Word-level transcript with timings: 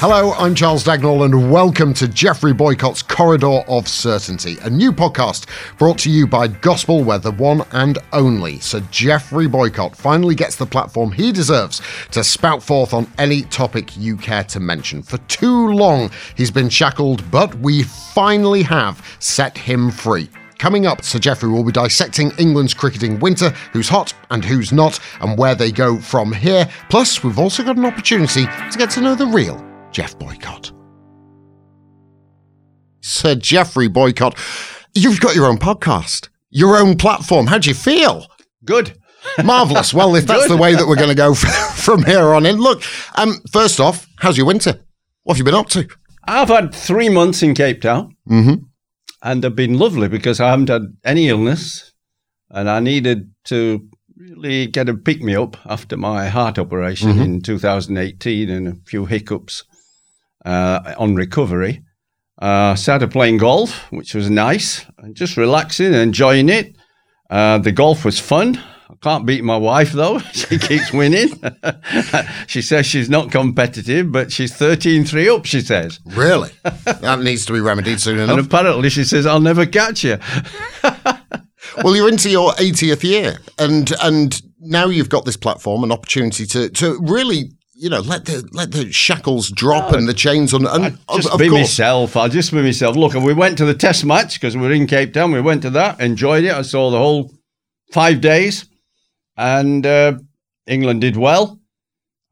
Hello, 0.00 0.30
I'm 0.34 0.54
Charles 0.54 0.84
Dagnall, 0.84 1.24
and 1.24 1.50
welcome 1.50 1.92
to 1.94 2.06
Geoffrey 2.06 2.54
Boycott's 2.54 3.02
Corridor 3.02 3.64
of 3.66 3.88
Certainty, 3.88 4.56
a 4.62 4.70
new 4.70 4.92
podcast 4.92 5.46
brought 5.76 5.98
to 5.98 6.08
you 6.08 6.24
by 6.24 6.46
Gospel, 6.46 7.02
where 7.02 7.18
the 7.18 7.32
one 7.32 7.64
and 7.72 7.98
only 8.12 8.60
Sir 8.60 8.78
Geoffrey 8.92 9.48
Boycott 9.48 9.96
finally 9.96 10.36
gets 10.36 10.54
the 10.54 10.66
platform 10.66 11.10
he 11.10 11.32
deserves 11.32 11.82
to 12.12 12.22
spout 12.22 12.62
forth 12.62 12.94
on 12.94 13.12
any 13.18 13.42
topic 13.42 13.96
you 13.96 14.16
care 14.16 14.44
to 14.44 14.60
mention. 14.60 15.02
For 15.02 15.18
too 15.26 15.66
long, 15.66 16.12
he's 16.36 16.52
been 16.52 16.68
shackled, 16.68 17.28
but 17.32 17.52
we 17.56 17.82
finally 17.82 18.62
have 18.62 19.04
set 19.18 19.58
him 19.58 19.90
free. 19.90 20.30
Coming 20.58 20.86
up, 20.86 21.02
Sir 21.02 21.18
Geoffrey 21.18 21.48
will 21.48 21.64
be 21.64 21.72
dissecting 21.72 22.30
England's 22.38 22.72
cricketing 22.72 23.18
winter, 23.18 23.50
who's 23.72 23.88
hot 23.88 24.14
and 24.30 24.44
who's 24.44 24.72
not, 24.72 25.00
and 25.20 25.36
where 25.36 25.56
they 25.56 25.72
go 25.72 25.98
from 25.98 26.32
here. 26.32 26.68
Plus, 26.88 27.24
we've 27.24 27.40
also 27.40 27.64
got 27.64 27.76
an 27.76 27.84
opportunity 27.84 28.46
to 28.46 28.78
get 28.78 28.90
to 28.90 29.00
know 29.00 29.16
the 29.16 29.26
real 29.26 29.67
Geoff 29.92 30.18
Boycott. 30.18 30.72
Sir 33.00 33.34
Geoffrey 33.34 33.88
Boycott, 33.88 34.36
you've 34.94 35.20
got 35.20 35.34
your 35.34 35.46
own 35.46 35.58
podcast, 35.58 36.28
your 36.50 36.76
own 36.76 36.96
platform. 36.96 37.46
How 37.46 37.58
do 37.58 37.68
you 37.70 37.74
feel? 37.74 38.26
Good. 38.64 38.98
Marvellous. 39.44 39.94
Well, 39.94 40.14
if 40.14 40.26
that's 40.26 40.48
the 40.48 40.56
way 40.56 40.74
that 40.74 40.86
we're 40.86 40.96
going 40.96 41.08
to 41.08 41.14
go 41.14 41.34
from 41.74 42.04
here 42.04 42.32
on 42.34 42.46
in. 42.46 42.56
Look, 42.58 42.82
um, 43.16 43.40
first 43.52 43.80
off, 43.80 44.06
how's 44.18 44.36
your 44.36 44.46
winter? 44.46 44.78
What 45.24 45.34
have 45.34 45.38
you 45.38 45.44
been 45.44 45.54
up 45.54 45.68
to? 45.70 45.88
I've 46.26 46.48
had 46.48 46.74
three 46.74 47.08
months 47.08 47.42
in 47.42 47.54
Cape 47.54 47.80
Town, 47.82 48.14
Mm-hmm. 48.28 48.54
and 49.22 49.42
they've 49.42 49.54
been 49.54 49.78
lovely 49.78 50.08
because 50.08 50.40
I 50.40 50.50
haven't 50.50 50.68
had 50.68 50.82
any 51.04 51.28
illness, 51.28 51.92
and 52.50 52.68
I 52.68 52.80
needed 52.80 53.30
to 53.44 53.88
really 54.16 54.66
get 54.66 54.88
a 54.88 54.94
pick 54.94 55.22
me 55.22 55.34
up 55.34 55.56
after 55.64 55.96
my 55.96 56.28
heart 56.28 56.58
operation 56.58 57.14
Mhm. 57.14 57.24
in 57.24 57.40
2018 57.40 58.50
and 58.50 58.68
a 58.68 58.74
few 58.84 59.06
hiccups 59.06 59.64
uh, 60.44 60.94
on 60.98 61.14
recovery. 61.14 61.82
Uh, 62.40 62.74
started 62.76 63.10
playing 63.10 63.38
golf, 63.38 63.90
which 63.90 64.14
was 64.14 64.30
nice, 64.30 64.86
and 64.98 65.16
just 65.16 65.36
relaxing 65.36 65.86
and 65.86 65.96
enjoying 65.96 66.48
it. 66.48 66.76
Uh, 67.28 67.58
the 67.58 67.72
golf 67.72 68.04
was 68.04 68.20
fun. 68.20 68.62
I 68.88 68.94
can't 69.02 69.26
beat 69.26 69.44
my 69.44 69.56
wife 69.56 69.92
though. 69.92 70.20
She 70.32 70.58
keeps 70.58 70.92
winning. 70.92 71.28
she 72.46 72.62
says 72.62 72.86
she's 72.86 73.10
not 73.10 73.30
competitive, 73.30 74.10
but 74.12 74.32
she's 74.32 74.54
13 74.54 75.04
3 75.04 75.28
up, 75.28 75.44
she 75.44 75.60
says. 75.60 76.00
Really? 76.06 76.50
that 76.62 77.20
needs 77.22 77.44
to 77.46 77.52
be 77.52 77.60
remedied 77.60 78.00
soon 78.00 78.18
And 78.30 78.38
apparently 78.38 78.88
she 78.88 79.04
says, 79.04 79.26
I'll 79.26 79.40
never 79.40 79.66
catch 79.66 80.04
you. 80.04 80.18
well, 81.82 81.96
you're 81.96 82.08
into 82.08 82.30
your 82.30 82.52
80th 82.52 83.02
year, 83.02 83.38
and 83.58 83.92
and 84.02 84.40
now 84.60 84.86
you've 84.86 85.08
got 85.08 85.24
this 85.24 85.36
platform, 85.36 85.84
an 85.84 85.92
opportunity 85.92 86.46
to 86.46 86.68
to 86.70 86.98
really. 87.02 87.52
You 87.80 87.90
know, 87.90 88.00
let 88.00 88.24
the 88.24 88.48
let 88.52 88.72
the 88.72 88.90
shackles 88.90 89.50
drop 89.50 89.92
and 89.92 90.08
the 90.08 90.12
chains 90.14 90.52
on, 90.52 90.66
and 90.66 90.98
of, 91.08 91.16
Just 91.16 91.30
of 91.32 91.38
be 91.38 91.48
course, 91.48 91.60
myself. 91.60 92.16
I'll 92.16 92.28
just 92.28 92.50
be 92.50 92.60
myself. 92.60 92.96
Look, 92.96 93.14
we 93.14 93.32
went 93.32 93.56
to 93.58 93.64
the 93.64 93.72
test 93.74 94.04
match 94.04 94.34
because 94.40 94.56
we 94.56 94.62
were 94.62 94.72
in 94.72 94.88
Cape 94.88 95.12
Town. 95.12 95.30
We 95.30 95.40
went 95.40 95.62
to 95.62 95.70
that, 95.70 96.00
enjoyed 96.00 96.42
it. 96.42 96.52
I 96.52 96.62
saw 96.62 96.90
the 96.90 96.98
whole 96.98 97.32
five 97.92 98.20
days, 98.20 98.66
and 99.36 99.86
uh, 99.86 100.18
England 100.66 101.02
did 101.02 101.16
well. 101.16 101.60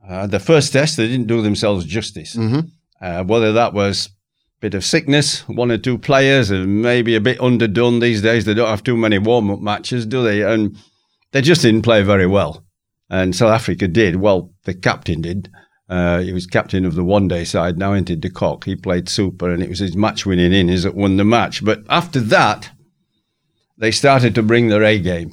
Uh, 0.07 0.27
the 0.27 0.41
first 0.41 0.73
test, 0.73 0.97
they 0.97 1.07
didn't 1.07 1.29
do 1.29 1.43
themselves 1.43 1.85
justice. 1.85 2.35
Mhm. 2.35 2.71
Uh, 3.01 3.23
whether 3.23 3.53
that 3.53 3.73
was 3.73 4.07
a 4.09 4.61
bit 4.61 4.75
of 4.75 4.85
sickness, 4.85 5.47
one 5.49 5.71
or 5.71 5.79
two 5.79 5.97
players, 5.97 6.51
and 6.51 6.83
maybe 6.83 7.15
a 7.15 7.21
bit 7.21 7.41
underdone 7.41 8.01
these 8.01 8.21
days. 8.21 8.45
They 8.45 8.55
don't 8.55 8.69
have 8.69 8.83
too 8.83 8.97
many 8.97 9.19
warm 9.19 9.51
up 9.53 9.61
matches, 9.61 10.07
do 10.07 10.25
they? 10.25 10.43
And 10.43 10.77
they 11.31 11.41
just 11.41 11.63
didn't 11.63 11.83
play 11.83 12.03
very 12.03 12.27
well. 12.27 12.66
And 13.09 13.35
South 13.37 13.53
Africa 13.53 13.87
did. 13.89 14.17
Well, 14.17 14.51
the 14.65 14.75
captain 14.75 15.21
did. 15.23 15.49
Uh, 15.89 16.19
he 16.21 16.33
was 16.33 16.47
captain 16.47 16.85
of 16.85 16.97
the 16.97 17.05
one 17.05 17.29
day 17.29 17.45
side, 17.45 17.79
now 17.79 17.93
entered 17.93 18.21
the 18.23 18.31
cock. 18.31 18.65
He 18.65 18.75
played 18.75 19.09
super, 19.09 19.49
and 19.51 19.63
it 19.63 19.69
was 19.69 19.79
his 19.79 19.95
match 19.95 20.27
winning 20.27 20.53
innings 20.53 20.83
that 20.83 20.97
won 20.97 21.17
the 21.17 21.25
match. 21.25 21.65
But 21.65 21.85
after 21.89 22.19
that, 22.21 22.71
they 23.79 23.93
started 23.93 24.35
to 24.35 24.43
bring 24.43 24.67
their 24.69 24.83
A 24.83 24.99
game, 24.99 25.33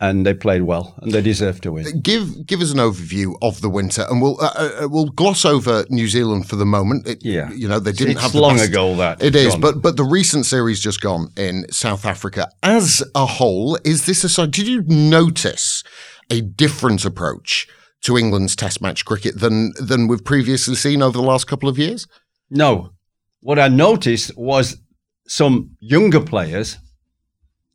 and 0.00 0.24
they 0.24 0.32
played 0.32 0.62
well, 0.62 0.94
and 1.02 1.12
they 1.12 1.20
deserved 1.20 1.62
to 1.64 1.72
win. 1.72 2.00
give 2.00 2.46
give 2.46 2.62
us 2.62 2.72
an 2.72 2.78
overview 2.78 3.34
of 3.42 3.60
the 3.60 3.68
winter, 3.68 4.06
and 4.08 4.22
we'll 4.22 4.40
uh, 4.40 4.52
uh, 4.82 4.88
we'll 4.88 5.10
gloss 5.10 5.44
over 5.44 5.84
New 5.90 6.08
Zealand 6.08 6.48
for 6.48 6.56
the 6.56 6.64
moment. 6.64 7.06
It, 7.06 7.22
Yeah. 7.22 7.52
you 7.52 7.68
know 7.68 7.78
they 7.78 7.92
didn't 7.92 8.12
it's 8.14 8.22
have 8.22 8.34
long 8.34 8.56
best- 8.56 8.70
ago 8.70 8.96
that 8.96 9.22
It 9.22 9.36
is, 9.36 9.52
gone. 9.52 9.60
but 9.60 9.82
but 9.82 9.96
the 9.98 10.04
recent 10.04 10.46
series 10.46 10.80
just 10.80 11.02
gone 11.02 11.28
in 11.36 11.70
South 11.70 12.06
Africa 12.06 12.48
as 12.62 13.02
a 13.14 13.26
whole, 13.26 13.76
is 13.84 14.06
this 14.06 14.24
a 14.24 14.30
sign? 14.30 14.48
Did 14.50 14.68
you 14.68 14.82
notice 14.86 15.82
a 16.30 16.40
different 16.40 17.04
approach 17.04 17.68
to 18.02 18.18
England's 18.18 18.56
Test 18.56 18.80
match 18.82 19.04
cricket 19.04 19.38
than 19.38 19.72
than 19.80 20.08
we've 20.08 20.24
previously 20.24 20.74
seen 20.74 21.02
over 21.02 21.16
the 21.16 21.24
last 21.24 21.46
couple 21.46 21.68
of 21.68 21.78
years? 21.78 22.06
No. 22.50 22.90
What 23.40 23.58
I 23.58 23.68
noticed 23.68 24.36
was 24.36 24.78
some 25.26 25.76
younger 25.80 26.20
players 26.20 26.78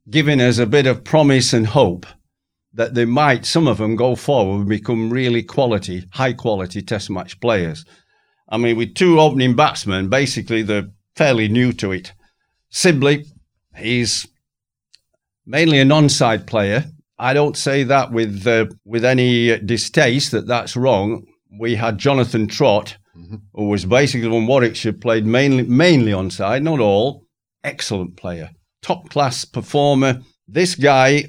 giving 0.09 0.39
us 0.39 0.57
a 0.57 0.65
bit 0.65 0.87
of 0.87 1.03
promise 1.03 1.53
and 1.53 1.67
hope 1.67 2.05
that 2.73 2.93
they 2.93 3.05
might, 3.05 3.45
some 3.45 3.67
of 3.67 3.79
them, 3.79 3.95
go 3.95 4.15
forward 4.15 4.59
and 4.59 4.69
become 4.69 5.09
really 5.09 5.43
quality, 5.43 6.05
high 6.11 6.33
quality 6.33 6.81
test 6.81 7.09
match 7.09 7.39
players. 7.39 7.85
I 8.49 8.57
mean, 8.57 8.77
with 8.77 8.95
two 8.95 9.19
opening 9.19 9.55
batsmen, 9.55 10.09
basically 10.09 10.61
they're 10.61 10.89
fairly 11.15 11.47
new 11.47 11.73
to 11.73 11.91
it. 11.91 12.13
Sibley, 12.69 13.25
he's 13.75 14.27
mainly 15.45 15.79
a 15.79 15.85
non-side 15.85 16.45
player. 16.47 16.85
I 17.19 17.33
don't 17.33 17.57
say 17.57 17.83
that 17.83 18.11
with 18.11 18.45
uh, 18.45 18.67
with 18.85 19.03
any 19.03 19.57
distaste 19.59 20.31
that 20.31 20.47
that's 20.47 20.75
wrong. 20.75 21.25
We 21.59 21.75
had 21.75 21.97
Jonathan 21.97 22.47
Trott, 22.47 22.97
who 23.53 23.67
was 23.69 23.85
basically 23.85 24.27
when 24.27 24.45
Warwickshire 24.45 24.93
played 24.93 25.25
mainly 25.25 25.63
mainly 25.63 26.13
on 26.13 26.29
side, 26.29 26.63
not 26.63 26.79
all. 26.79 27.23
Excellent 27.63 28.17
player, 28.17 28.51
top 28.81 29.09
class 29.09 29.45
performer. 29.45 30.21
This 30.47 30.75
guy 30.75 31.25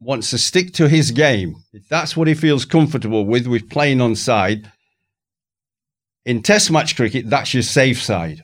wants 0.00 0.30
to 0.30 0.38
stick 0.38 0.72
to 0.74 0.88
his 0.88 1.10
game. 1.10 1.56
If 1.72 1.88
that's 1.88 2.16
what 2.16 2.28
he 2.28 2.34
feels 2.34 2.64
comfortable 2.64 3.24
with, 3.24 3.46
with 3.46 3.70
playing 3.70 4.00
on 4.00 4.16
side. 4.16 4.70
In 6.24 6.42
Test 6.42 6.70
match 6.70 6.96
cricket, 6.96 7.28
that's 7.28 7.52
your 7.54 7.62
safe 7.62 8.02
side. 8.02 8.42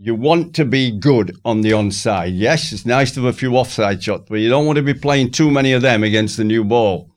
You 0.00 0.14
want 0.14 0.54
to 0.54 0.64
be 0.64 0.96
good 0.96 1.36
on 1.44 1.62
the 1.62 1.72
onside. 1.72 2.32
Yes, 2.34 2.72
it's 2.72 2.86
nice 2.86 3.12
to 3.12 3.24
have 3.24 3.34
a 3.34 3.36
few 3.36 3.56
offside 3.56 4.00
shots, 4.00 4.26
but 4.28 4.36
you 4.36 4.48
don't 4.48 4.64
want 4.64 4.76
to 4.76 4.82
be 4.82 4.94
playing 4.94 5.32
too 5.32 5.50
many 5.50 5.72
of 5.72 5.82
them 5.82 6.04
against 6.04 6.36
the 6.36 6.44
new 6.44 6.62
ball 6.64 7.10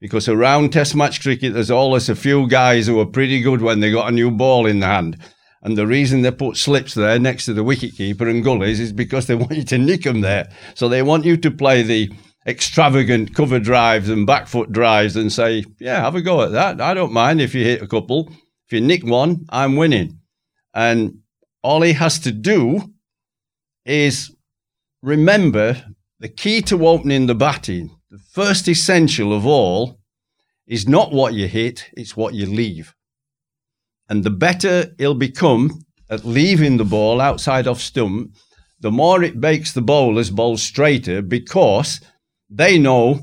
because 0.00 0.28
around 0.28 0.72
Test 0.72 0.94
match 0.94 1.22
cricket, 1.22 1.54
there's 1.54 1.70
always 1.70 2.08
a 2.08 2.14
few 2.14 2.46
guys 2.46 2.86
who 2.86 3.00
are 3.00 3.06
pretty 3.06 3.40
good 3.40 3.62
when 3.62 3.80
they 3.80 3.90
got 3.90 4.08
a 4.08 4.14
new 4.14 4.30
ball 4.30 4.66
in 4.66 4.80
the 4.80 4.86
hand. 4.86 5.16
And 5.62 5.76
the 5.76 5.86
reason 5.86 6.22
they 6.22 6.30
put 6.30 6.56
slips 6.56 6.94
there 6.94 7.18
next 7.18 7.46
to 7.46 7.54
the 7.54 7.64
wicketkeeper 7.64 8.28
and 8.28 8.44
gullies 8.44 8.78
is 8.78 8.92
because 8.92 9.26
they 9.26 9.34
want 9.36 9.56
you 9.56 9.64
to 9.64 9.78
nick 9.78 10.02
them 10.02 10.20
there. 10.20 10.50
So 10.74 10.88
they 10.88 11.02
want 11.02 11.24
you 11.24 11.36
to 11.38 11.50
play 11.50 11.82
the 11.82 12.12
extravagant 12.46 13.34
cover 13.34 13.58
drives 13.58 14.08
and 14.08 14.26
back 14.26 14.46
foot 14.46 14.70
drives 14.70 15.16
and 15.16 15.32
say, 15.32 15.64
yeah, 15.80 16.00
have 16.00 16.14
a 16.14 16.22
go 16.22 16.42
at 16.42 16.52
that. 16.52 16.80
I 16.80 16.94
don't 16.94 17.12
mind 17.12 17.40
if 17.40 17.54
you 17.54 17.64
hit 17.64 17.82
a 17.82 17.88
couple. 17.88 18.28
If 18.66 18.72
you 18.72 18.80
nick 18.80 19.04
one, 19.04 19.46
I'm 19.48 19.76
winning. 19.76 20.20
And 20.74 21.20
all 21.62 21.82
he 21.82 21.92
has 21.92 22.18
to 22.20 22.32
do 22.32 22.92
is 23.84 24.34
remember 25.02 25.82
the 26.20 26.28
key 26.28 26.60
to 26.62 26.86
opening 26.86 27.26
the 27.26 27.34
batting 27.34 27.98
the 28.10 28.18
first 28.18 28.66
essential 28.68 29.34
of 29.34 29.46
all 29.46 30.00
is 30.66 30.88
not 30.88 31.12
what 31.12 31.34
you 31.34 31.46
hit, 31.46 31.90
it's 31.92 32.16
what 32.16 32.32
you 32.32 32.46
leave. 32.46 32.94
And 34.08 34.24
the 34.24 34.30
better 34.30 34.94
he'll 34.96 35.14
become 35.14 35.84
at 36.08 36.24
leaving 36.24 36.78
the 36.78 36.86
ball 36.86 37.20
outside 37.20 37.66
off 37.66 37.80
stump, 37.80 38.34
the 38.80 38.90
more 38.90 39.22
it 39.22 39.36
makes 39.36 39.72
the 39.72 39.82
bowlers 39.82 40.30
bowl 40.30 40.56
straighter 40.56 41.20
because 41.20 42.00
they 42.48 42.78
know 42.78 43.20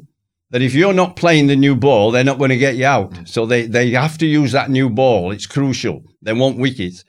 that 0.52 0.62
if 0.62 0.76
you're 0.76 0.94
not 0.94 1.16
playing 1.16 1.48
the 1.48 1.56
new 1.56 1.76
ball, 1.76 2.12
they're 2.12 2.24
not 2.24 2.38
going 2.38 2.52
to 2.52 2.58
get 2.58 2.76
you 2.76 2.86
out. 2.86 3.28
So 3.28 3.48
they, 3.48 3.66
they 3.66 3.90
have 3.92 4.20
to 4.20 4.28
use 4.28 4.52
that 4.52 4.70
new 4.70 4.92
ball. 4.92 5.32
It's 5.32 5.48
crucial. 5.48 6.04
They 6.22 6.34
want 6.34 6.60
wickets. 6.60 7.04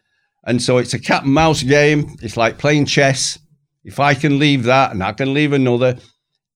And 0.46 0.62
so 0.62 0.78
it's 0.78 0.94
a 0.94 0.98
cat 0.98 1.25
and 1.25 1.34
mouse 1.34 1.62
game. 1.62 2.16
It's 2.22 2.37
like 2.37 2.56
playing 2.56 2.87
chess. 2.87 3.38
If 3.84 4.00
I 4.00 4.14
can 4.14 4.38
leave 4.38 4.62
that 4.64 4.93
and 4.93 5.02
I 5.02 5.12
can 5.12 5.34
leave 5.34 5.52
another, 5.52 5.98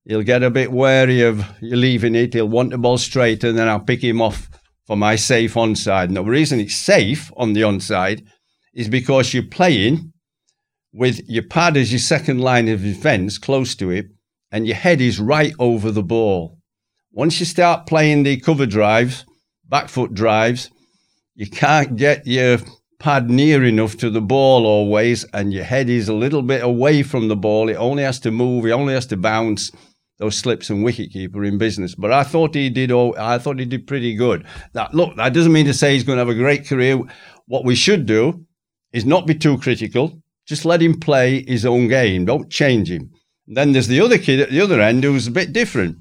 he'll 0.05 0.23
get 0.23 0.45
a 0.45 0.51
bit 0.51 0.73
wary 0.73 1.23
of 1.23 1.45
you 1.61 1.77
leaving 1.77 2.15
it. 2.15 2.35
He'll 2.35 2.49
want 2.49 2.71
the 2.71 2.79
ball 2.79 2.99
straight, 2.99 3.45
and 3.45 3.59
then 3.59 3.69
I'll 3.69 3.81
pick 3.81 4.03
him 4.03 4.23
off 4.23 4.49
for 4.87 4.97
my 4.97 5.17
safe 5.17 5.55
onside. 5.55 6.05
And 6.05 6.17
the 6.17 6.25
reason 6.25 6.61
it's 6.61 6.77
safe 6.77 7.31
on 7.37 7.53
the 7.53 7.63
onside 7.63 8.25
is 8.75 8.89
because 8.89 9.35
you're 9.35 9.43
playing 9.43 10.13
with 10.93 11.21
your 11.29 11.45
pad 11.45 11.77
as 11.77 11.93
your 11.93 12.01
second 12.01 12.41
line 12.41 12.69
of 12.69 12.83
defence 12.83 13.39
close 13.39 13.75
to 13.77 13.91
it, 13.91 14.07
and 14.53 14.67
your 14.67 14.77
head 14.77 15.01
is 15.01 15.21
right 15.21 15.53
over 15.59 15.91
the 15.91 16.03
ball. 16.03 16.59
Once 17.13 17.41
you 17.41 17.47
start 17.47 17.87
playing 17.87 18.23
the 18.23 18.39
cover 18.41 18.67
drives, 18.67 19.25
back 19.69 19.89
foot 19.89 20.15
drives, 20.15 20.71
you 21.35 21.49
can't 21.49 21.97
get 21.97 22.27
your 22.27 22.59
pad 23.01 23.29
near 23.31 23.65
enough 23.65 23.97
to 23.97 24.11
the 24.11 24.21
ball 24.21 24.65
always, 24.67 25.25
and 25.33 25.53
your 25.53 25.65
head 25.65 25.91
is 25.91 26.09
a 26.09 26.15
little 26.15 26.43
bit 26.43 26.63
away 26.63 27.03
from 27.03 27.27
the 27.27 27.37
ball. 27.37 27.69
It 27.69 27.75
only 27.75 28.05
has 28.05 28.21
to 28.21 28.31
move, 28.31 28.67
it 28.67 28.71
only 28.71 28.95
has 28.95 29.07
to 29.07 29.17
bounce. 29.17 29.73
those 30.21 30.37
slips 30.37 30.69
and 30.69 30.85
wicketkeeper 30.85 31.49
in 31.49 31.57
business. 31.59 31.95
But 31.95 32.13
I 32.13 32.23
thought 32.23 32.55
he 32.55 32.69
did. 32.69 32.93
Oh, 32.93 33.15
I 33.19 33.39
thought 33.39 33.59
he 33.59 33.65
did 33.65 33.87
pretty 33.87 34.15
good. 34.15 34.47
That 34.75 34.95
look, 34.95 35.17
that 35.17 35.33
doesn't 35.33 35.53
mean 35.53 35.67
to 35.67 35.75
say 35.75 35.95
he's 35.95 36.05
going 36.05 36.17
to 36.17 36.21
have 36.21 36.29
a 36.29 36.35
great 36.35 36.67
career. 36.69 37.01
What 37.47 37.65
we 37.65 37.75
should 37.75 38.07
do 38.07 38.45
is 38.93 39.07
not 39.07 39.27
be 39.27 39.35
too 39.35 39.57
critical. 39.59 40.23
Just 40.47 40.65
let 40.67 40.83
him 40.83 41.01
play 41.01 41.43
his 41.43 41.65
own 41.65 41.89
game. 41.89 42.27
Don't 42.27 42.51
change 42.51 42.91
him. 42.91 43.11
Then 43.47 43.73
there's 43.73 43.89
the 43.89 44.01
other 44.01 44.19
kid 44.19 44.41
at 44.41 44.51
the 44.51 44.61
other 44.61 44.81
end 44.81 45.03
who's 45.03 45.27
a 45.27 45.33
bit 45.33 45.53
different. 45.53 45.97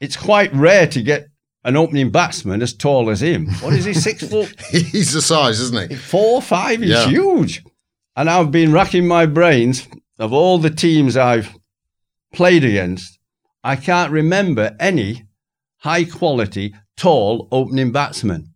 It's 0.00 0.16
quite 0.16 0.54
rare 0.54 0.86
to 0.86 1.02
get 1.02 1.27
an 1.64 1.76
opening 1.76 2.10
batsman 2.10 2.62
as 2.62 2.72
tall 2.72 3.10
as 3.10 3.20
him. 3.22 3.48
What 3.60 3.72
is 3.74 3.84
he, 3.84 3.94
six 3.94 4.26
foot? 4.26 4.54
He's 4.70 5.12
the 5.12 5.20
size, 5.22 5.60
isn't 5.60 5.90
he? 5.90 5.96
Four, 5.96 6.40
five. 6.40 6.80
He's 6.80 6.90
Yeah. 6.90 7.06
huge. 7.08 7.64
And 8.16 8.28
I've 8.30 8.50
been 8.50 8.72
racking 8.72 9.06
my 9.06 9.26
brains 9.26 9.86
of 10.18 10.32
all 10.32 10.58
the 10.58 10.70
teams 10.70 11.16
I've 11.16 11.54
played 12.32 12.64
against. 12.64 13.18
I 13.62 13.76
can't 13.76 14.12
remember 14.12 14.76
any 14.80 15.24
high 15.78 16.04
quality, 16.04 16.74
tall 16.96 17.48
opening 17.52 17.92
batsman. 17.92 18.54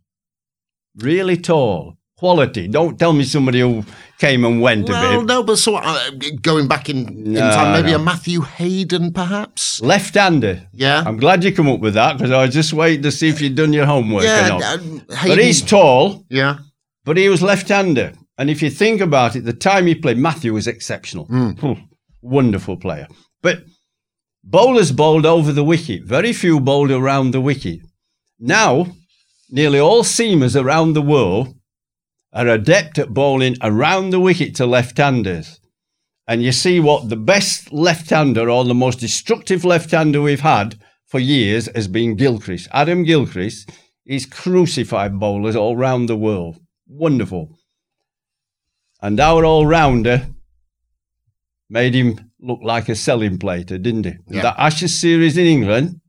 Really 0.97 1.37
tall. 1.37 1.97
Quality. 2.23 2.69
Don't 2.69 2.97
tell 2.97 3.11
me 3.11 3.25
somebody 3.25 3.59
who 3.59 3.83
came 4.17 4.45
and 4.45 4.61
went 4.61 4.87
Well, 4.87 5.15
a 5.15 5.17
bit. 5.19 5.25
no, 5.27 5.43
but 5.43 5.57
so 5.57 5.75
uh, 5.75 6.09
going 6.41 6.69
back 6.69 6.87
in, 6.89 6.99
in 7.09 7.33
No, 7.33 7.51
time, 7.51 7.73
maybe 7.73 7.91
no. 7.91 7.97
a 7.97 7.99
Matthew 8.01 8.39
Hayden, 8.39 9.11
perhaps. 9.11 9.81
Left 9.81 10.15
hander. 10.15 10.65
Yeah, 10.71 11.03
I'm 11.05 11.17
glad 11.17 11.43
you 11.43 11.51
come 11.53 11.67
up 11.67 11.81
with 11.81 11.95
that 11.95 12.13
because 12.17 12.31
I 12.31 12.45
was 12.45 12.53
just 12.53 12.71
waiting 12.71 13.03
to 13.03 13.11
see 13.11 13.27
if 13.27 13.41
you'd 13.41 13.55
done 13.55 13.73
your 13.73 13.85
homework 13.85 14.23
or 14.23 14.27
yeah. 14.27 14.47
not. 14.47 14.63
uh, 14.63 14.77
But 15.27 15.37
he's 15.37 15.61
tall, 15.61 16.23
yeah, 16.29 16.59
but 17.03 17.17
he 17.17 17.27
was 17.27 17.41
left-hander. 17.41 18.13
And 18.37 18.49
if 18.49 18.61
you 18.61 18.69
think 18.69 19.01
about 19.01 19.35
it, 19.35 19.43
the 19.43 19.51
time 19.51 19.85
he 19.85 19.93
played, 19.93 20.17
Matthew 20.17 20.53
was 20.53 20.65
exceptional. 20.65 21.25
Phew, 21.59 21.75
Wonderful 22.21 22.77
player. 22.77 23.07
But 23.41 23.65
bowlers 24.45 24.93
bowled 24.93 25.25
over 25.25 25.51
the 25.51 25.65
wicket. 25.65 26.03
Very 26.05 26.31
few 26.31 26.61
bowled 26.61 26.91
around 26.91 27.31
the 27.31 27.41
wicket. 27.41 27.81
Now, 28.39 28.87
nearly 29.49 29.79
all 29.79 30.03
seamers 30.03 30.55
around 30.55 30.93
the 30.93 31.01
world 31.01 31.53
are 32.33 32.47
adept 32.47 32.97
at 32.97 33.13
bowling 33.13 33.55
around 33.61 34.09
the 34.09 34.19
wicket 34.19 34.55
to 34.55 34.65
left-handers. 34.65 35.59
And 36.27 36.41
you 36.41 36.51
see 36.51 36.79
what 36.79 37.09
the 37.09 37.15
best 37.15 37.71
left-hander 37.71 38.49
or 38.49 38.63
the 38.63 38.73
most 38.73 38.99
destructive 38.99 39.63
left-hander 39.63 40.21
we've 40.21 40.39
had 40.39 40.79
for 41.05 41.19
years 41.19 41.69
has 41.75 41.87
been 41.87 42.15
Gilchrist. 42.15 42.67
Adam 42.71 43.03
Gilchrist 43.03 43.69
is 44.05 44.25
crucified 44.25 45.19
bowlers 45.19 45.55
all 45.55 45.75
round 45.75 46.09
the 46.09 46.15
world. 46.15 46.59
Wonderful. 46.87 47.57
And 49.01 49.19
our 49.19 49.43
all-rounder 49.45 50.27
made 51.69 51.93
him 51.93 52.31
look 52.39 52.59
like 52.63 52.89
a 52.89 52.95
selling 52.95 53.37
plater, 53.37 53.77
didn't 53.77 54.05
he? 54.05 54.13
Yeah. 54.29 54.41
The 54.41 54.61
Ashes 54.61 54.99
series 54.99 55.37
in 55.37 55.45
England, 55.45 55.99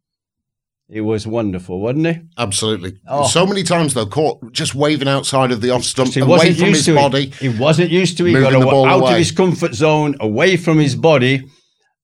it 0.94 1.00
was 1.00 1.26
wonderful, 1.26 1.80
wasn't 1.80 2.06
it? 2.06 2.22
absolutely. 2.38 3.00
Oh. 3.08 3.26
So 3.26 3.44
many 3.44 3.64
times 3.64 3.94
though, 3.94 4.06
caught 4.06 4.52
just 4.52 4.76
waving 4.76 5.08
outside 5.08 5.50
of 5.50 5.60
the 5.60 5.70
off 5.70 5.82
stump, 5.82 6.14
He 6.14 6.20
away 6.20 6.54
from 6.54 6.68
his 6.68 6.86
body. 6.86 7.30
He 7.30 7.48
wasn't 7.48 7.90
used 7.90 8.16
to 8.18 8.26
it. 8.26 8.28
He 8.28 8.34
got 8.34 8.50
the 8.52 8.58
awa- 8.58 8.70
ball 8.70 8.86
out 8.86 9.00
away. 9.00 9.12
of 9.12 9.18
his 9.18 9.32
comfort 9.32 9.74
zone, 9.74 10.14
away 10.20 10.56
from 10.56 10.78
his 10.78 10.94
body. 10.94 11.42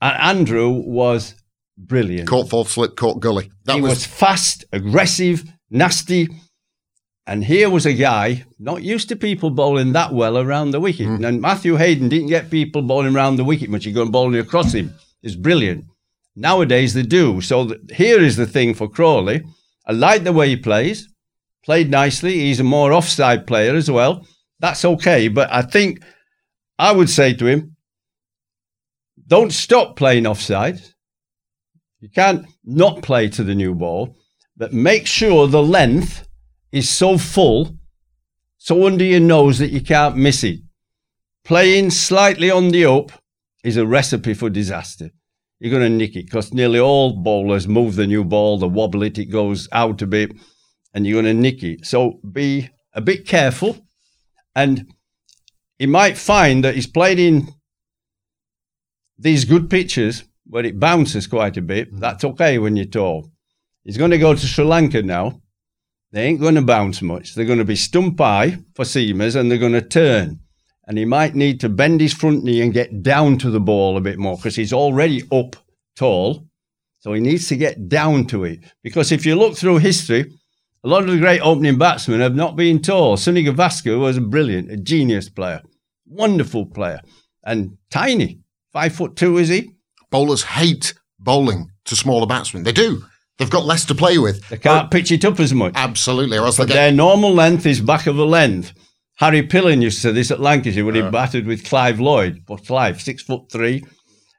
And 0.03 0.17
Andrew 0.21 0.71
was 0.71 1.37
brilliant. 1.79 2.29
Caught 2.29 2.51
full 2.51 2.65
slip, 2.65 2.97
caught 2.97 3.21
gully. 3.21 3.53
That 3.65 3.77
he 3.77 3.81
was, 3.81 3.91
was 3.91 4.07
fast, 4.07 4.65
aggressive, 4.73 5.45
nasty. 5.71 6.29
And 7.29 7.45
here 7.45 7.71
was 7.71 7.87
a 7.87 7.93
guy 7.93 8.45
not 8.59 8.83
used 8.83 9.09
to 9.11 9.17
people 9.17 9.51
bowling 9.51 9.93
that 9.93 10.13
well 10.13 10.37
around 10.37 10.73
the 10.73 10.81
wicket. 10.81 11.07
Hmm. 11.07 11.25
And 11.25 11.41
Matthew 11.41 11.77
Hayden 11.77 12.09
didn't 12.09 12.27
get 12.27 12.51
people 12.51 12.83
bowling 12.83 13.15
around 13.15 13.37
the 13.37 13.45
wicket 13.45 13.71
much. 13.71 13.87
You 13.87 13.93
go 13.93 14.03
and 14.03 14.11
bowling 14.11 14.41
across 14.41 14.73
him. 14.73 14.95
It's 15.23 15.37
brilliant. 15.37 15.85
Nowadays 16.37 16.95
they 16.95 17.03
do. 17.03 17.41
So 17.41 17.69
th- 17.69 17.81
here 17.93 18.21
is 18.21 18.37
the 18.37 18.47
thing 18.47 18.75
for 18.75 18.89
Crawley. 18.89 19.43
I 19.87 19.93
like 19.93 20.25
the 20.25 20.33
way 20.33 20.49
he 20.49 20.57
plays. 20.57 21.09
Played 21.65 21.91
nicely. 21.91 22.39
He's 22.39 22.61
a 22.61 22.65
more 22.65 22.93
offside 22.93 23.47
player 23.47 23.75
as 23.75 23.91
well. 23.91 24.27
That's 24.59 24.85
okay. 24.85 25.29
But 25.29 25.53
I 25.53 25.63
think 25.63 26.03
I 26.79 26.93
would 26.93 27.11
say 27.11 27.35
to 27.35 27.47
him, 27.47 27.77
don't 29.27 29.53
stop 29.53 29.97
playing 29.97 30.27
offside. 30.27 30.81
You 32.01 32.09
can't 32.09 32.47
not 32.65 33.03
play 33.03 33.29
to 33.29 33.45
the 33.45 33.55
new 33.55 33.75
ball, 33.75 34.17
but 34.57 34.73
make 34.73 35.07
sure 35.07 35.47
the 35.47 35.63
length 35.63 36.27
is 36.73 36.89
so 36.89 37.19
full, 37.19 37.77
so 38.57 38.87
under 38.87 39.05
your 39.05 39.21
nose 39.21 39.59
that 39.59 39.71
you 39.71 39.83
can't 39.83 40.17
miss 40.17 40.43
it. 40.43 40.61
Playing 41.45 41.91
slightly 41.91 42.51
on 42.51 42.69
the 42.69 42.87
up 42.87 43.13
is 43.63 43.77
a 43.77 43.87
recipe 43.87 44.35
for 44.35 44.49
disaster. 44.49 45.11
You're 45.61 45.71
going 45.71 45.83
to 45.83 45.97
nick 45.97 46.17
it 46.17 46.25
because 46.25 46.53
nearly 46.53 46.81
all 46.81 47.13
bowlers 47.13 47.69
move 47.69 47.95
the 47.95 48.07
new 48.07 48.25
ball, 48.25 48.59
they 48.59 48.67
wobble 48.67 49.03
it, 49.03 49.19
it 49.19 49.27
goes 49.27 49.69
out 49.71 50.01
a 50.01 50.07
bit, 50.07 50.33
and 50.95 51.07
you're 51.07 51.23
going 51.23 51.37
to 51.37 51.41
nick 51.41 51.63
it. 51.63 51.87
So 51.87 52.19
be 52.33 52.71
a 52.95 53.01
bit 53.01 53.27
careful. 53.27 53.77
And 54.57 54.91
he 55.79 55.87
might 55.87 56.17
find 56.17 56.65
that 56.65 56.75
he's 56.75 56.87
played 56.87 57.19
in 57.19 57.49
these 59.19 59.45
good 59.45 59.69
pitches 59.69 60.25
where 60.47 60.65
it 60.65 60.81
bounces 60.81 61.27
quite 61.27 61.57
a 61.57 61.63
bit. 61.63 61.89
Mm-hmm. 61.89 62.01
That's 62.01 62.25
okay 62.25 62.59
when 62.59 62.77
you're 62.77 62.87
tall. 62.87 63.31
He's 63.85 63.99
going 63.99 64.11
to 64.11 64.19
go 64.19 64.35
to 64.35 64.47
Sri 64.47 64.65
Lanka 64.65 65.03
now. 65.03 65.43
They 66.13 66.25
ain't 66.25 66.41
going 66.41 66.57
to 66.57 66.63
bounce 66.63 67.03
much. 67.03 67.35
They're 67.35 67.45
going 67.45 67.61
to 67.61 67.65
be 67.65 67.77
stump 67.77 68.19
high 68.19 68.59
for 68.75 68.85
seamers 68.85 69.37
and 69.37 69.51
they're 69.51 69.59
going 69.59 69.73
to 69.73 69.81
turn. 69.81 70.41
And 70.91 70.99
he 70.99 71.05
might 71.05 71.37
need 71.37 71.61
to 71.61 71.69
bend 71.69 72.01
his 72.01 72.13
front 72.13 72.43
knee 72.43 72.61
and 72.63 72.75
get 72.75 73.05
down 73.05 73.39
to 73.39 73.51
the 73.51 73.61
ball 73.61 73.97
a 73.97 74.01
bit 74.01 74.19
more 74.19 74.35
because 74.35 74.57
he's 74.57 74.73
already 74.73 75.23
up 75.31 75.55
tall. 75.95 76.49
So 76.99 77.13
he 77.13 77.21
needs 77.21 77.47
to 77.47 77.57
get 77.57 77.89
down 77.89 78.27
to 78.27 78.43
it. 78.43 78.59
Because 78.83 79.13
if 79.13 79.25
you 79.25 79.37
look 79.37 79.57
through 79.57 79.79
history, 79.79 80.33
a 80.83 80.89
lot 80.89 81.05
of 81.05 81.11
the 81.11 81.19
great 81.19 81.43
opening 81.43 81.79
batsmen 81.79 82.19
have 82.19 82.35
not 82.35 82.57
been 82.57 82.83
tall. 82.83 83.17
Sunny 83.17 83.45
Gavaskar 83.45 84.01
was 84.01 84.17
a 84.17 84.21
brilliant, 84.21 84.73
a 84.73 84.77
genius 84.77 85.29
player, 85.29 85.63
wonderful 86.09 86.67
player, 86.67 86.99
and 87.45 87.79
tiny. 87.93 88.41
Five 88.73 88.93
foot 88.93 89.15
two, 89.15 89.39
is 89.39 89.49
he? 89.49 89.71
bowlers 90.11 90.43
hate 90.43 90.95
bowling 91.21 91.71
to 91.85 91.95
smaller 91.97 92.27
batsmen. 92.27 92.65
They 92.65 92.73
do. 92.73 93.05
They've 93.39 93.49
got 93.49 93.65
less 93.65 93.85
to 93.87 93.95
play 93.95 94.19
with. 94.19 94.47
They 94.49 94.59
can't 94.59 94.91
pitch 94.91 95.13
it 95.13 95.25
up 95.25 95.41
as 95.41 95.55
much. 95.55 95.73
Absolutely, 95.75 96.37
or 96.37 96.45
else 96.45 96.59
they 96.59 96.65
But 96.65 96.69
get 96.69 96.75
their 96.75 96.93
normal 96.93 97.33
length 97.33 97.65
is 97.65 97.81
back 97.81 98.07
of 98.07 98.17
the 98.17 98.27
length. 98.27 98.75
Harry 99.21 99.43
Pilling 99.43 99.83
used 99.83 99.99
to 99.99 100.09
say 100.09 100.13
this 100.13 100.31
at 100.31 100.41
Lancashire 100.41 100.83
when 100.83 100.95
he 100.95 101.03
uh. 101.03 101.11
batted 101.11 101.47
with 101.47 101.67
Clive 101.67 102.01
Lloyd. 102.01 102.43
But 102.47 102.67
Clive, 102.67 103.03
six 103.03 103.23
foot 103.23 103.53
three. 103.53 103.85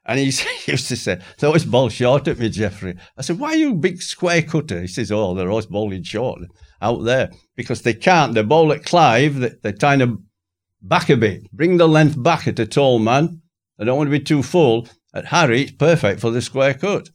And 0.08 0.18
he 0.18 0.26
used 0.66 0.88
to 0.88 0.96
say, 0.96 1.22
they 1.38 1.46
always 1.46 1.66
bowl 1.66 1.90
short 1.90 2.28
at 2.28 2.40
me, 2.40 2.50
Geoffrey. 2.50 2.96
I 3.16 3.22
said, 3.22 3.38
why 3.38 3.50
are 3.50 3.58
you 3.58 3.72
a 3.74 3.76
big 3.76 4.02
square 4.02 4.42
cutter? 4.42 4.82
He 4.82 4.88
says, 4.88 5.12
oh, 5.12 5.36
they're 5.36 5.52
always 5.52 5.68
bowling 5.68 6.02
short 6.02 6.40
out 6.82 7.04
there. 7.04 7.30
Because 7.56 7.84
they 7.84 7.94
can't. 7.94 8.34
They 8.34 8.42
bowl 8.42 8.74
at 8.74 8.84
Clive, 8.84 9.36
they, 9.36 9.52
they 9.62 9.74
kind 9.74 10.02
of 10.02 10.18
back 10.82 11.12
a 11.12 11.16
bit, 11.16 11.52
bring 11.54 11.78
the 11.78 11.88
length 11.88 12.22
back 12.22 12.48
at 12.48 12.58
a 12.58 12.66
tall 12.66 12.98
man. 12.98 13.44
They 13.78 13.86
don't 13.86 13.98
want 13.98 14.08
to 14.08 14.18
be 14.18 14.24
too 14.24 14.42
full. 14.42 14.88
At 15.14 15.26
Harry, 15.26 15.64
it's 15.64 15.72
perfect 15.74 16.22
for 16.22 16.32
the 16.32 16.42
square 16.42 16.74
cut. 16.74 17.10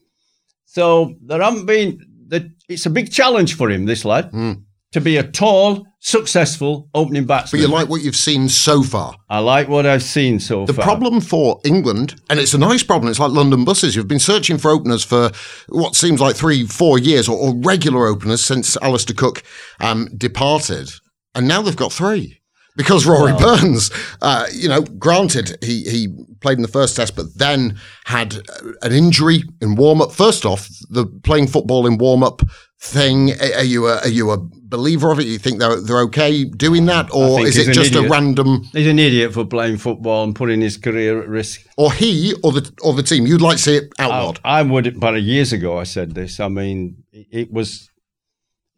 So 0.67 1.15
there 1.21 1.43
haven't 1.43 1.67
been, 1.67 1.99
the, 2.29 2.53
it's 2.69 2.87
a 2.87 2.91
big 2.91 3.11
challenge 3.11 3.57
for 3.57 3.71
him, 3.71 3.87
this 3.87 4.05
lad, 4.05 4.27
hmm. 4.27 4.53
To 4.97 5.01
be 5.03 5.19
a 5.19 5.23
tall, 5.23 5.87
successful 6.01 6.89
opening 6.95 7.27
batsman. 7.27 7.61
but 7.61 7.69
you 7.69 7.71
like 7.71 7.91
what 7.91 8.01
you've 8.01 8.17
seen 8.17 8.49
so 8.49 8.83
far. 8.83 9.15
I 9.29 9.41
like 9.41 9.69
what 9.69 9.85
I've 9.85 10.03
seen 10.03 10.41
so 10.41 10.65
The 10.65 10.73
far. 10.73 10.83
The 10.83 10.91
problem 10.91 11.21
for 11.21 11.61
England, 11.67 12.19
and 12.31 12.41
it's 12.41 12.55
a 12.55 12.59
nice 12.59 12.83
problem, 12.83 13.11
it's 13.11 13.21
like 13.21 13.31
London 13.31 13.67
buses. 13.67 13.95
You've 13.95 14.09
been 14.09 14.19
searching 14.19 14.57
for 14.57 14.71
openers 14.71 15.05
for 15.05 15.33
what 15.69 15.97
seems 15.97 16.19
like 16.19 16.35
three, 16.35 16.65
four 16.65 16.99
years, 16.99 17.29
or, 17.29 17.37
or 17.37 17.55
regular 17.57 18.07
openers 18.07 18.43
since 18.43 18.79
Alastair 18.79 19.15
Cook 19.15 19.43
um, 19.81 20.09
departed. 20.17 20.89
And 21.35 21.47
now 21.47 21.61
they've 21.61 21.77
got 21.77 21.93
three. 21.93 22.41
Because 22.77 23.07
Rory 23.07 23.33
Burns, 23.33 23.91
uh, 24.21 24.47
you 24.53 24.69
know, 24.69 24.83
granted, 24.83 25.57
he, 25.63 25.83
he 25.85 26.09
played 26.41 26.59
in 26.59 26.63
the 26.63 26.69
first 26.69 26.95
test, 26.97 27.17
but 27.17 27.35
then 27.35 27.79
had 28.05 28.37
an 28.83 28.93
injury 28.93 29.43
in 29.61 29.77
warm 29.77 30.03
up. 30.03 30.13
First 30.13 30.45
off, 30.45 30.69
the 30.91 31.07
playing 31.25 31.47
football 31.47 31.87
in 31.87 31.97
warm 31.97 32.23
up 32.23 32.43
thing, 32.79 33.33
are 33.41 33.65
you 33.65 33.87
a, 33.87 34.01
are 34.01 34.09
you 34.09 34.31
a 34.31 34.37
believer 34.39 35.11
of 35.11 35.19
it? 35.19 35.27
You 35.27 35.39
think 35.39 35.59
they're, 35.59 35.81
they're 35.81 36.01
okay 36.03 36.45
doing 36.45 36.87
that? 36.87 37.09
Or 37.13 37.41
is 37.47 37.57
it 37.57 37.73
just 37.73 37.95
a 37.95 38.03
random 38.03 38.65
He's 38.73 38.87
an 38.87 38.99
idiot 38.99 39.33
for 39.33 39.45
playing 39.45 39.79
football 39.79 40.25
and 40.25 40.35
putting 40.35 40.61
his 40.61 40.77
career 40.77 41.23
at 41.23 41.29
risk. 41.29 41.63
or 41.77 41.93
he 41.93 42.35
or 42.45 42.53
the 42.53 42.71
or 42.83 42.93
the 42.93 43.03
team. 43.03 43.27
You'd 43.27 43.41
like 43.41 43.57
to 43.57 43.63
see 43.63 43.77
it 43.77 43.93
I, 43.99 44.05
outlawed. 44.05 44.41
I 44.45 44.63
would, 44.63 44.87
about 44.87 45.21
years 45.23 45.53
ago, 45.53 45.79
I 45.79 45.85
said 45.85 46.15
this. 46.15 46.41
I 46.41 46.49
mean, 46.49 47.03
it 47.13 47.51
was, 47.51 47.91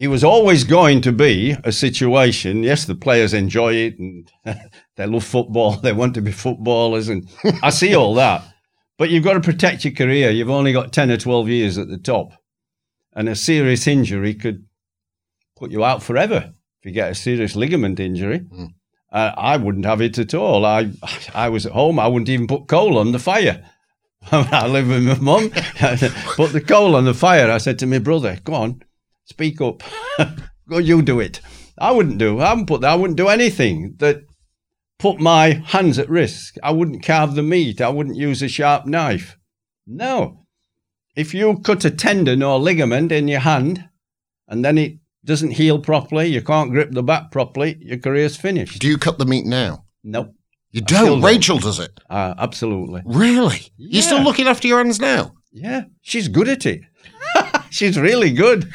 it 0.00 0.08
was 0.08 0.22
always 0.22 0.62
going 0.62 1.00
to 1.00 1.12
be 1.12 1.56
a 1.64 1.72
situation. 1.72 2.62
Yes, 2.62 2.84
the 2.84 2.94
players 2.94 3.34
enjoy 3.34 3.74
it 3.74 3.98
and 3.98 4.30
they 4.96 5.06
love 5.06 5.24
football. 5.24 5.76
They 5.82 5.92
want 5.92 6.14
to 6.14 6.22
be 6.22 6.32
footballers, 6.32 7.08
and 7.08 7.28
I 7.62 7.70
see 7.70 7.94
all 7.94 8.14
that. 8.14 8.44
But 8.96 9.10
you've 9.10 9.24
got 9.24 9.34
to 9.34 9.40
protect 9.40 9.84
your 9.84 9.94
career. 9.94 10.30
You've 10.30 10.50
only 10.50 10.72
got 10.72 10.92
ten 10.92 11.10
or 11.10 11.16
twelve 11.16 11.48
years 11.48 11.78
at 11.78 11.88
the 11.88 11.98
top, 11.98 12.32
and 13.12 13.28
a 13.28 13.34
serious 13.36 13.86
injury 13.86 14.34
could 14.34 14.66
put 15.56 15.70
you 15.70 15.84
out 15.84 16.02
forever 16.02 16.52
if 16.80 16.86
you 16.86 16.92
get 16.92 17.10
a 17.10 17.14
serious 17.14 17.56
ligament 17.56 17.98
injury. 17.98 18.46
Uh, 19.10 19.32
I 19.36 19.56
wouldn't 19.56 19.86
have 19.86 20.00
it 20.02 20.18
at 20.18 20.34
all. 20.34 20.66
I, 20.66 20.90
I 21.34 21.48
was 21.48 21.64
at 21.64 21.72
home. 21.72 21.98
I 21.98 22.06
wouldn't 22.06 22.28
even 22.28 22.46
put 22.46 22.68
coal 22.68 22.98
on 22.98 23.12
the 23.12 23.18
fire. 23.18 23.64
I 24.30 24.66
live 24.66 24.88
with 24.88 25.06
my 25.06 25.18
mum. 25.18 25.50
Put 26.36 26.52
the 26.52 26.64
coal 26.66 26.94
on 26.94 27.04
the 27.04 27.14
fire. 27.14 27.50
I 27.50 27.58
said 27.58 27.78
to 27.78 27.86
my 27.86 27.98
brother, 27.98 28.38
"Go 28.44 28.54
on, 28.54 28.82
speak 29.28 29.60
up. 29.60 29.82
Go, 30.68 30.78
you 30.78 31.02
do 31.02 31.20
it." 31.20 31.40
I 31.80 31.92
wouldn't 31.92 32.18
do. 32.18 32.40
I 32.40 32.50
wouldn't 32.50 32.68
put 32.68 32.80
that. 32.80 32.90
I 32.90 32.96
wouldn't 32.96 33.16
do 33.16 33.28
anything 33.28 33.94
that 33.98 34.22
put 34.98 35.20
my 35.20 35.62
hands 35.66 35.98
at 35.98 36.08
risk. 36.08 36.56
I 36.62 36.72
wouldn't 36.72 37.04
carve 37.04 37.34
the 37.34 37.42
meat. 37.42 37.80
I 37.80 37.88
wouldn't 37.88 38.16
use 38.16 38.42
a 38.42 38.48
sharp 38.48 38.86
knife. 38.86 39.38
No. 39.86 40.44
If 41.16 41.34
you 41.34 41.58
cut 41.58 41.84
a 41.84 41.90
tendon 41.90 42.42
or 42.42 42.58
ligament 42.58 43.12
in 43.12 43.28
your 43.28 43.40
hand 43.40 43.88
and 44.46 44.64
then 44.64 44.78
it 44.78 44.98
doesn't 45.24 45.52
heal 45.52 45.78
properly, 45.78 46.26
you 46.26 46.42
can't 46.42 46.70
grip 46.70 46.90
the 46.92 47.02
bat 47.02 47.30
properly, 47.30 47.76
your 47.80 47.98
career's 47.98 48.36
finished. 48.36 48.80
Do 48.80 48.88
you 48.88 48.98
cut 48.98 49.18
the 49.18 49.26
meat 49.26 49.46
now? 49.46 49.84
Nope. 50.04 50.34
You 50.70 50.82
don't. 50.82 51.06
don't. 51.06 51.22
Rachel 51.22 51.58
does 51.58 51.78
it. 51.78 51.98
Uh, 52.10 52.34
absolutely. 52.38 53.02
Really? 53.04 53.72
Yeah. 53.76 53.88
You're 53.90 54.02
still 54.02 54.22
looking 54.22 54.46
after 54.46 54.68
your 54.68 54.78
hands 54.78 55.00
now? 55.00 55.34
Yeah. 55.50 55.84
She's 56.02 56.28
good 56.28 56.48
at 56.48 56.66
it. 56.66 56.82
She's 57.70 57.98
really 57.98 58.30
good. 58.30 58.72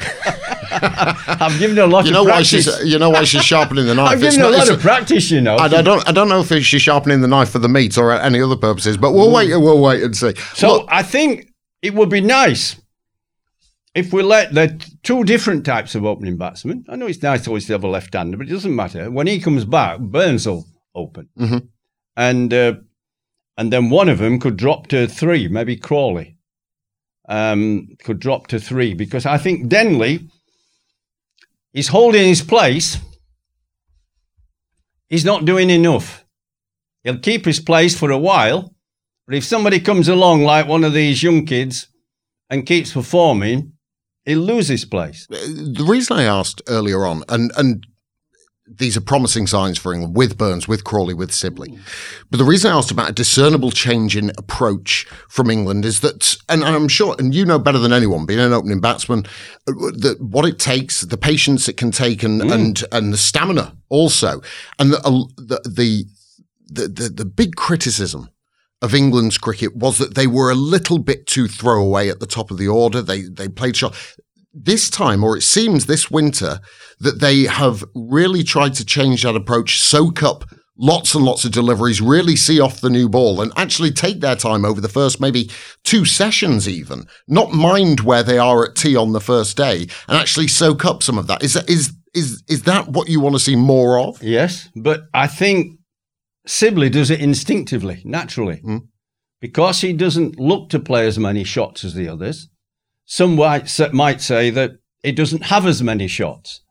I've 0.72 1.58
given 1.58 1.76
her 1.76 1.82
a 1.84 1.86
lot 1.86 2.04
You 2.04 2.10
of 2.10 2.14
know 2.14 2.24
why 2.24 2.42
she's 2.42 2.66
you 2.84 2.98
know 2.98 3.10
why 3.10 3.24
she's 3.24 3.44
sharpening 3.44 3.86
the 3.86 3.94
knife. 3.98 4.10
I've 4.12 4.22
It's 4.22 4.36
given 4.36 4.50
her 4.50 4.54
a 4.56 4.58
lot 4.58 4.70
of 4.70 4.80
practice, 4.80 5.30
you 5.30 5.40
know. 5.40 5.56
I, 5.56 5.64
I 5.66 5.82
don't 5.82 6.06
I 6.08 6.12
don't 6.12 6.28
know 6.28 6.40
if 6.40 6.64
she's 6.64 6.82
sharpening 6.82 7.20
the 7.20 7.28
knife 7.28 7.50
for 7.50 7.58
the 7.58 7.68
meat 7.68 7.96
or 7.98 8.12
any 8.12 8.40
other 8.40 8.56
purposes, 8.56 8.96
but 8.96 9.12
we'll 9.12 9.30
wait 9.32 9.48
we'll 9.56 9.80
wait 9.80 10.02
and 10.02 10.16
see. 10.16 10.34
So 10.54 10.68
Look, 10.78 10.88
I 10.90 11.02
think 11.02 11.52
it 11.82 11.94
would 11.94 12.08
be 12.10 12.20
nice 12.20 12.76
if 13.94 14.12
we 14.12 14.22
let 14.22 14.52
the 14.54 14.84
two 15.04 15.22
different 15.24 15.64
types 15.64 15.94
of 15.94 16.04
opening 16.04 16.36
batsmen. 16.36 16.84
I 16.88 16.96
know 16.96 17.06
it's 17.06 17.22
nice 17.22 17.46
always 17.46 17.66
to 17.66 17.74
have 17.74 17.84
a 17.84 17.88
left-hander, 17.88 18.36
but 18.36 18.48
it 18.48 18.50
doesn't 18.50 18.74
matter. 18.74 19.10
When 19.10 19.26
he 19.28 19.38
comes 19.38 19.64
back, 19.64 20.00
Burns 20.00 20.46
will 20.48 20.66
open, 20.96 21.28
Mhm. 21.38 21.68
and 22.16 22.52
uh, 22.52 22.74
and 23.56 23.72
then 23.72 23.90
one 23.90 24.08
of 24.08 24.18
them 24.18 24.40
could 24.40 24.56
drop 24.56 24.88
to 24.88 25.06
three, 25.06 25.46
maybe 25.46 25.76
Crawley, 25.76 26.33
um, 27.28 27.88
could 28.04 28.18
drop 28.18 28.46
to 28.48 28.58
three 28.58 28.94
because 28.94 29.26
I 29.26 29.38
think 29.38 29.68
Denley 29.68 30.28
is 31.72 31.88
holding 31.88 32.26
his 32.26 32.42
place. 32.42 32.98
He's 35.08 35.24
not 35.24 35.44
doing 35.44 35.70
enough. 35.70 36.24
He'll 37.02 37.18
keep 37.18 37.44
his 37.44 37.60
place 37.60 37.98
for 37.98 38.10
a 38.10 38.18
while, 38.18 38.74
but 39.26 39.36
if 39.36 39.44
somebody 39.44 39.80
comes 39.80 40.08
along 40.08 40.42
like 40.44 40.66
one 40.66 40.84
of 40.84 40.94
these 40.94 41.22
young 41.22 41.44
kids 41.44 41.88
and 42.48 42.66
keeps 42.66 42.92
performing, 42.92 43.72
he'll 44.24 44.38
lose 44.38 44.68
his 44.68 44.84
place. 44.84 45.26
the 45.28 45.84
reason 45.86 46.18
I 46.18 46.24
asked 46.24 46.62
earlier 46.68 47.04
on, 47.04 47.24
and 47.28 47.52
and 47.56 47.86
these 48.66 48.96
are 48.96 49.02
promising 49.02 49.46
signs 49.46 49.78
for 49.78 49.92
England 49.92 50.16
with 50.16 50.38
Burns, 50.38 50.66
with 50.66 50.84
Crawley, 50.84 51.14
with 51.14 51.32
Sibley. 51.32 51.78
But 52.30 52.38
the 52.38 52.44
reason 52.44 52.72
I 52.72 52.76
asked 52.76 52.90
about 52.90 53.10
a 53.10 53.12
discernible 53.12 53.70
change 53.70 54.16
in 54.16 54.30
approach 54.38 55.06
from 55.28 55.50
England 55.50 55.84
is 55.84 56.00
that, 56.00 56.36
and 56.48 56.64
I'm 56.64 56.88
sure, 56.88 57.14
and 57.18 57.34
you 57.34 57.44
know 57.44 57.58
better 57.58 57.78
than 57.78 57.92
anyone, 57.92 58.26
being 58.26 58.40
an 58.40 58.52
opening 58.52 58.80
batsman, 58.80 59.24
that 59.66 60.16
what 60.20 60.46
it 60.46 60.58
takes, 60.58 61.02
the 61.02 61.18
patience 61.18 61.68
it 61.68 61.76
can 61.76 61.90
take, 61.90 62.22
and 62.22 62.40
and 62.42 62.82
and 62.90 63.12
the 63.12 63.18
stamina 63.18 63.76
also, 63.90 64.40
and 64.78 64.92
the 64.92 64.98
uh, 65.00 65.24
the 65.36 65.60
the 65.68 66.04
the, 66.66 66.88
the, 66.88 67.08
the 67.10 67.24
big 67.24 67.56
criticism 67.56 68.30
of 68.82 68.94
England's 68.94 69.38
cricket 69.38 69.76
was 69.76 69.98
that 69.98 70.14
they 70.14 70.26
were 70.26 70.50
a 70.50 70.54
little 70.54 70.98
bit 70.98 71.26
too 71.26 71.48
throwaway 71.48 72.08
at 72.08 72.20
the 72.20 72.26
top 72.26 72.50
of 72.50 72.58
the 72.58 72.68
order. 72.68 73.00
They 73.00 73.22
they 73.22 73.48
played 73.48 73.76
shot. 73.76 73.94
This 74.54 74.88
time, 74.88 75.24
or 75.24 75.36
it 75.36 75.42
seems 75.42 75.86
this 75.86 76.10
winter, 76.10 76.60
that 77.00 77.20
they 77.20 77.42
have 77.42 77.84
really 77.94 78.42
tried 78.44 78.74
to 78.74 78.84
change 78.84 79.22
that 79.22 79.34
approach, 79.34 79.80
soak 79.80 80.22
up 80.22 80.44
lots 80.76 81.14
and 81.14 81.24
lots 81.24 81.44
of 81.44 81.52
deliveries, 81.52 82.00
really 82.00 82.36
see 82.36 82.60
off 82.60 82.80
the 82.80 82.90
new 82.90 83.08
ball, 83.08 83.40
and 83.40 83.52
actually 83.56 83.90
take 83.90 84.20
their 84.20 84.36
time 84.36 84.64
over 84.64 84.80
the 84.80 84.88
first 84.88 85.20
maybe 85.20 85.50
two 85.84 86.04
sessions, 86.04 86.68
even 86.68 87.06
not 87.28 87.52
mind 87.52 88.00
where 88.00 88.22
they 88.22 88.38
are 88.38 88.64
at 88.64 88.74
tea 88.76 88.96
on 88.96 89.12
the 89.12 89.20
first 89.20 89.56
day, 89.56 89.86
and 90.08 90.18
actually 90.18 90.48
soak 90.48 90.84
up 90.84 91.02
some 91.02 91.18
of 91.18 91.26
that. 91.26 91.42
Is 91.42 91.54
that 91.54 91.68
is 91.68 91.92
is 92.14 92.42
is 92.48 92.62
that 92.62 92.88
what 92.88 93.08
you 93.08 93.20
want 93.20 93.34
to 93.34 93.40
see 93.40 93.56
more 93.56 93.98
of? 93.98 94.22
Yes, 94.22 94.68
but 94.76 95.02
I 95.12 95.26
think 95.26 95.78
Sibley 96.46 96.90
does 96.90 97.10
it 97.10 97.20
instinctively, 97.20 98.02
naturally, 98.04 98.60
Mm. 98.64 98.82
because 99.40 99.80
he 99.80 99.92
doesn't 99.92 100.38
look 100.38 100.70
to 100.70 100.78
play 100.78 101.06
as 101.06 101.18
many 101.18 101.42
shots 101.44 101.84
as 101.84 101.94
the 101.94 102.08
others. 102.08 102.48
Some 103.06 103.38
sa- 103.66 103.90
might 103.92 104.20
say 104.20 104.50
that 104.50 104.72
it 105.02 105.16
doesn't 105.16 105.44
have 105.44 105.66
as 105.66 105.82
many 105.82 106.08
shots. 106.08 106.62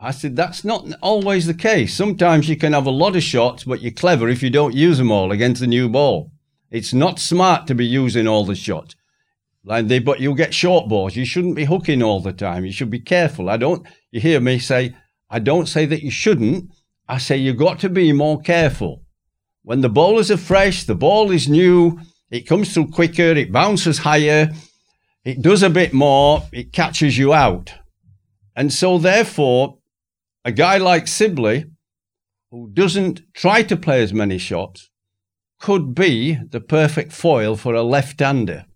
I 0.00 0.12
said 0.12 0.36
that's 0.36 0.64
not 0.64 0.86
always 1.02 1.46
the 1.46 1.54
case. 1.54 1.94
Sometimes 1.94 2.48
you 2.48 2.56
can 2.56 2.72
have 2.72 2.86
a 2.86 2.90
lot 2.90 3.16
of 3.16 3.22
shots, 3.22 3.64
but 3.64 3.80
you're 3.80 3.90
clever 3.90 4.28
if 4.28 4.42
you 4.42 4.50
don't 4.50 4.74
use 4.74 4.98
them 4.98 5.10
all 5.10 5.32
against 5.32 5.60
the 5.60 5.66
new 5.66 5.88
ball. 5.88 6.30
It's 6.70 6.92
not 6.92 7.18
smart 7.18 7.66
to 7.66 7.74
be 7.74 7.86
using 7.86 8.28
all 8.28 8.44
the 8.44 8.54
shots. 8.54 8.94
Like 9.64 9.88
they, 9.88 9.98
but 9.98 10.20
you'll 10.20 10.34
get 10.34 10.54
short 10.54 10.88
balls. 10.88 11.16
You 11.16 11.24
shouldn't 11.24 11.56
be 11.56 11.64
hooking 11.64 12.02
all 12.02 12.20
the 12.20 12.32
time. 12.32 12.64
You 12.64 12.72
should 12.72 12.90
be 12.90 13.00
careful. 13.00 13.50
I 13.50 13.56
don't. 13.56 13.86
You 14.12 14.20
hear 14.20 14.40
me 14.40 14.58
say, 14.58 14.94
I 15.30 15.40
don't 15.40 15.66
say 15.66 15.84
that 15.86 16.02
you 16.02 16.10
shouldn't. 16.10 16.70
I 17.08 17.18
say 17.18 17.36
you've 17.36 17.56
got 17.56 17.78
to 17.80 17.88
be 17.88 18.12
more 18.12 18.40
careful. 18.40 19.02
When 19.62 19.80
the 19.80 19.88
bowlers 19.88 20.30
are 20.30 20.36
fresh, 20.36 20.84
the 20.84 20.94
ball 20.94 21.30
is 21.30 21.48
new. 21.48 21.98
It 22.30 22.46
comes 22.46 22.72
through 22.72 22.90
quicker. 22.90 23.32
It 23.32 23.50
bounces 23.50 23.98
higher. 23.98 24.50
It 25.24 25.42
does 25.42 25.62
a 25.62 25.70
bit 25.70 25.92
more. 25.92 26.44
It 26.52 26.72
catches 26.72 27.18
you 27.18 27.34
out. 27.34 27.74
And 28.56 28.72
so, 28.72 28.98
therefore, 28.98 29.78
a 30.44 30.52
guy 30.52 30.78
like 30.78 31.06
Sibley, 31.06 31.66
who 32.50 32.70
doesn't 32.72 33.22
try 33.34 33.62
to 33.62 33.76
play 33.76 34.02
as 34.02 34.12
many 34.12 34.38
shots, 34.38 34.90
could 35.60 35.94
be 35.94 36.38
the 36.50 36.60
perfect 36.60 37.12
foil 37.12 37.56
for 37.56 37.74
a 37.74 37.82
left-hander 37.82 38.66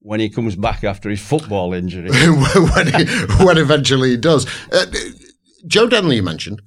when 0.00 0.20
he 0.20 0.28
comes 0.28 0.56
back 0.56 0.84
after 0.84 1.08
his 1.08 1.20
football 1.20 1.72
injury. 1.72 2.10
when, 2.10 2.86
he, 2.88 3.04
when 3.44 3.58
eventually 3.58 4.10
he 4.10 4.16
does. 4.16 4.46
Uh, 4.72 4.86
Joe 5.66 5.86
Denley, 5.86 6.16
you 6.16 6.22
mentioned, 6.22 6.60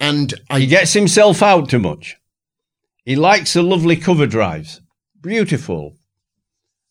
and 0.00 0.34
he 0.52 0.66
gets 0.66 0.92
himself 0.92 1.42
out 1.42 1.68
too 1.70 1.78
much. 1.78 2.16
He 3.04 3.16
likes 3.16 3.52
the 3.52 3.62
lovely 3.62 3.96
cover 3.96 4.26
drives. 4.26 4.80
Beautiful. 5.20 5.96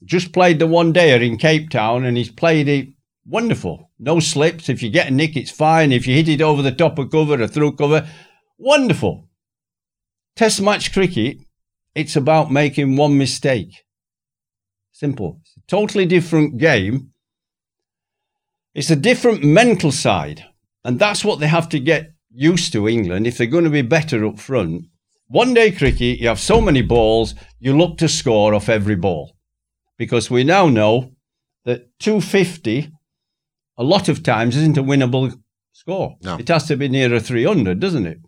Just 0.04 0.34
played 0.34 0.60
the 0.60 0.68
one 0.68 0.94
dayer 0.94 1.22
in 1.22 1.38
Cape 1.38 1.70
Town 1.70 2.06
and 2.06 2.18
he's 2.18 2.30
played 2.30 2.68
it 2.68 2.90
wonderful. 3.26 3.92
No 3.98 4.20
slips. 4.20 4.70
If 4.70 4.84
you 4.84 4.90
get 4.90 5.08
a 5.08 5.12
nick, 5.12 5.36
it's 5.36 5.52
fine. 5.52 5.92
If 5.92 6.08
you 6.08 6.16
hit 6.16 6.30
it 6.30 6.42
over 6.42 6.62
the 6.62 6.72
top 6.72 7.00
of 7.00 7.12
cover 7.12 7.42
or 7.42 7.48
through 7.48 7.76
cover, 7.76 8.08
wonderful. 8.58 9.30
Test 10.36 10.62
match 10.62 10.92
cricket, 10.94 11.38
it's 11.96 12.16
about 12.16 12.52
making 12.52 12.98
one 12.98 13.18
mistake. 13.18 13.86
Simple. 14.92 15.40
It's 15.42 15.58
a 15.58 15.62
totally 15.68 16.06
different 16.06 16.58
game. 16.58 17.12
It's 18.74 18.92
a 18.92 18.96
different 18.96 19.44
mental 19.44 19.92
side. 19.92 20.46
And 20.84 21.00
that's 21.00 21.26
what 21.26 21.40
they 21.40 21.48
have 21.48 21.70
to 21.70 21.80
get 21.80 22.12
used 22.32 22.74
to, 22.74 22.88
England, 22.88 23.26
if 23.26 23.38
they're 23.38 23.48
going 23.48 23.64
to 23.64 23.70
be 23.70 23.82
better 23.82 24.26
up 24.26 24.40
front. 24.40 24.86
One 25.28 25.54
day 25.54 25.72
cricket, 25.72 26.20
you 26.20 26.28
have 26.28 26.40
so 26.40 26.62
many 26.62 26.82
balls, 26.82 27.34
you 27.60 27.76
look 27.76 27.98
to 27.98 28.10
score 28.10 28.54
off 28.54 28.70
every 28.70 28.96
ball. 28.96 29.35
Because 29.98 30.30
we 30.30 30.44
now 30.44 30.68
know 30.68 31.12
that 31.64 31.98
250, 32.00 32.92
a 33.78 33.84
lot 33.84 34.10
of 34.10 34.24
times, 34.24 34.58
isn't 34.58 34.78
a 34.78 34.84
winnable 34.84 35.40
score. 35.72 36.16
No. 36.22 36.38
It 36.38 36.48
has 36.48 36.68
to 36.68 36.76
be 36.76 36.88
nearer 36.90 37.20
300, 37.20 37.80
doesn't 37.80 38.06
it? 38.06 38.20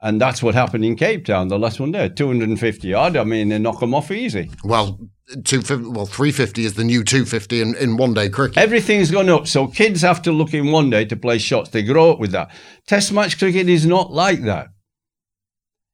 And 0.00 0.20
that's 0.20 0.42
what 0.42 0.54
happened 0.54 0.84
in 0.84 0.96
Cape 0.96 1.24
Town, 1.24 1.48
the 1.48 1.58
last 1.58 1.80
one 1.80 1.92
there, 1.92 2.08
250 2.08 2.88
yard. 2.88 3.16
I 3.16 3.24
mean, 3.24 3.48
they 3.48 3.58
knock 3.58 3.80
them 3.80 3.94
off 3.94 4.10
easy. 4.10 4.50
well, 4.62 4.98
two. 5.44 5.62
Well, 5.90 6.06
three 6.06 6.32
fifty 6.32 6.66
is 6.66 6.74
the 6.74 6.84
new 6.84 7.02
two 7.02 7.24
fifty 7.24 7.62
in, 7.62 7.74
in 7.76 7.96
one 7.96 8.12
day 8.12 8.28
cricket. 8.28 8.58
Everything's 8.58 9.10
gone 9.10 9.30
up. 9.30 9.46
So 9.46 9.66
kids 9.66 10.02
have 10.02 10.20
to 10.22 10.32
look 10.32 10.52
in 10.52 10.70
one 10.70 10.90
day 10.90 11.06
to 11.06 11.16
play 11.16 11.38
shots. 11.38 11.70
They 11.70 11.82
grow 11.82 12.12
up 12.12 12.18
with 12.18 12.32
that. 12.32 12.50
Test 12.86 13.12
match 13.12 13.38
cricket 13.38 13.68
is 13.68 13.86
not 13.86 14.12
like 14.12 14.42
that. 14.42 14.68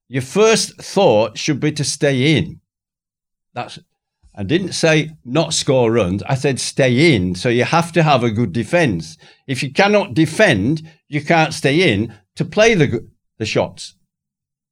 Your 0.08 0.22
first 0.22 0.76
thought 0.82 1.38
should 1.38 1.60
be 1.60 1.70
to 1.72 1.84
stay 1.84 2.36
in. 2.36 2.60
That's 3.54 3.78
I 4.34 4.42
didn't 4.42 4.72
say 4.72 5.10
not 5.24 5.54
score 5.54 5.90
runs. 5.92 6.22
I 6.22 6.34
said 6.34 6.60
stay 6.60 7.14
in. 7.14 7.34
So 7.34 7.48
you 7.48 7.64
have 7.64 7.92
to 7.92 8.02
have 8.02 8.22
a 8.22 8.30
good 8.30 8.52
defense. 8.52 9.18
If 9.46 9.62
you 9.62 9.72
cannot 9.72 10.14
defend, 10.14 10.88
you 11.08 11.22
can't 11.24 11.52
stay 11.52 11.92
in 11.92 12.14
to 12.36 12.44
play 12.44 12.74
the 12.74 13.08
the 13.38 13.46
shots. 13.46 13.94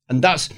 And 0.09 0.23
that's 0.23 0.49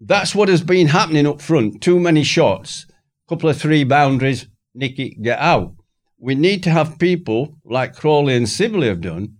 that's 0.00 0.34
what 0.34 0.48
has 0.48 0.62
been 0.62 0.88
happening 0.88 1.26
up 1.26 1.40
front. 1.40 1.80
Too 1.80 2.00
many 2.00 2.24
shots, 2.24 2.86
couple 3.28 3.48
of 3.48 3.60
three 3.60 3.84
boundaries, 3.84 4.48
nick 4.74 4.98
it, 4.98 5.22
get 5.22 5.38
out. 5.38 5.74
We 6.18 6.34
need 6.34 6.62
to 6.64 6.70
have 6.70 6.98
people 6.98 7.56
like 7.64 7.94
Crawley 7.94 8.36
and 8.36 8.48
Sibley 8.48 8.88
have 8.88 9.00
done, 9.00 9.38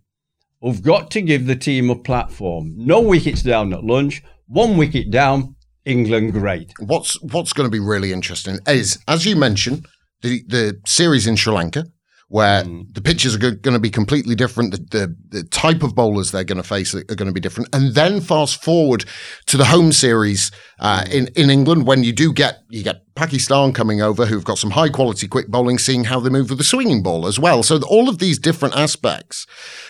who've 0.61 0.82
got 0.82 1.11
to 1.12 1.23
give 1.23 1.47
the 1.47 1.56
team 1.56 1.90
a 1.90 1.97
platform. 1.97 2.75
No 2.76 3.00
wickets 3.00 3.42
down 3.42 3.73
at 3.73 3.85
lunch, 3.85 4.23
one 4.47 4.76
wicket 4.76 5.11
down, 5.11 5.56
England 5.84 6.32
great. 6.32 6.72
What's 6.78 7.20
What's 7.22 7.52
going 7.52 7.66
to 7.66 7.70
be 7.70 7.80
really 7.80 8.12
interesting 8.12 8.58
is, 8.66 8.98
as 9.08 9.26
you 9.26 9.36
mentioned, 9.36 9.86
the 10.22 10.42
the 10.46 10.80
series 10.86 11.26
in 11.26 11.36
Sri 11.36 11.52
Lanka, 11.52 11.86
where 12.32 12.64
mm. 12.64 12.86
the 12.94 13.02
pitches 13.02 13.34
are 13.34 13.38
going 13.38 13.74
to 13.74 13.78
be 13.78 13.90
completely 13.90 14.34
different. 14.34 14.72
The, 14.72 14.78
the, 14.90 15.16
the 15.28 15.44
type 15.44 15.82
of 15.82 15.94
bowlers 15.94 16.30
they're 16.30 16.44
going 16.44 16.62
to 16.62 16.66
face 16.66 16.94
are, 16.94 17.04
going 17.04 17.26
to 17.26 17.32
be 17.32 17.40
different. 17.40 17.68
And 17.74 17.94
then 17.94 18.22
fast 18.22 18.64
forward 18.64 19.04
to 19.48 19.58
the 19.58 19.66
home 19.66 19.92
series 19.92 20.50
uh, 20.80 21.02
mm. 21.02 21.12
in 21.12 21.26
in 21.36 21.50
England 21.50 21.86
when 21.86 22.04
you 22.04 22.12
do 22.14 22.32
get 22.32 22.62
you 22.70 22.82
get 22.82 23.02
Pakistan 23.16 23.74
coming 23.74 24.00
over 24.00 24.24
who've 24.24 24.46
got 24.46 24.56
some 24.56 24.70
high 24.70 24.88
quality 24.88 25.28
quick 25.28 25.48
bowling, 25.48 25.78
seeing 25.78 26.04
how 26.04 26.20
they 26.20 26.30
move 26.30 26.48
with 26.48 26.56
the 26.56 26.64
swinging 26.64 27.02
ball 27.02 27.26
as 27.26 27.38
well. 27.38 27.62
So 27.62 27.78
all 27.86 28.08
of 28.08 28.18
these 28.18 28.38
different 28.38 28.76
aspects 28.76 29.46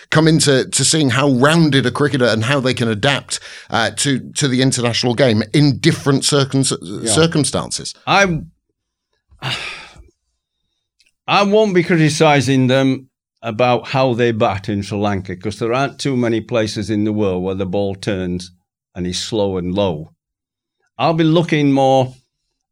come 0.09 0.27
into 0.27 0.69
to 0.69 0.83
seeing 0.83 1.11
how 1.11 1.29
rounded 1.29 1.85
a 1.85 1.91
cricketer 1.91 2.25
and 2.25 2.43
how 2.43 2.59
they 2.59 2.73
can 2.73 2.89
adapt 2.89 3.39
uh, 3.69 3.91
to 3.91 4.19
to 4.33 4.49
the 4.49 4.61
international 4.61 5.15
game 5.15 5.43
in 5.53 5.79
different 5.79 6.25
circum- 6.25 6.65
yeah. 6.81 7.09
circumstances. 7.09 7.95
I 8.05 8.41
I 11.27 11.43
won't 11.43 11.73
be 11.73 11.83
criticising 11.83 12.67
them 12.67 13.09
about 13.41 13.87
how 13.87 14.13
they 14.13 14.31
bat 14.31 14.67
in 14.67 14.81
Sri 14.81 14.97
Lanka 14.97 15.35
because 15.35 15.57
there 15.57 15.73
aren't 15.73 15.99
too 15.99 16.17
many 16.17 16.41
places 16.41 16.89
in 16.89 17.05
the 17.05 17.13
world 17.13 17.43
where 17.43 17.55
the 17.55 17.65
ball 17.65 17.95
turns 17.95 18.51
and 18.93 19.07
is 19.07 19.19
slow 19.19 19.57
and 19.57 19.73
low. 19.73 20.11
I'll 20.97 21.13
be 21.13 21.23
looking 21.23 21.71
more, 21.71 22.13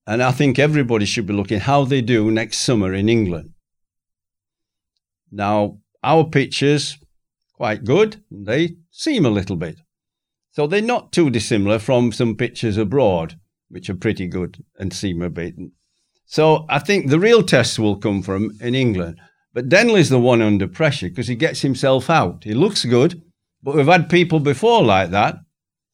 and 0.06 0.22
I 0.22 0.32
think 0.32 0.60
everybody 0.60 1.06
should 1.06 1.26
be 1.26 1.34
looking 1.34 1.60
how 1.60 1.86
they 1.86 2.02
do 2.02 2.30
next 2.30 2.60
summer 2.60 2.94
in 2.94 3.10
England. 3.10 3.54
Now, 5.32 5.80
our 6.04 6.26
pitches 6.26 6.98
quite 7.54 7.86
good. 7.86 8.22
They 8.30 8.76
seem 8.92 9.26
a 9.26 9.30
little 9.30 9.56
bit. 9.56 9.80
So 10.52 10.68
they're 10.68 10.82
not 10.82 11.14
too 11.14 11.30
dissimilar 11.30 11.80
from 11.80 12.12
some 12.12 12.36
pitches 12.36 12.78
abroad, 12.78 13.40
which 13.70 13.90
are 13.90 13.96
pretty 13.96 14.28
good 14.28 14.64
and 14.78 14.94
seem 14.94 15.22
a 15.22 15.30
bit 15.30 15.56
so 16.32 16.66
I 16.70 16.80
think 16.80 17.10
the 17.10 17.20
real 17.20 17.44
tests 17.44 17.78
will 17.78 17.98
come 17.98 18.22
from 18.22 18.52
in 18.62 18.74
England. 18.74 19.20
But 19.54 19.68
Denley's 19.68 20.08
the 20.08 20.18
one 20.18 20.42
under 20.42 20.66
pressure 20.66 21.10
because 21.10 21.28
he 21.28 21.36
gets 21.36 21.60
himself 21.60 22.10
out. 22.10 22.46
He 22.46 22.54
looks 22.54 22.86
good, 22.86 23.22
but 23.62 23.76
we've 23.76 23.86
had 23.86 24.10
people 24.10 24.40
before 24.40 24.82
like 24.82 25.10
that. 25.10 25.36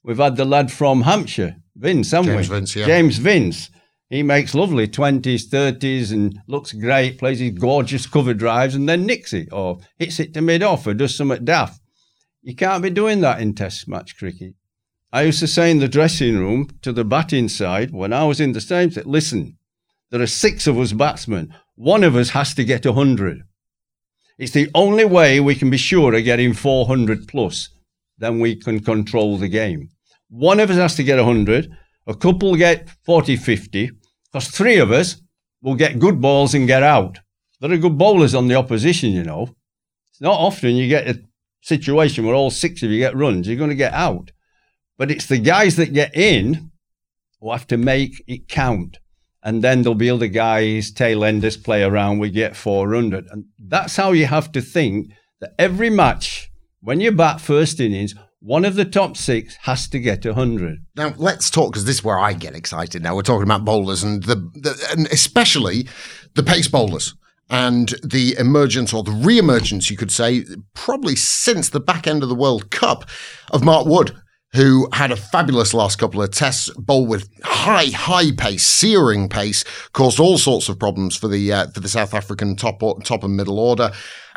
We've 0.03 0.19
had 0.19 0.35
the 0.35 0.45
lad 0.45 0.71
from 0.71 1.01
Hampshire, 1.01 1.55
Vince, 1.75 2.11
haven't 2.11 2.33
James 2.33 2.49
we? 2.49 2.55
Vince, 2.55 2.75
yeah. 2.75 2.85
James 2.85 3.17
Vince. 3.17 3.71
He 4.11 4.21
makes 4.21 4.53
lovely 4.53 4.87
20s, 4.87 5.49
30s 5.49 6.11
and 6.11 6.37
looks 6.47 6.71
great, 6.71 7.17
plays 7.17 7.39
his 7.39 7.53
gorgeous 7.53 8.05
cover 8.05 8.35
drives 8.35 8.75
and 8.75 8.87
then 8.87 9.07
nicks 9.07 9.33
it 9.33 9.49
or 9.51 9.79
hits 9.97 10.19
it 10.19 10.35
to 10.35 10.41
mid 10.41 10.61
off 10.61 10.85
or 10.85 10.93
does 10.93 11.17
something 11.17 11.45
daft. 11.45 11.81
You 12.43 12.55
can't 12.55 12.83
be 12.83 12.91
doing 12.91 13.21
that 13.21 13.41
in 13.41 13.55
test 13.55 13.87
match 13.87 14.15
cricket. 14.15 14.53
I 15.11 15.23
used 15.23 15.39
to 15.39 15.47
say 15.47 15.71
in 15.71 15.79
the 15.79 15.87
dressing 15.87 16.37
room 16.37 16.69
to 16.83 16.93
the 16.93 17.03
batting 17.03 17.49
side 17.49 17.89
when 17.91 18.13
I 18.13 18.25
was 18.25 18.39
in 18.39 18.51
the 18.51 18.61
same, 18.61 18.91
set, 18.91 19.07
listen, 19.07 19.56
there 20.09 20.21
are 20.21 20.27
six 20.27 20.67
of 20.67 20.77
us 20.79 20.93
batsmen. 20.93 21.53
One 21.75 22.03
of 22.03 22.15
us 22.15 22.29
has 22.29 22.53
to 22.55 22.63
get 22.63 22.85
100. 22.85 23.43
It's 24.37 24.53
the 24.53 24.69
only 24.73 25.05
way 25.05 25.39
we 25.39 25.55
can 25.55 25.69
be 25.69 25.77
sure 25.77 26.15
of 26.15 26.23
getting 26.23 26.53
400 26.53 27.27
plus. 27.27 27.69
Then 28.17 28.39
we 28.39 28.55
can 28.55 28.79
control 28.79 29.37
the 29.37 29.47
game. 29.47 29.89
One 30.29 30.59
of 30.59 30.69
us 30.69 30.77
has 30.77 30.95
to 30.95 31.03
get 31.03 31.17
100. 31.17 31.69
A 32.07 32.15
couple 32.15 32.55
get 32.55 32.89
40, 33.05 33.35
50. 33.35 33.91
Because 34.25 34.47
three 34.47 34.77
of 34.77 34.91
us 34.91 35.21
will 35.61 35.75
get 35.75 35.99
good 35.99 36.21
balls 36.21 36.53
and 36.53 36.67
get 36.67 36.83
out. 36.83 37.19
There 37.59 37.71
are 37.71 37.77
good 37.77 37.97
bowlers 37.97 38.35
on 38.35 38.47
the 38.47 38.55
opposition, 38.55 39.11
you 39.11 39.23
know. 39.23 39.55
It's 40.11 40.21
not 40.21 40.39
often 40.39 40.75
you 40.75 40.87
get 40.87 41.07
a 41.07 41.21
situation 41.61 42.25
where 42.25 42.35
all 42.35 42.51
six 42.51 42.83
of 42.83 42.91
you 42.91 42.99
get 42.99 43.15
runs. 43.15 43.47
You're 43.47 43.57
going 43.57 43.71
to 43.71 43.75
get 43.75 43.93
out. 43.93 44.31
But 44.97 45.11
it's 45.11 45.25
the 45.25 45.39
guys 45.39 45.75
that 45.75 45.93
get 45.93 46.15
in 46.15 46.71
who 47.39 47.51
have 47.51 47.67
to 47.67 47.77
make 47.77 48.23
it 48.27 48.47
count 48.47 48.99
and 49.47 49.63
then 49.63 49.81
there'll 49.81 49.95
be 49.95 50.09
other 50.09 50.27
guys, 50.27 50.91
tail 50.91 51.23
enders 51.23 51.55
play 51.55 51.81
around, 51.81 52.19
we 52.19 52.29
get 52.29 52.53
400. 52.53 53.27
And 53.31 53.45
that's 53.57 53.95
how 53.95 54.11
you 54.11 54.25
have 54.25 54.51
to 54.51 54.61
think 54.61 55.13
that 55.39 55.53
every 55.57 55.89
match, 55.89 56.51
when 56.81 56.99
you 56.99 57.13
bat 57.13 57.39
first 57.39 57.79
innings, 57.79 58.13
one 58.41 58.65
of 58.65 58.75
the 58.75 58.83
top 58.83 59.15
six 59.15 59.55
has 59.61 59.87
to 59.87 59.99
get 59.99 60.25
100. 60.25 60.79
Now, 60.97 61.13
let's 61.15 61.49
talk, 61.49 61.71
because 61.71 61.85
this 61.85 61.99
is 61.99 62.03
where 62.03 62.19
I 62.19 62.33
get 62.33 62.55
excited 62.55 63.01
now. 63.01 63.15
We're 63.15 63.21
talking 63.21 63.43
about 63.43 63.63
bowlers 63.63 64.03
and, 64.03 64.21
the, 64.21 64.35
the 64.35 64.85
and 64.91 65.07
especially 65.13 65.87
the 66.33 66.43
pace 66.43 66.67
bowlers 66.67 67.15
and 67.49 67.95
the 68.03 68.35
emergence 68.37 68.93
or 68.93 69.01
the 69.01 69.11
re-emergence, 69.11 69.89
you 69.89 69.95
could 69.95 70.11
say, 70.11 70.43
probably 70.73 71.15
since 71.15 71.69
the 71.69 71.79
back 71.79 72.05
end 72.05 72.21
of 72.21 72.27
the 72.27 72.35
World 72.35 72.69
Cup 72.69 73.09
of 73.51 73.63
Mark 73.63 73.87
Wood, 73.87 74.13
who 74.57 74.89
had 74.91 75.11
a 75.11 75.15
fabulous 75.15 75.73
last 75.73 75.97
couple 75.99 76.21
of 76.21 76.31
tests, 76.31 76.69
bowled 76.71 77.07
with 77.07 77.29
high, 77.43 77.85
high 77.85 78.31
pace, 78.31 78.65
searing 78.65 79.29
pace, 79.29 79.63
caused 79.93 80.19
all 80.19 80.37
sorts 80.39 80.67
of 80.67 80.79
problems 80.79 81.15
for 81.15 81.27
the 81.27 81.53
uh, 81.53 81.67
for 81.67 81.79
the 81.79 81.87
South 81.87 82.13
African 82.13 82.55
top 82.55 82.81
top 83.03 83.23
and 83.23 83.37
middle 83.37 83.59
order. 83.59 83.91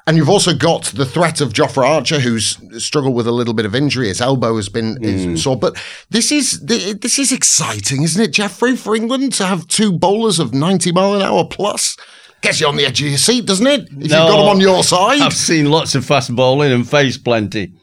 And 0.06 0.16
you've 0.16 0.28
also 0.28 0.54
got 0.54 0.84
the 0.84 1.06
threat 1.06 1.40
of 1.40 1.52
Jofra 1.52 1.86
Archer, 1.86 2.20
who's 2.20 2.58
struggled 2.84 3.14
with 3.14 3.26
a 3.26 3.32
little 3.32 3.54
bit 3.54 3.66
of 3.66 3.74
injury. 3.74 4.08
His 4.08 4.20
elbow 4.20 4.56
has 4.56 4.68
been 4.68 4.96
mm. 4.96 5.38
sore. 5.38 5.56
But 5.56 5.82
this 6.10 6.30
is 6.30 6.60
this 6.60 7.18
is 7.18 7.32
exciting, 7.32 8.02
isn't 8.02 8.22
it, 8.22 8.32
Geoffrey, 8.32 8.76
for 8.76 8.94
England 8.94 9.32
to 9.34 9.46
have 9.46 9.66
two 9.68 9.92
bowlers 9.92 10.38
of 10.38 10.52
90 10.52 10.92
mile 10.92 11.14
an 11.14 11.22
hour 11.22 11.44
plus? 11.44 11.96
Gets 12.42 12.60
you 12.60 12.66
on 12.66 12.76
the 12.76 12.86
edge 12.86 13.00
of 13.02 13.08
your 13.08 13.18
seat, 13.18 13.46
doesn't 13.46 13.66
it? 13.66 13.82
If 13.82 13.90
no, 13.90 13.98
you've 13.98 14.10
got 14.10 14.36
them 14.38 14.48
on 14.48 14.60
your 14.60 14.82
side. 14.82 15.20
I've 15.20 15.34
seen 15.34 15.70
lots 15.70 15.94
of 15.94 16.04
fast 16.04 16.34
bowling 16.34 16.72
and 16.72 16.88
faced 16.88 17.24
plenty. 17.24 17.74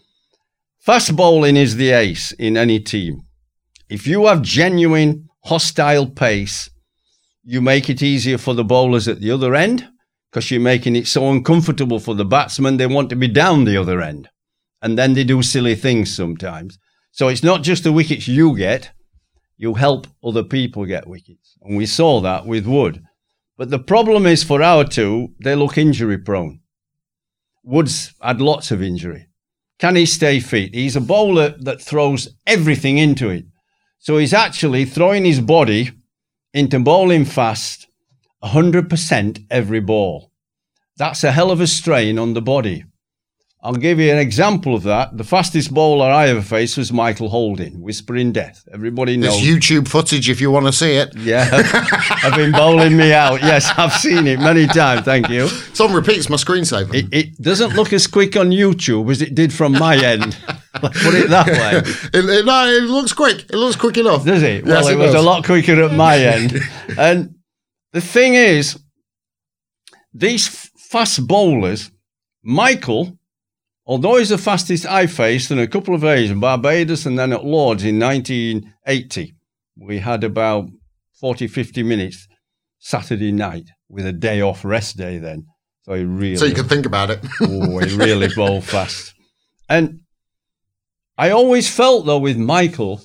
Fast 0.88 1.18
bowling 1.18 1.58
is 1.58 1.76
the 1.76 1.92
ace 1.92 2.32
in 2.32 2.56
any 2.56 2.80
team. 2.80 3.24
If 3.90 4.08
you 4.08 4.28
have 4.28 4.42
genuine 4.42 5.28
hostile 5.44 6.10
pace, 6.10 6.70
you 7.44 7.60
make 7.60 7.90
it 7.90 8.02
easier 8.02 8.38
for 8.38 8.54
the 8.54 8.64
bowlers 8.64 9.10
at 9.10 9.20
the 9.20 9.30
other 9.30 9.54
end 9.54 9.86
because 10.32 10.50
you're 10.50 10.62
making 10.62 10.96
it 10.96 11.06
so 11.06 11.30
uncomfortable 11.30 12.00
for 12.00 12.16
the 12.16 12.24
batsmen. 12.24 12.78
They 12.78 12.88
want 12.88 13.10
to 13.10 13.18
be 13.18 13.28
down 13.28 13.66
the 13.66 13.76
other 13.76 14.00
end. 14.00 14.30
And 14.82 14.98
then 14.98 15.12
they 15.12 15.26
do 15.26 15.44
silly 15.44 15.76
things 15.76 16.16
sometimes. 16.16 16.80
So 17.12 17.28
it's 17.28 17.44
not 17.44 17.64
just 17.64 17.84
the 17.84 17.92
wickets 17.92 18.30
you 18.30 18.56
get, 18.56 18.92
you 19.58 19.74
help 19.74 20.08
other 20.24 20.46
people 20.46 20.86
get 20.86 21.06
wickets. 21.06 21.58
And 21.64 21.76
we 21.76 21.86
saw 21.86 22.22
that 22.22 22.46
with 22.46 22.66
Wood. 22.66 23.04
But 23.58 23.72
the 23.72 23.80
problem 23.80 24.26
is 24.26 24.42
for 24.42 24.64
our 24.64 24.86
two, 24.86 25.34
they 25.44 25.54
look 25.54 25.78
injury 25.78 26.18
prone. 26.18 26.62
Wood's 27.62 28.14
had 28.22 28.40
lots 28.40 28.72
of 28.72 28.82
injury. 28.82 29.27
Can 29.80 29.96
he 29.96 30.06
stay 30.06 30.40
fit? 30.40 30.74
He's 30.74 30.96
a 30.96 31.02
bowler 31.02 31.56
that 31.60 31.82
throws 31.82 32.30
everything 32.48 32.98
into 32.98 33.30
it. 33.30 33.46
So 34.00 34.18
he's 34.18 34.34
actually 34.34 34.86
throwing 34.86 35.26
his 35.26 35.40
body 35.40 35.92
into 36.54 36.80
bowling 36.80 37.26
fast 37.26 37.88
100% 38.44 39.46
every 39.52 39.80
ball. 39.80 40.32
That's 40.98 41.24
a 41.24 41.32
hell 41.32 41.52
of 41.52 41.62
a 41.62 41.68
strain 41.68 42.18
on 42.18 42.34
the 42.34 42.42
body. 42.42 42.86
I'll 43.68 43.74
give 43.74 44.00
you 44.00 44.10
an 44.14 44.18
example 44.18 44.76
of 44.76 44.84
that. 44.84 45.18
The 45.18 45.26
fastest 45.26 45.74
bowler 45.74 46.06
I 46.06 46.30
ever 46.30 46.42
faced 46.42 46.78
was 46.78 46.94
Michael 46.94 47.28
Holding, 47.28 47.82
Whispering 47.82 48.32
Death. 48.32 48.66
Everybody 48.74 49.18
knows. 49.18 49.34
There's 49.34 49.46
YouTube 49.46 49.90
footage 49.90 50.30
if 50.30 50.40
you 50.40 50.50
want 50.50 50.68
to 50.68 50.72
see 50.72 50.94
it. 50.94 51.14
Yeah, 51.18 51.50
I've 52.24 52.34
been 52.38 52.54
bowling 52.54 52.96
me 52.96 53.12
out. 53.12 53.42
Yes, 53.42 53.70
I've 53.78 53.92
seen 53.92 54.26
it 54.26 54.40
many 54.40 54.68
times. 54.68 55.02
Thank 55.02 55.28
you. 55.28 55.50
It's 55.52 55.82
on 55.82 55.92
repeat. 55.92 56.16
It's 56.16 56.30
my 56.30 56.38
screensaver. 56.38 56.96
It, 56.96 57.08
it 57.12 57.42
doesn't 57.42 57.76
look 57.76 57.92
as 57.92 58.08
quick 58.08 58.38
on 58.38 58.52
YouTube 58.52 59.12
as 59.12 59.22
it 59.22 59.36
did 59.36 59.52
from 59.52 59.74
my 59.74 59.98
end. 59.98 60.38
Let's 60.82 61.04
put 61.04 61.16
it 61.16 61.30
that 61.30 61.48
way. 61.48 61.82
It, 62.14 62.26
it, 62.26 62.46
no, 62.46 62.68
it 62.68 62.84
looks 62.84 63.12
quick. 63.12 63.40
It 63.50 63.56
looks 63.58 63.76
quick 63.76 63.98
enough. 63.98 64.24
Does 64.24 64.44
it? 64.44 64.64
Well, 64.64 64.82
yes, 64.82 64.88
it, 64.88 64.94
it 64.94 64.98
was 64.98 65.14
a 65.14 65.22
lot 65.22 65.44
quicker 65.44 65.84
at 65.84 65.92
my 65.92 66.18
end. 66.20 66.58
and 66.98 67.36
the 67.92 68.00
thing 68.00 68.36
is, 68.36 68.80
these 70.14 70.48
fast 70.78 71.28
bowlers, 71.28 71.92
Michael 72.44 73.18
Although 73.88 74.18
he's 74.18 74.30
the 74.30 74.38
fastest 74.38 74.86
I 74.86 75.08
faced 75.08 75.50
in 75.50 75.60
a 75.60 75.68
couple 75.68 75.96
of 75.96 76.02
days 76.02 76.30
in 76.30 76.42
Barbados 76.42 77.06
and 77.06 77.18
then 77.18 77.32
at 77.32 77.46
Lords 77.46 77.86
in 77.86 77.98
1980, 77.98 79.34
we 79.78 80.00
had 80.00 80.26
about 80.26 80.68
40, 81.22 81.48
50 81.48 81.84
minutes 81.84 82.28
Saturday 82.80 83.32
night 83.32 83.70
with 83.88 84.06
a 84.06 84.12
day 84.12 84.42
off 84.42 84.66
rest 84.66 84.98
day 84.98 85.20
then. 85.20 85.46
So 85.84 85.94
he 85.94 86.04
really. 86.04 86.36
So 86.36 86.46
you 86.46 86.54
can 86.54 86.68
think 86.68 86.86
about 86.86 87.12
it. 87.12 87.26
oh, 87.42 87.80
he 87.80 87.96
really 87.96 88.28
bowled 88.36 88.66
fast. 88.66 89.14
And 89.70 90.02
I 91.18 91.30
always 91.30 91.74
felt 91.74 92.06
though 92.06 92.20
with 92.20 92.38
Michael, 92.38 93.02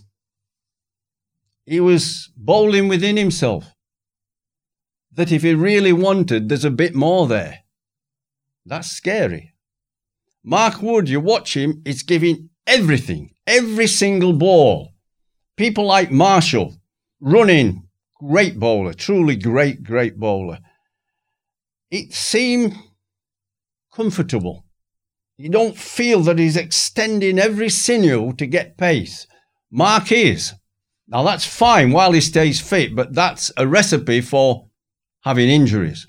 he 1.64 1.78
was 1.78 2.28
bowling 2.36 2.88
within 2.88 3.16
himself. 3.16 3.72
That 5.12 5.30
if 5.30 5.42
he 5.42 5.54
really 5.54 5.92
wanted, 5.92 6.48
there's 6.48 6.64
a 6.64 6.70
bit 6.70 6.94
more 6.94 7.28
there. 7.28 7.60
That's 8.66 8.88
scary. 8.88 9.51
Mark 10.44 10.82
Wood, 10.82 11.08
you 11.08 11.20
watch 11.20 11.56
him, 11.56 11.82
it's 11.84 12.02
giving 12.02 12.50
everything, 12.66 13.30
every 13.46 13.86
single 13.86 14.32
ball. 14.32 14.92
People 15.56 15.86
like 15.86 16.10
Marshall, 16.10 16.74
running, 17.20 17.88
great 18.20 18.58
bowler, 18.58 18.92
truly 18.92 19.36
great, 19.36 19.84
great 19.84 20.18
bowler. 20.18 20.58
It 21.90 22.12
seemed 22.12 22.76
comfortable. 23.94 24.64
You 25.36 25.48
don't 25.48 25.76
feel 25.76 26.20
that 26.22 26.38
he's 26.38 26.56
extending 26.56 27.38
every 27.38 27.68
sinew 27.68 28.32
to 28.34 28.46
get 28.46 28.78
pace. 28.78 29.26
Mark 29.70 30.10
is. 30.10 30.54
Now 31.06 31.22
that's 31.22 31.46
fine 31.46 31.92
while 31.92 32.12
he 32.12 32.20
stays 32.20 32.60
fit, 32.60 32.96
but 32.96 33.14
that's 33.14 33.52
a 33.56 33.66
recipe 33.66 34.20
for 34.20 34.68
having 35.20 35.48
injuries. 35.48 36.06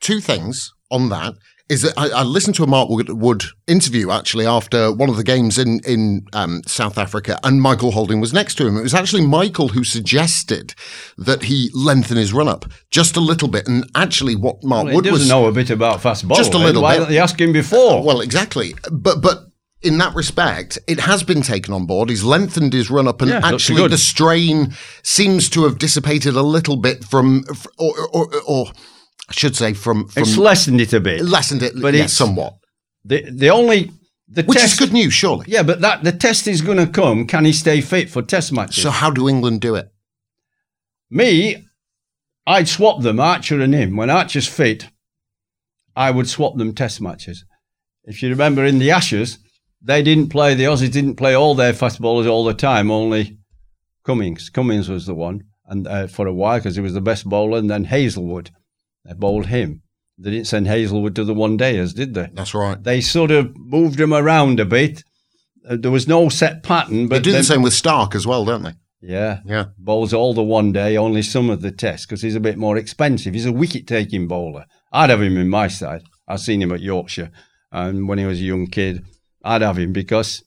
Two 0.00 0.20
things 0.20 0.72
on 0.90 1.08
that 1.10 1.34
is 1.72 1.82
that 1.82 1.94
I, 1.96 2.10
I, 2.10 2.22
listened 2.22 2.54
to 2.56 2.62
a 2.62 2.66
Mark 2.66 2.90
Wood 2.90 3.44
interview 3.66 4.10
actually 4.10 4.46
after 4.46 4.92
one 4.92 5.08
of 5.08 5.16
the 5.16 5.24
games 5.24 5.58
in 5.58 5.80
in 5.86 6.26
um, 6.34 6.62
South 6.66 6.98
Africa, 6.98 7.40
and 7.42 7.62
Michael 7.62 7.92
Holding 7.92 8.20
was 8.20 8.32
next 8.32 8.56
to 8.56 8.66
him. 8.66 8.76
It 8.76 8.82
was 8.82 8.94
actually 8.94 9.26
Michael 9.26 9.68
who 9.68 9.82
suggested 9.82 10.74
that 11.16 11.44
he 11.44 11.70
lengthen 11.74 12.18
his 12.18 12.32
run 12.32 12.46
up 12.46 12.66
just 12.90 13.16
a 13.16 13.20
little 13.20 13.48
bit. 13.48 13.66
And 13.66 13.88
actually, 13.94 14.36
what 14.36 14.62
Mark 14.62 14.86
well, 14.86 14.96
Wood 14.96 15.04
doesn't 15.04 15.20
was 15.20 15.28
know 15.28 15.46
a 15.46 15.52
bit 15.52 15.70
about 15.70 16.02
fast 16.02 16.28
ball. 16.28 16.36
Just 16.36 16.52
a 16.52 16.58
little 16.58 16.82
Why 16.82 16.98
bit. 16.98 17.04
don't 17.04 17.12
you 17.12 17.20
ask 17.20 17.40
him 17.40 17.52
before? 17.52 18.00
Uh, 18.00 18.02
well, 18.02 18.20
exactly, 18.20 18.74
but 18.90 19.22
but 19.22 19.46
in 19.80 19.98
that 19.98 20.14
respect, 20.14 20.78
it 20.86 21.00
has 21.00 21.22
been 21.22 21.40
taken 21.40 21.72
on 21.72 21.86
board. 21.86 22.10
He's 22.10 22.22
lengthened 22.22 22.74
his 22.74 22.90
run 22.90 23.08
up, 23.08 23.22
and 23.22 23.30
Yeah, 23.30 23.40
actually, 23.42 23.88
the 23.88 23.98
strain 23.98 24.74
seems 25.02 25.48
to 25.50 25.64
have 25.64 25.78
dissipated 25.78 26.36
a 26.36 26.42
little 26.42 26.76
bit 26.76 27.02
from, 27.04 27.44
or, 27.78 27.94
or, 28.12 28.28
or 28.46 28.66
I 29.28 29.32
should 29.32 29.56
say, 29.56 29.72
from 29.72 30.08
from 30.08 30.22
it's 30.22 30.36
lessened 30.36 30.80
it 30.80 30.92
a 30.92 31.00
bit. 31.00 31.22
lessened 31.22 31.62
it, 31.62 31.72
but 31.80 31.94
yeah, 31.94 32.00
it's- 32.00 32.12
somewhat, 32.12 32.54
The 33.04 33.28
the 33.30 33.50
only 33.50 33.90
the 34.28 34.42
which 34.44 34.58
test, 34.58 34.74
is 34.74 34.78
good 34.78 34.92
news, 34.92 35.12
surely. 35.12 35.44
Yeah, 35.48 35.62
but 35.62 35.80
that 35.80 36.04
the 36.04 36.12
test 36.12 36.46
is 36.48 36.60
going 36.62 36.78
to 36.78 36.86
come. 36.86 37.26
Can 37.26 37.44
he 37.44 37.52
stay 37.52 37.80
fit 37.80 38.10
for 38.10 38.22
test 38.22 38.52
matches? 38.52 38.82
So, 38.82 38.90
how 38.90 39.10
do 39.10 39.28
England 39.28 39.60
do 39.60 39.74
it? 39.74 39.88
Me, 41.10 41.64
I'd 42.46 42.68
swap 42.68 43.02
them, 43.02 43.20
Archer 43.20 43.60
and 43.60 43.74
him. 43.74 43.96
When 43.96 44.10
Archer's 44.10 44.48
fit, 44.48 44.88
I 45.94 46.10
would 46.10 46.28
swap 46.28 46.56
them 46.56 46.74
test 46.74 47.00
matches. 47.00 47.44
If 48.04 48.22
you 48.22 48.30
remember 48.30 48.64
in 48.64 48.78
the 48.78 48.90
Ashes, 48.90 49.38
they 49.82 50.02
didn't 50.02 50.30
play, 50.30 50.54
the 50.54 50.64
Aussies 50.64 50.90
didn't 50.90 51.16
play 51.16 51.34
all 51.34 51.54
their 51.54 51.72
fast 51.74 52.00
bowlers 52.00 52.26
all 52.26 52.44
the 52.44 52.54
time, 52.54 52.90
only 52.90 53.38
Cummins. 54.04 54.48
Cummins 54.50 54.88
was 54.88 55.06
the 55.06 55.14
one 55.14 55.44
and 55.66 55.86
uh, 55.86 56.06
for 56.06 56.26
a 56.26 56.32
while 56.32 56.58
because 56.58 56.74
he 56.76 56.80
was 56.82 56.94
the 56.94 57.00
best 57.00 57.28
bowler, 57.28 57.58
and 57.58 57.70
then 57.70 57.84
Hazlewood. 57.84 58.50
They 59.04 59.14
bowled 59.14 59.46
him. 59.46 59.82
They 60.18 60.30
didn't 60.30 60.46
send 60.46 60.66
Hazlewood 60.66 61.16
to 61.16 61.24
the 61.24 61.34
one 61.34 61.58
dayers, 61.58 61.94
did 61.94 62.14
they? 62.14 62.28
That's 62.32 62.54
right. 62.54 62.82
They 62.82 63.00
sort 63.00 63.30
of 63.30 63.56
moved 63.56 63.98
him 64.00 64.12
around 64.12 64.60
a 64.60 64.64
bit. 64.64 65.02
Uh, 65.68 65.76
there 65.80 65.90
was 65.90 66.06
no 66.08 66.28
set 66.28 66.62
pattern, 66.62 67.02
They 67.08 67.16
but 67.16 67.22
do 67.24 67.32
then- 67.32 67.40
the 67.40 67.44
same 67.44 67.62
with 67.62 67.72
Stark 67.72 68.14
as 68.14 68.26
well, 68.26 68.44
don't 68.44 68.62
they? 68.62 68.74
yeah, 69.00 69.40
Yeah. 69.44 69.66
bowls 69.78 70.12
all 70.14 70.34
the 70.34 70.42
one 70.42 70.70
day, 70.72 70.96
only 70.96 71.22
some 71.22 71.50
of 71.50 71.60
the 71.62 71.70
tests 71.72 72.06
because 72.06 72.22
he's 72.22 72.34
a 72.36 72.40
bit 72.40 72.56
more 72.58 72.76
expensive. 72.76 73.34
He's 73.34 73.46
a 73.46 73.52
wicket 73.52 73.86
taking 73.86 74.28
bowler. 74.28 74.66
I'd 74.92 75.10
have 75.10 75.22
him 75.22 75.36
in 75.36 75.48
my 75.48 75.66
side. 75.68 76.02
I've 76.28 76.40
seen 76.40 76.62
him 76.62 76.72
at 76.72 76.80
Yorkshire, 76.80 77.30
and 77.72 78.06
when 78.08 78.18
he 78.18 78.24
was 78.26 78.38
a 78.38 78.44
young 78.44 78.66
kid, 78.68 79.04
I'd 79.44 79.62
have 79.62 79.78
him 79.78 79.92
because 79.92 80.42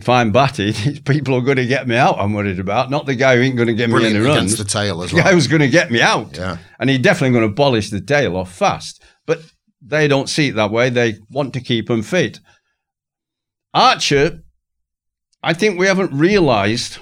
if 0.00 0.08
I'm 0.08 0.32
batted, 0.32 1.02
people 1.06 1.34
are 1.34 1.40
going 1.42 1.56
to 1.58 1.66
get 1.66 1.86
me 1.86 1.96
out. 1.96 2.18
I'm 2.18 2.32
worried 2.32 2.58
about 2.58 2.90
not 2.90 3.06
the 3.06 3.14
guy 3.14 3.36
who 3.36 3.42
ain't 3.42 3.56
going 3.56 3.68
to 3.68 3.74
get 3.74 3.88
me 3.88 3.94
Brilliant 3.94 4.16
any 4.16 4.24
runs. 4.24 4.56
the 4.56 4.64
tail 4.64 5.02
as 5.02 5.10
The 5.10 5.18
guy 5.18 5.24
well. 5.24 5.34
who's 5.34 5.46
going 5.46 5.60
to 5.62 5.68
get 5.68 5.90
me 5.90 6.00
out, 6.00 6.36
Yeah. 6.36 6.58
and 6.78 6.88
he's 6.90 7.00
definitely 7.00 7.38
going 7.38 7.48
to 7.50 7.54
polish 7.54 7.90
the 7.90 8.00
tail 8.00 8.36
off 8.36 8.52
fast. 8.52 9.02
But 9.26 9.40
they 9.82 10.08
don't 10.08 10.28
see 10.28 10.48
it 10.48 10.54
that 10.56 10.70
way. 10.70 10.90
They 10.90 11.16
want 11.30 11.52
to 11.54 11.60
keep 11.60 11.88
him 11.90 12.02
fit. 12.02 12.40
Archer, 13.72 14.42
I 15.42 15.54
think 15.54 15.78
we 15.78 15.86
haven't 15.86 16.12
realised, 16.12 16.98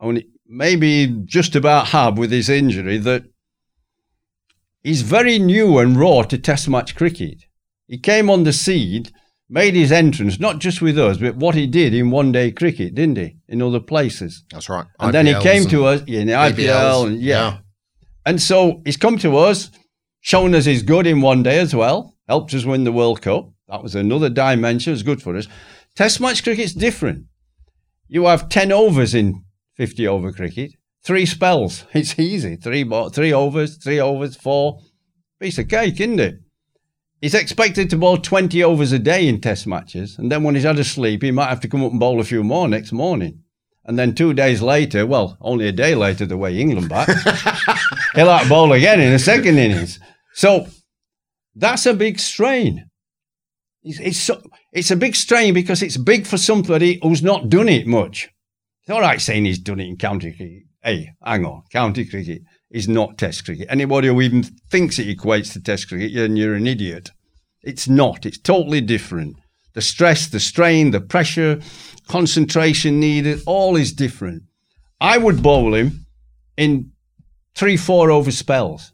only 0.00 0.26
maybe 0.46 1.06
just 1.24 1.56
about 1.56 1.88
have 1.88 2.18
with 2.18 2.30
his 2.30 2.48
injury, 2.48 2.98
that 2.98 3.24
he's 4.82 5.02
very 5.02 5.38
new 5.38 5.78
and 5.78 5.96
raw 5.98 6.22
to 6.22 6.38
Test 6.38 6.68
match 6.68 6.94
cricket. 6.94 7.44
He 7.86 7.98
came 7.98 8.28
on 8.30 8.44
the 8.44 8.52
seed, 8.52 9.10
made 9.52 9.74
his 9.74 9.92
entrance, 9.92 10.40
not 10.40 10.58
just 10.58 10.80
with 10.80 10.98
us, 10.98 11.18
but 11.18 11.36
what 11.36 11.54
he 11.54 11.66
did 11.66 11.92
in 11.92 12.10
one 12.10 12.32
day 12.32 12.50
cricket, 12.50 12.94
didn't 12.94 13.18
he? 13.18 13.36
In 13.48 13.60
other 13.60 13.80
places. 13.80 14.44
That's 14.50 14.68
right. 14.70 14.86
And 14.98 15.12
then 15.12 15.26
he 15.26 15.38
came 15.40 15.66
to 15.68 15.84
us 15.84 16.02
in 16.06 16.26
the. 16.26 16.32
IPL, 16.32 17.08
and 17.08 17.20
yeah. 17.20 17.58
And 18.24 18.40
so 18.40 18.80
he's 18.84 18.96
come 18.96 19.18
to 19.18 19.36
us, 19.36 19.70
shown 20.20 20.54
us 20.54 20.64
he's 20.64 20.82
good 20.82 21.06
in 21.06 21.20
one 21.20 21.42
day 21.42 21.58
as 21.58 21.74
well, 21.74 22.16
helped 22.26 22.54
us 22.54 22.64
win 22.64 22.84
the 22.84 22.92
World 22.92 23.20
Cup. 23.20 23.50
That 23.68 23.82
was 23.82 23.94
another 23.94 24.30
dimension, 24.30 24.94
it's 24.94 25.02
good 25.02 25.22
for 25.22 25.36
us. 25.36 25.48
Test 25.96 26.20
match 26.20 26.42
cricket's 26.42 26.72
different. 26.72 27.26
You 28.08 28.26
have 28.26 28.48
10 28.48 28.72
overs 28.72 29.14
in 29.14 29.44
50 29.76 30.08
over 30.08 30.32
cricket, 30.32 30.72
three 31.04 31.26
spells. 31.26 31.84
It's 31.92 32.18
easy. 32.18 32.56
Three, 32.56 32.88
three 33.12 33.32
overs, 33.32 33.76
three 33.76 34.00
overs, 34.00 34.36
four. 34.36 34.80
Piece 35.40 35.58
of 35.58 35.68
cake, 35.68 36.00
isn't 36.00 36.20
it? 36.20 36.36
He's 37.22 37.34
expected 37.34 37.88
to 37.90 37.96
bowl 37.96 38.18
20 38.18 38.64
overs 38.64 38.90
a 38.90 38.98
day 38.98 39.28
in 39.28 39.40
test 39.40 39.64
matches. 39.64 40.18
And 40.18 40.30
then 40.30 40.42
when 40.42 40.56
he's 40.56 40.64
had 40.64 40.80
a 40.80 40.84
sleep, 40.84 41.22
he 41.22 41.30
might 41.30 41.50
have 41.50 41.60
to 41.60 41.68
come 41.68 41.84
up 41.84 41.92
and 41.92 42.00
bowl 42.00 42.20
a 42.20 42.24
few 42.24 42.42
more 42.42 42.66
next 42.66 42.90
morning. 42.90 43.44
And 43.84 43.96
then 43.96 44.16
two 44.16 44.34
days 44.34 44.60
later, 44.60 45.06
well, 45.06 45.38
only 45.40 45.68
a 45.68 45.72
day 45.72 45.94
later, 45.94 46.26
the 46.26 46.36
way 46.36 46.58
England 46.58 46.88
bat, 46.88 47.08
he'll 48.16 48.26
have 48.26 48.42
to 48.42 48.48
bowl 48.48 48.72
again 48.72 49.00
in 49.00 49.12
the 49.12 49.20
second 49.20 49.56
innings. 49.56 50.00
So 50.34 50.66
that's 51.54 51.86
a 51.86 51.94
big 51.94 52.18
strain. 52.18 52.90
It's, 53.84 54.00
it's, 54.00 54.18
so, 54.18 54.42
it's 54.72 54.90
a 54.90 54.96
big 54.96 55.14
strain 55.14 55.54
because 55.54 55.80
it's 55.80 55.96
big 55.96 56.26
for 56.26 56.38
somebody 56.38 56.98
who's 57.04 57.22
not 57.22 57.48
done 57.48 57.68
it 57.68 57.86
much. 57.86 58.30
It's 58.82 58.90
all 58.90 59.00
right 59.00 59.20
saying 59.20 59.44
he's 59.44 59.60
done 59.60 59.78
it 59.78 59.86
in 59.86 59.96
county 59.96 60.32
cricket. 60.32 60.64
Hey, 60.82 61.10
hang 61.24 61.44
on. 61.44 61.62
County 61.70 62.04
cricket 62.04 62.42
is 62.72 62.88
not 62.88 63.18
test 63.18 63.44
cricket. 63.44 63.66
Anybody 63.70 64.08
who 64.08 64.20
even 64.20 64.42
thinks 64.42 64.98
it 64.98 65.06
equates 65.06 65.52
to 65.52 65.60
test 65.60 65.88
cricket, 65.88 66.14
then 66.14 66.36
you're 66.36 66.54
an 66.54 66.66
idiot. 66.66 67.10
It's 67.62 67.88
not. 67.88 68.26
It's 68.26 68.38
totally 68.38 68.80
different. 68.80 69.36
The 69.74 69.82
stress, 69.82 70.26
the 70.26 70.40
strain, 70.40 70.90
the 70.90 71.00
pressure, 71.00 71.60
concentration 72.08 72.98
needed, 72.98 73.42
all 73.46 73.76
is 73.76 73.92
different. 73.92 74.42
I 75.00 75.18
would 75.18 75.42
bowl 75.42 75.74
him 75.74 76.06
in 76.56 76.92
three, 77.54 77.76
four 77.76 78.10
over 78.10 78.30
spells. 78.30 78.92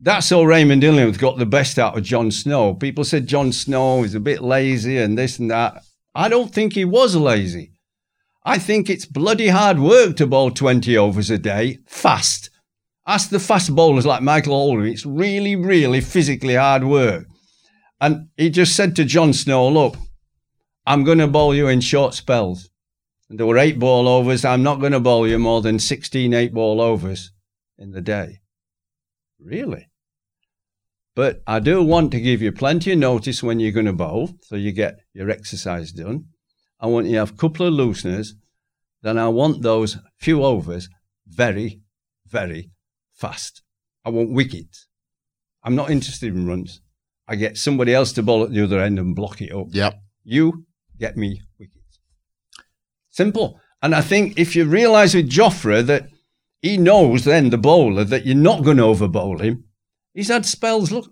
That's 0.00 0.30
how 0.30 0.44
Raymond 0.44 0.84
Illingworth 0.84 1.18
got 1.18 1.38
the 1.38 1.46
best 1.46 1.78
out 1.78 1.98
of 1.98 2.04
John 2.04 2.30
Snow. 2.30 2.74
People 2.74 3.04
said 3.04 3.26
John 3.26 3.52
Snow 3.52 4.04
is 4.04 4.14
a 4.14 4.20
bit 4.20 4.42
lazy 4.42 4.98
and 4.98 5.18
this 5.18 5.38
and 5.38 5.50
that. 5.50 5.82
I 6.14 6.28
don't 6.28 6.54
think 6.54 6.74
he 6.74 6.84
was 6.84 7.16
lazy. 7.16 7.72
I 8.44 8.58
think 8.58 8.88
it's 8.88 9.04
bloody 9.04 9.48
hard 9.48 9.78
work 9.78 10.16
to 10.16 10.26
bowl 10.26 10.50
20 10.50 10.96
overs 10.96 11.30
a 11.30 11.38
day 11.38 11.78
fast. 11.86 12.50
Ask 13.08 13.30
the 13.30 13.40
fast 13.40 13.74
bowlers 13.74 14.04
like 14.04 14.20
Michael 14.20 14.52
Holding. 14.52 14.92
It's 14.92 15.06
really, 15.06 15.56
really 15.56 16.02
physically 16.02 16.56
hard 16.56 16.84
work. 16.84 17.24
And 18.02 18.28
he 18.36 18.50
just 18.50 18.76
said 18.76 18.94
to 18.96 19.04
John 19.06 19.32
Snow, 19.32 19.66
look, 19.66 19.96
I'm 20.86 21.04
going 21.04 21.16
to 21.16 21.26
bowl 21.26 21.54
you 21.54 21.68
in 21.68 21.80
short 21.80 22.12
spells. 22.12 22.68
And 23.30 23.40
there 23.40 23.46
were 23.46 23.56
eight 23.56 23.78
ball 23.78 24.06
overs. 24.06 24.44
I'm 24.44 24.62
not 24.62 24.78
going 24.78 24.92
to 24.92 25.00
bowl 25.00 25.26
you 25.26 25.38
more 25.38 25.62
than 25.62 25.78
16 25.78 26.34
eight 26.34 26.52
ball 26.52 26.82
overs 26.82 27.32
in 27.78 27.92
the 27.92 28.02
day. 28.02 28.40
Really? 29.40 29.88
But 31.16 31.40
I 31.46 31.60
do 31.60 31.82
want 31.82 32.12
to 32.12 32.20
give 32.20 32.42
you 32.42 32.52
plenty 32.52 32.92
of 32.92 32.98
notice 32.98 33.42
when 33.42 33.58
you're 33.58 33.72
going 33.72 33.86
to 33.86 33.92
bowl, 33.94 34.34
so 34.42 34.54
you 34.54 34.70
get 34.70 34.98
your 35.14 35.30
exercise 35.30 35.92
done. 35.92 36.26
I 36.78 36.88
want 36.88 37.06
you 37.06 37.12
to 37.12 37.18
have 37.20 37.32
a 37.32 37.36
couple 37.36 37.66
of 37.66 37.72
looseners. 37.72 38.34
Then 39.00 39.16
I 39.16 39.28
want 39.28 39.62
those 39.62 39.96
few 40.18 40.44
overs 40.44 40.90
very, 41.26 41.80
very 42.26 42.70
fast. 43.18 43.62
I 44.04 44.10
want 44.10 44.32
wickets. 44.32 44.86
I'm 45.62 45.74
not 45.74 45.90
interested 45.90 46.34
in 46.34 46.46
runs. 46.46 46.80
I 47.26 47.36
get 47.36 47.58
somebody 47.58 47.92
else 47.92 48.12
to 48.12 48.22
bowl 48.22 48.44
at 48.44 48.52
the 48.52 48.64
other 48.64 48.80
end 48.80 48.98
and 48.98 49.14
block 49.14 49.42
it 49.42 49.52
up. 49.52 49.66
Yep. 49.70 50.00
You 50.24 50.64
get 50.98 51.16
me 51.16 51.42
wickets. 51.58 52.00
Simple. 53.10 53.60
And 53.82 53.94
I 53.94 54.00
think 54.00 54.38
if 54.38 54.56
you 54.56 54.64
realise 54.64 55.14
with 55.14 55.30
Jofra 55.30 55.84
that 55.86 56.08
he 56.62 56.76
knows 56.76 57.24
then 57.24 57.50
the 57.50 57.58
bowler 57.58 58.04
that 58.04 58.26
you're 58.26 58.34
not 58.34 58.64
going 58.64 58.78
to 58.78 58.84
over 58.84 59.08
bowl 59.08 59.38
him. 59.38 59.64
He's 60.14 60.28
had 60.28 60.46
spells. 60.46 60.90
Look, 60.90 61.08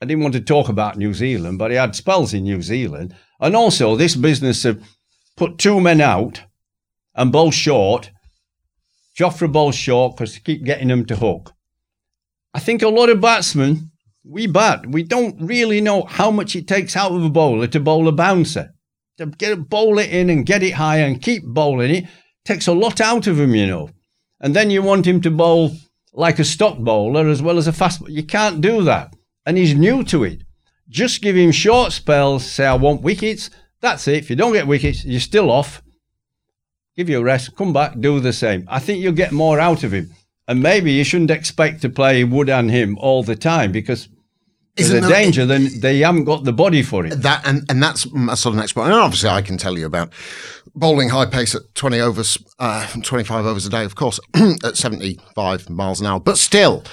I 0.00 0.06
didn't 0.06 0.22
want 0.22 0.34
to 0.34 0.40
talk 0.40 0.68
about 0.68 0.96
New 0.96 1.12
Zealand, 1.12 1.58
but 1.58 1.70
he 1.70 1.76
had 1.76 1.94
spells 1.94 2.32
in 2.32 2.44
New 2.44 2.62
Zealand. 2.62 3.14
And 3.40 3.54
also 3.54 3.96
this 3.96 4.16
business 4.16 4.64
of 4.64 4.82
put 5.36 5.58
two 5.58 5.80
men 5.80 6.00
out 6.00 6.42
and 7.14 7.32
bowl 7.32 7.50
short. 7.50 8.10
Jofra 9.16 9.50
bowls 9.50 9.74
short 9.74 10.16
because 10.16 10.38
keep 10.38 10.64
getting 10.64 10.90
him 10.90 11.04
to 11.06 11.16
hook. 11.16 11.52
I 12.52 12.60
think 12.60 12.82
a 12.82 12.88
lot 12.88 13.08
of 13.08 13.20
batsmen, 13.20 13.90
we 14.24 14.46
bat, 14.46 14.86
we 14.86 15.02
don't 15.02 15.40
really 15.40 15.80
know 15.80 16.02
how 16.02 16.30
much 16.30 16.56
it 16.56 16.66
takes 16.66 16.96
out 16.96 17.12
of 17.12 17.24
a 17.24 17.30
bowler 17.30 17.66
to 17.68 17.80
bowl 17.80 18.08
a 18.08 18.12
bouncer. 18.12 18.72
To 19.18 19.26
get 19.26 19.68
bowl 19.68 19.98
it 19.98 20.10
in 20.10 20.28
and 20.28 20.44
get 20.44 20.62
it 20.62 20.74
high 20.74 20.98
and 20.98 21.22
keep 21.22 21.44
bowling 21.44 21.94
it 21.94 22.04
takes 22.44 22.66
a 22.66 22.72
lot 22.72 23.00
out 23.00 23.26
of 23.26 23.40
him, 23.40 23.54
you 23.54 23.66
know. 23.66 23.90
And 24.40 24.54
then 24.54 24.70
you 24.70 24.82
want 24.82 25.06
him 25.06 25.20
to 25.22 25.30
bowl 25.30 25.72
like 26.12 26.38
a 26.38 26.44
stock 26.44 26.78
bowler 26.78 27.28
as 27.28 27.42
well 27.42 27.58
as 27.58 27.66
a 27.66 27.72
fast 27.72 28.00
bowler. 28.00 28.12
You 28.12 28.22
can't 28.22 28.60
do 28.60 28.82
that. 28.82 29.14
And 29.44 29.56
he's 29.56 29.74
new 29.74 30.02
to 30.04 30.24
it. 30.24 30.42
Just 30.88 31.22
give 31.22 31.36
him 31.36 31.50
short 31.50 31.92
spells, 31.92 32.44
say, 32.44 32.66
I 32.66 32.74
want 32.74 33.02
wickets. 33.02 33.50
That's 33.80 34.06
it. 34.08 34.18
If 34.18 34.30
you 34.30 34.36
don't 34.36 34.52
get 34.52 34.66
wickets, 34.66 35.04
you're 35.04 35.20
still 35.20 35.50
off. 35.50 35.82
Give 36.96 37.08
you 37.08 37.18
a 37.18 37.24
rest, 37.24 37.54
come 37.56 37.72
back, 37.72 37.98
do 38.00 38.20
the 38.20 38.32
same. 38.32 38.66
I 38.68 38.78
think 38.78 39.02
you'll 39.02 39.12
get 39.12 39.32
more 39.32 39.60
out 39.60 39.84
of 39.84 39.92
him. 39.92 40.10
And 40.48 40.62
maybe 40.62 40.92
you 40.92 41.04
shouldn't 41.04 41.30
expect 41.30 41.82
to 41.82 41.88
play 41.88 42.24
Wood 42.24 42.48
and 42.48 42.70
him 42.70 42.96
all 42.98 43.22
the 43.22 43.36
time 43.36 43.72
because 43.72 44.08
there's 44.76 44.90
Isn't 44.90 45.04
a 45.04 45.08
danger 45.08 45.46
then 45.46 45.68
they 45.80 46.00
haven't 46.00 46.24
got 46.24 46.44
the 46.44 46.52
body 46.52 46.82
for 46.82 47.06
it. 47.06 47.22
That 47.22 47.46
and, 47.46 47.64
and 47.70 47.82
that's 47.82 48.10
my 48.12 48.34
sort 48.34 48.54
of 48.54 48.60
next 48.60 48.74
point. 48.74 48.88
And 48.88 48.94
obviously, 48.94 49.30
I 49.30 49.40
can 49.40 49.56
tell 49.56 49.78
you 49.78 49.86
about 49.86 50.12
bowling 50.74 51.08
high 51.08 51.24
pace 51.24 51.54
at 51.54 51.62
twenty 51.74 51.98
overs, 51.98 52.36
uh, 52.58 52.86
twenty 53.02 53.24
five 53.24 53.46
overs 53.46 53.64
a 53.64 53.70
day, 53.70 53.84
of 53.84 53.94
course, 53.94 54.20
at 54.64 54.76
seventy 54.76 55.18
five 55.34 55.70
miles 55.70 56.00
an 56.02 56.06
hour. 56.06 56.20
But 56.20 56.36
still, 56.36 56.84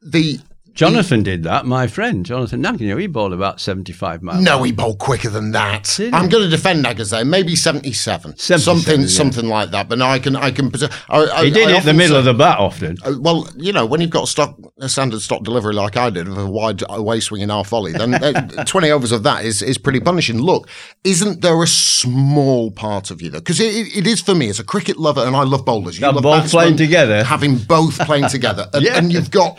the 0.00 0.40
Jonathan 0.74 1.22
did 1.22 1.42
that. 1.44 1.66
My 1.66 1.86
friend 1.86 2.24
Jonathan 2.24 2.64
Agnew, 2.64 2.96
he 2.96 3.06
bowled 3.06 3.32
about 3.32 3.60
seventy-five 3.60 4.22
miles. 4.22 4.42
No, 4.42 4.62
he 4.62 4.72
bowled 4.72 4.98
quicker 4.98 5.28
than 5.28 5.52
that. 5.52 5.98
I'm 6.12 6.28
going 6.28 6.44
to 6.44 6.48
defend 6.48 6.84
Nagase, 6.84 7.26
maybe 7.26 7.54
77, 7.54 8.36
77, 8.38 8.60
something, 8.62 9.00
yeah. 9.02 9.06
something 9.06 9.46
like 9.48 9.70
that. 9.72 9.88
But 9.88 9.98
no, 9.98 10.06
I 10.06 10.18
can, 10.18 10.34
I 10.36 10.50
can. 10.50 10.70
I, 11.08 11.26
I, 11.26 11.44
he 11.44 11.50
did 11.50 11.68
I 11.68 11.72
it 11.72 11.78
in 11.80 11.84
the 11.86 11.92
middle 11.94 12.14
say- 12.14 12.18
of 12.20 12.24
the 12.24 12.34
bat 12.34 12.58
often. 12.58 12.96
Uh, 13.04 13.14
Well, 13.20 13.48
you 13.56 13.72
know, 13.72 13.84
when 13.86 14.00
you've 14.00 14.10
got 14.10 14.28
stock, 14.28 14.58
a 14.80 14.88
standard 14.88 15.20
stock 15.20 15.42
delivery 15.42 15.74
like 15.74 15.96
I 15.96 16.10
did 16.10 16.26
of 16.26 16.38
a 16.38 16.50
wide 16.50 16.82
away 16.88 17.20
swing 17.20 17.42
in 17.42 17.50
half 17.50 17.68
volley, 17.68 17.92
then 17.92 18.14
uh, 18.22 18.64
20 18.64 18.90
overs 18.90 19.12
of 19.12 19.22
that 19.24 19.44
is, 19.44 19.62
is 19.62 19.76
pretty 19.78 20.00
punishing. 20.00 20.38
Look, 20.40 20.68
isn't 21.04 21.42
there 21.42 21.62
a 21.62 21.66
small 21.66 22.70
part 22.70 23.10
of 23.10 23.20
you 23.20 23.28
though? 23.30 23.38
Because 23.40 23.60
it, 23.60 23.94
it 23.96 24.06
is 24.06 24.20
for 24.20 24.34
me 24.34 24.48
as 24.48 24.58
a 24.58 24.64
cricket 24.64 24.96
lover, 24.98 25.20
and 25.20 25.36
I 25.36 25.42
love 25.42 25.64
bowlers. 25.64 26.00
You 26.00 26.06
love 26.10 26.22
both 26.22 26.50
playing 26.50 26.76
together. 26.76 27.22
Having 27.24 27.58
both 27.58 27.98
playing 28.00 28.28
together. 28.30 28.68
And, 28.72 28.82
Yeah. 28.84 28.96
and 28.96 29.12
you've 29.12 29.30
got 29.30 29.58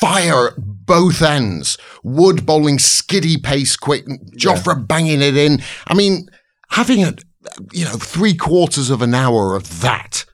fire 0.00 0.37
at 0.46 0.54
both 0.56 1.20
ends. 1.20 1.76
Wood 2.04 2.46
bowling 2.46 2.78
skiddy 2.78 3.36
pace 3.36 3.76
quick, 3.76 4.06
Jofra 4.36 4.86
banging 4.86 5.20
it 5.20 5.36
in. 5.36 5.60
I 5.88 5.94
mean, 5.94 6.28
having 6.70 7.02
a, 7.04 7.14
you 7.72 7.84
know, 7.84 7.96
three 7.96 8.34
quarters 8.34 8.88
of 8.90 9.02
an 9.02 9.14
hour 9.14 9.56
of 9.56 9.80
that. 9.80 10.24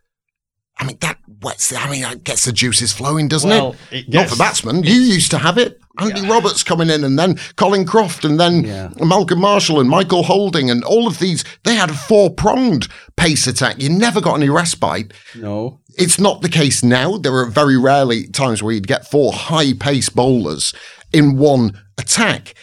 I 0.78 0.84
mean, 0.84 0.98
that 1.00 1.18
wets. 1.40 1.72
I 1.72 1.88
mean, 1.88 2.02
that 2.02 2.24
gets 2.24 2.44
the 2.44 2.52
juices 2.52 2.92
flowing, 2.92 3.28
doesn't 3.28 3.48
Well, 3.48 3.76
it? 3.92 4.06
it 4.08 4.12
Not 4.12 4.28
for 4.28 4.36
batsmen. 4.36 4.82
You 4.82 4.94
used 4.94 5.30
to 5.30 5.38
have 5.38 5.56
it. 5.56 5.78
Andy 6.00 6.26
Roberts 6.28 6.64
coming 6.64 6.90
in, 6.90 7.04
and 7.04 7.16
then 7.16 7.38
Colin 7.54 7.86
Croft, 7.86 8.24
and 8.24 8.40
then 8.40 8.64
Yeah. 8.64 8.88
Malcolm 8.98 9.38
Marshall 9.38 9.78
and 9.78 9.88
Michael 9.88 10.24
Holding, 10.24 10.68
and 10.68 10.82
all 10.82 11.06
of 11.06 11.20
these. 11.20 11.44
They 11.62 11.76
had 11.76 11.90
a 11.90 11.94
four 11.94 12.30
pronged 12.30 12.88
pace 13.16 13.46
attack. 13.46 13.80
You 13.80 13.88
never 13.90 14.20
got 14.20 14.34
any 14.34 14.48
respite. 14.48 15.12
No, 15.36 15.78
It's 15.96 16.18
not 16.18 16.42
the 16.42 16.48
case 16.48 16.82
now. 16.82 17.16
There 17.18 17.34
are 17.36 17.46
very 17.46 17.76
rarely 17.78 18.26
times 18.26 18.62
where 18.62 18.74
you'd 18.74 18.86
get 18.86 19.10
four 19.10 19.32
high 19.32 19.72
pace 19.74 20.08
bowlers 20.08 20.74
in 21.12 21.36
one 21.36 21.78
attack. 21.98 22.54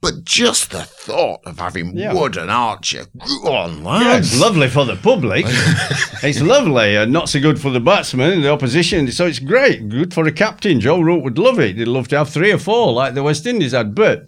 But 0.00 0.24
just 0.24 0.72
the 0.72 0.82
thought 0.82 1.42
of 1.46 1.60
having 1.60 1.96
Yeah. 1.96 2.12
Wood 2.12 2.36
and 2.36 2.50
Archer, 2.50 3.06
go 3.44 3.54
on, 3.54 3.84
yeah, 3.84 4.16
it's 4.16 4.36
lovely 4.36 4.68
for 4.68 4.84
the 4.84 4.96
public. 4.96 5.44
it's 6.24 6.40
lovely 6.40 6.96
and 6.96 7.12
not 7.12 7.28
so 7.28 7.38
good 7.38 7.60
for 7.60 7.70
the 7.70 7.78
batsmen 7.78 8.32
and 8.32 8.42
the 8.42 8.50
opposition. 8.50 9.06
So 9.12 9.26
it's 9.26 9.38
great, 9.38 9.88
good 9.88 10.12
for 10.12 10.26
a 10.26 10.32
captain. 10.32 10.80
Joe 10.80 11.00
Root 11.00 11.22
would 11.22 11.38
love 11.38 11.60
it. 11.60 11.76
He'd 11.76 11.86
love 11.86 12.08
to 12.08 12.18
have 12.18 12.30
three 12.30 12.50
or 12.50 12.58
four 12.58 12.92
like 12.92 13.14
the 13.14 13.22
West 13.22 13.46
Indies 13.46 13.70
had. 13.70 13.94
But 13.94 14.26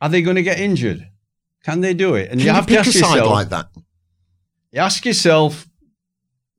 are 0.00 0.08
they 0.08 0.20
going 0.22 0.34
to 0.36 0.42
get 0.42 0.58
injured? 0.58 1.06
Can 1.62 1.80
they 1.80 1.94
do 1.94 2.16
it? 2.16 2.22
And 2.30 2.30
Can 2.30 2.38
you 2.40 2.46
you 2.46 2.52
have 2.52 2.66
to 2.66 2.70
pick 2.70 2.80
ask 2.80 2.88
a 2.88 2.92
side 2.98 3.14
yourself. 3.18 3.30
like 3.30 3.48
that? 3.50 3.66
you 4.72 4.80
ask 4.80 5.04
yourself, 5.06 5.67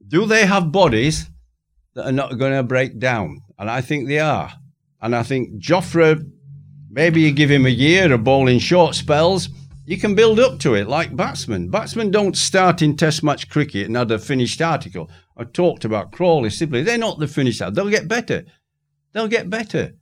do 0.10 0.26
they 0.26 0.45
have 0.45 0.72
bodies 0.72 1.30
that 1.93 2.06
are 2.06 2.12
not 2.12 2.38
going 2.38 2.54
to 2.54 2.63
break 2.63 3.00
down? 3.00 3.41
And 3.58 3.69
I 3.69 3.82
think 3.82 4.08
they 4.08 4.19
are. 4.19 4.52
And 5.02 5.15
I 5.15 5.24
think 5.24 5.62
Jofra, 5.62 6.22
maybe 6.89 7.22
you 7.22 7.32
give 7.32 7.50
him 7.50 7.65
a 7.65 7.69
year 7.69 8.12
of 8.12 8.24
bowling 8.24 8.60
short 8.60 8.95
spells, 8.95 9.50
you 9.86 9.98
can 9.98 10.15
build 10.15 10.39
up 10.39 10.60
to 10.60 10.76
it 10.76 10.88
like 10.88 11.15
batsmen. 11.15 11.69
Batsmen 11.69 12.12
don't 12.12 12.38
start 12.38 12.82
in 12.82 12.95
Test 12.95 13.24
match 13.24 13.50
cricket 13.50 13.88
and 13.88 13.95
have 13.95 14.12
a 14.12 14.19
finished 14.19 14.62
article. 14.62 15.10
I 15.38 15.45
talked 15.45 15.86
about 15.86 16.12
Crawley, 16.12 16.50
Sibley. 16.50 16.84
They're 16.84 16.98
not 16.98 17.19
the 17.19 17.28
finished 17.28 17.62
article. 17.62 17.84
They'll 17.84 18.00
get 18.00 18.08
better. 18.08 18.45
They'll 19.13 19.28
get 19.28 19.50
better. 19.50 19.93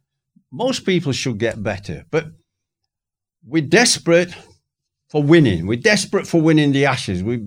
Most 0.52 0.86
people 0.86 1.12
should 1.12 1.38
get 1.38 1.62
better. 1.62 2.06
But 2.10 2.28
we're 3.46 3.62
desperate 3.62 4.34
for 5.10 5.24
winning. 5.24 5.68
We're 5.68 5.80
desperate 5.80 6.28
for 6.28 6.42
winning 6.42 6.72
the 6.72 6.86
Ashes. 6.86 7.24
We 7.24 7.44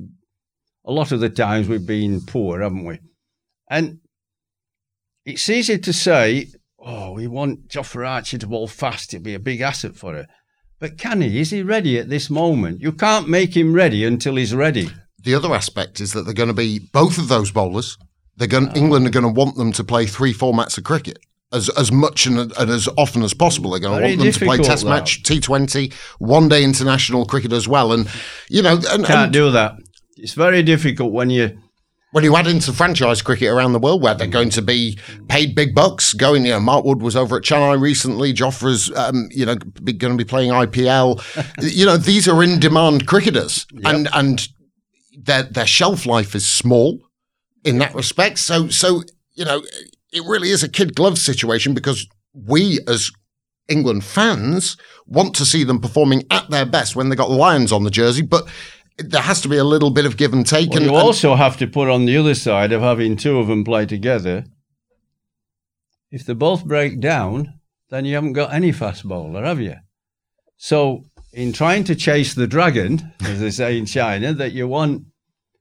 a 0.91 0.93
lot 0.93 1.13
of 1.13 1.21
the 1.21 1.31
times 1.31 1.69
we've 1.69 1.87
been 1.87 2.21
poor, 2.21 2.61
haven't 2.61 2.85
we? 2.85 2.99
And 3.71 4.01
it's 5.25 5.49
easy 5.49 5.79
to 5.79 5.93
say, 5.93 6.49
oh, 6.81 7.13
we 7.13 7.29
want 7.29 7.69
Jofra 7.69 8.09
Archer 8.09 8.39
to 8.39 8.49
bowl 8.49 8.67
fast. 8.67 9.15
It'd 9.15 9.23
be 9.23 9.35
a 9.35 9.39
big 9.39 9.61
asset 9.61 9.95
for 9.95 10.17
it. 10.17 10.27
But 10.81 10.99
can 10.99 11.21
he? 11.21 11.39
Is 11.39 11.51
he 11.51 11.63
ready 11.63 11.97
at 11.97 12.09
this 12.09 12.29
moment? 12.29 12.81
You 12.81 12.91
can't 12.91 13.29
make 13.29 13.57
him 13.57 13.73
ready 13.73 14.05
until 14.05 14.35
he's 14.35 14.53
ready. 14.53 14.91
The 15.23 15.37
other 15.37 15.55
aspect 15.55 16.01
is 16.01 16.13
that 16.13 16.23
they're 16.23 16.35
going 16.35 16.49
to 16.49 16.55
be 16.55 16.81
both 16.93 17.19
of 17.19 17.29
those 17.29 17.53
bowlers. 17.53 17.97
They're 18.37 18.49
going. 18.49 18.75
England 18.75 19.07
are 19.07 19.11
going 19.11 19.23
to 19.23 19.29
want 19.29 19.55
them 19.57 19.71
to 19.73 19.85
play 19.85 20.07
three 20.07 20.35
formats 20.35 20.77
of 20.77 20.83
cricket 20.83 21.19
as 21.53 21.69
as 21.71 21.93
much 21.93 22.27
and, 22.27 22.53
and 22.57 22.71
as 22.71 22.89
often 22.97 23.23
as 23.23 23.35
possible. 23.35 23.71
They're 23.71 23.81
going 23.81 24.01
to 24.01 24.07
want 24.09 24.19
them 24.19 24.33
to 24.33 24.45
play 24.45 24.57
Test 24.57 24.85
that. 24.85 24.91
match, 24.91 25.23
T 25.23 25.39
Twenty, 25.39 25.93
one 26.19 26.49
day 26.49 26.65
international 26.65 27.27
cricket 27.27 27.53
as 27.53 27.69
well. 27.69 27.93
And 27.93 28.09
you 28.49 28.63
know, 28.63 28.75
and, 28.91 29.05
Can't 29.05 29.11
and 29.11 29.33
do 29.33 29.51
that. 29.53 29.75
It's 30.21 30.35
very 30.35 30.63
difficult 30.63 31.13
when 31.13 31.31
you. 31.31 31.59
when 32.13 32.25
you 32.25 32.35
add 32.35 32.49
into 32.49 32.73
franchise 32.73 33.23
cricket 33.23 33.49
around 33.49 33.73
the 33.73 33.79
world 33.79 34.03
where 34.03 34.15
they're 34.15 34.27
going 34.27 34.51
to 34.51 34.63
be 34.63 34.99
paid 35.29 35.55
big 35.55 35.77
bucks, 35.77 36.13
going, 36.13 36.45
you 36.45 36.51
know, 36.51 36.59
Mark 36.59 36.85
Wood 36.85 37.01
was 37.03 37.15
over 37.15 37.37
at 37.37 37.45
Chennai 37.45 37.81
recently, 37.81 38.35
Jofra's, 38.35 38.91
um, 38.97 39.29
you 39.31 39.47
know, 39.47 39.55
be, 39.85 39.93
going 39.93 40.19
to 40.19 40.25
be 40.25 40.29
playing 40.29 40.51
IPL. 40.51 41.23
you 41.73 41.87
know, 41.87 41.97
these 41.97 42.27
are 42.27 42.43
in 42.43 42.59
demand 42.59 43.07
cricketers 43.07 43.65
and, 43.85 44.09
and 44.13 44.49
their, 45.17 45.45
their 45.45 45.67
shelf 45.67 46.05
life 46.05 46.35
is 46.35 46.45
small 46.49 46.99
in 47.65 47.79
that 47.79 47.95
respect. 47.95 48.39
So, 48.39 48.69
so, 48.69 49.05
you 49.35 49.45
know, 49.45 49.63
it 50.13 50.25
really 50.27 50.51
is 50.51 50.65
a 50.65 50.69
kid 50.69 50.97
glove 50.97 51.17
situation 51.17 51.75
because 51.75 52.09
we 52.35 52.81
as 52.89 53.13
England 53.69 54.05
fans 54.05 54.77
want 55.07 55.35
to 55.37 55.45
see 55.45 55.65
them 55.65 55.81
performing 55.81 56.25
at 56.31 56.51
their 56.51 56.67
best 56.67 56.97
when 56.97 57.09
they 57.09 57.17
got 57.17 57.29
the 57.29 57.35
lions 57.35 57.73
on 57.73 57.85
the 57.85 57.91
jersey, 57.91 58.23
but 58.23 58.49
there 59.05 59.23
has 59.23 59.41
to 59.43 59.49
be 59.49 59.57
a 59.57 59.65
little 59.65 59.91
bit 59.91 60.07
of 60.07 60.17
give 60.17 60.33
and 60.33 60.47
take. 60.47 60.71
Well, 60.71 60.79
and, 60.79 60.87
you 60.87 60.97
and- 60.97 61.07
also 61.07 61.35
have 61.35 61.57
to 61.59 61.67
put 61.67 61.89
on 61.89 62.07
the 62.07 62.17
other 62.17 62.35
side 62.35 62.73
of 62.73 62.83
having 62.83 63.17
two 63.17 63.39
of 63.39 63.47
them 63.47 63.65
play 63.65 63.87
together. 63.87 64.45
If 66.11 66.27
they 66.27 66.35
both 66.35 66.65
break 66.65 67.01
down, 67.01 67.61
then 67.91 68.05
you 68.05 68.15
haven't 68.15 68.33
got 68.33 68.53
any 68.53 68.73
fast 68.73 69.07
bowler, 69.07 69.45
have 69.45 69.61
you? 69.61 69.77
So, 70.57 71.05
in 71.33 71.53
trying 71.53 71.85
to 71.85 71.95
chase 71.95 72.35
the 72.35 72.47
dragon, 72.47 73.13
as 73.21 73.41
they 73.41 73.51
say 73.51 73.79
in 73.79 73.87
China, 73.87 74.33
that 74.35 74.53
you 74.53 74.67
want 74.67 75.07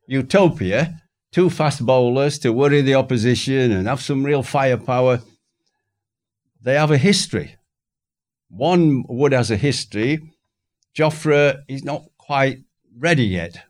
utopia, 0.08 1.02
two 1.32 1.50
fast 1.50 1.86
bowlers 1.86 2.40
to 2.40 2.52
worry 2.52 2.82
the 2.82 2.96
opposition 2.96 3.72
and 3.72 3.88
have 3.88 4.02
some 4.02 4.24
real 4.24 4.44
firepower, 4.44 5.22
they 6.62 6.74
have 6.74 6.92
a 6.92 6.98
history. 6.98 7.56
One 8.50 9.04
Wood 9.08 9.32
has 9.32 9.52
a 9.52 9.58
history. 9.58 10.20
Jofra 10.98 11.62
is 11.68 11.84
not 11.84 12.04
quite 12.18 12.60
ready 13.00 13.26
yet. 13.26 13.64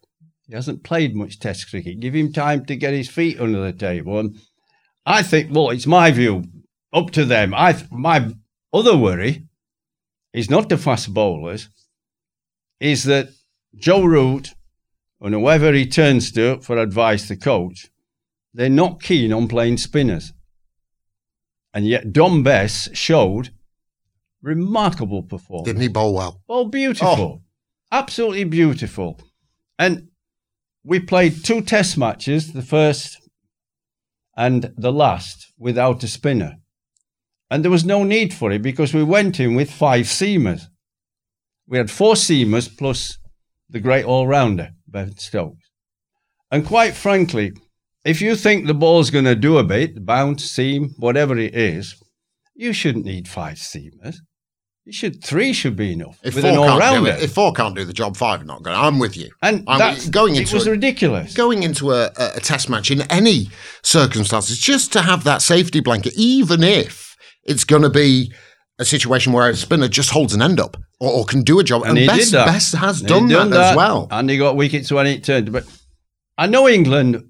He 0.47 0.55
hasn't 0.55 0.83
played 0.83 1.15
much 1.15 1.39
Test 1.39 1.69
cricket. 1.69 1.99
Give 1.99 2.15
him 2.15 2.33
time 2.33 2.65
to 2.65 2.75
get 2.75 2.93
his 2.93 3.09
feet 3.09 3.39
under 3.39 3.61
the 3.61 3.73
table. 3.73 4.19
And 4.19 4.37
I 5.05 5.21
think, 5.21 5.53
well, 5.53 5.69
it's 5.69 5.87
my 5.87 6.11
view. 6.11 6.43
Up 6.91 7.11
to 7.11 7.23
them. 7.23 7.53
I 7.55 7.73
th- 7.73 7.91
my 7.91 8.33
other 8.73 8.97
worry 8.97 9.45
is 10.33 10.49
not 10.49 10.69
the 10.69 10.77
fast 10.77 11.13
bowlers. 11.13 11.69
Is 12.79 13.03
that 13.03 13.29
Joe 13.75 14.03
Root 14.03 14.55
and 15.21 15.35
whoever 15.35 15.71
he 15.73 15.85
turns 15.85 16.31
to 16.31 16.59
for 16.61 16.77
advice, 16.77 17.27
the 17.27 17.37
coach, 17.37 17.87
they're 18.53 18.69
not 18.69 19.03
keen 19.03 19.31
on 19.31 19.47
playing 19.47 19.77
spinners. 19.77 20.33
And 21.73 21.85
yet 21.85 22.11
Dom 22.11 22.41
Bess 22.41 22.89
showed 22.93 23.51
remarkable 24.41 25.21
performance. 25.21 25.67
didn't 25.67 25.83
he 25.83 25.87
bowl 25.89 26.15
well? 26.15 26.41
Oh, 26.49 26.65
beautiful. 26.65 27.07
Oh, 27.07 27.41
Absolutely 27.91 28.43
beautiful. 28.43 29.19
And 29.77 30.09
we 30.83 30.99
played 30.99 31.43
two 31.43 31.61
test 31.61 31.97
matches, 31.97 32.53
the 32.53 32.61
first 32.61 33.17
and 34.37 34.73
the 34.77 34.91
last, 34.91 35.51
without 35.57 36.03
a 36.03 36.07
spinner. 36.07 36.55
And 37.51 37.63
there 37.63 37.71
was 37.71 37.83
no 37.83 38.03
need 38.03 38.33
for 38.33 38.51
it 38.51 38.61
because 38.61 38.93
we 38.93 39.03
went 39.03 39.39
in 39.39 39.55
with 39.55 39.71
five 39.71 40.05
seamers. 40.05 40.63
We 41.67 41.77
had 41.77 41.91
four 41.91 42.13
seamers 42.13 42.69
plus 42.77 43.17
the 43.69 43.79
great 43.79 44.05
all 44.05 44.27
rounder, 44.27 44.71
Ben 44.87 45.17
Stokes. 45.17 45.69
And 46.51 46.65
quite 46.65 46.93
frankly, 46.93 47.51
if 48.05 48.21
you 48.21 48.35
think 48.35 48.65
the 48.65 48.73
ball's 48.73 49.11
going 49.11 49.25
to 49.25 49.35
do 49.35 49.57
a 49.57 49.63
bit, 49.63 50.05
bounce, 50.05 50.49
seam, 50.49 50.95
whatever 50.97 51.37
it 51.37 51.53
is, 51.53 51.95
you 52.55 52.73
shouldn't 52.73 53.05
need 53.05 53.27
five 53.27 53.57
seamers. 53.57 54.17
You 54.89 54.93
should 54.93 55.23
three 55.23 55.53
should 55.53 55.75
be 55.75 55.93
enough 55.93 56.19
If 56.23 56.33
with 56.33 56.43
four 56.45 56.51
an 56.51 56.57
all 56.57 56.65
can't 56.65 56.79
do 56.79 56.95
rounder. 57.05 57.11
it, 57.11 57.21
if 57.21 57.33
four 57.33 57.53
can't 57.53 57.75
do 57.75 57.85
the 57.85 57.93
job, 57.93 58.17
five 58.17 58.41
are 58.41 58.45
not 58.45 58.63
going. 58.63 58.75
I'm 58.75 58.97
with 58.97 59.15
you. 59.15 59.29
And 59.43 59.63
I'm 59.67 59.77
that's, 59.77 60.09
going 60.09 60.35
into 60.35 60.49
it 60.49 60.53
was 60.55 60.65
it- 60.65 60.71
ridiculous. 60.71 61.35
Going 61.35 61.61
into 61.61 61.91
a, 61.91 62.05
a, 62.17 62.31
a 62.37 62.39
test 62.39 62.71
match 62.71 62.89
in 62.89 63.01
any 63.03 63.49
circumstances, 63.83 64.57
just 64.57 64.91
to 64.93 65.01
have 65.03 65.23
that 65.25 65.43
safety 65.43 65.79
blanket, 65.79 66.13
even 66.17 66.63
if 66.63 67.15
it's 67.43 67.63
going 67.65 67.83
to 67.83 67.89
be 67.91 68.33
a 68.79 68.85
situation 68.85 69.31
where 69.31 69.47
a 69.47 69.55
spinner 69.55 69.87
just 69.87 70.09
holds 70.09 70.33
an 70.33 70.41
end 70.41 70.59
up 70.59 70.75
or, 70.99 71.11
or 71.11 71.23
can 71.25 71.43
do 71.43 71.59
a 71.59 71.63
job. 71.63 71.83
And, 71.85 71.95
he 71.95 72.07
Bess, 72.07 72.31
that. 72.31 72.47
Bess 72.47 72.71
has 72.73 72.99
done, 72.99 73.27
done 73.27 73.51
that, 73.51 73.73
as 73.73 73.77
well. 73.77 74.07
And 74.09 74.27
he 74.27 74.39
got 74.39 74.55
wickets 74.55 74.91
when 74.91 75.05
it 75.05 75.23
turned. 75.23 75.51
But 75.51 75.65
I 76.35 76.47
know 76.47 76.67
England 76.67 77.23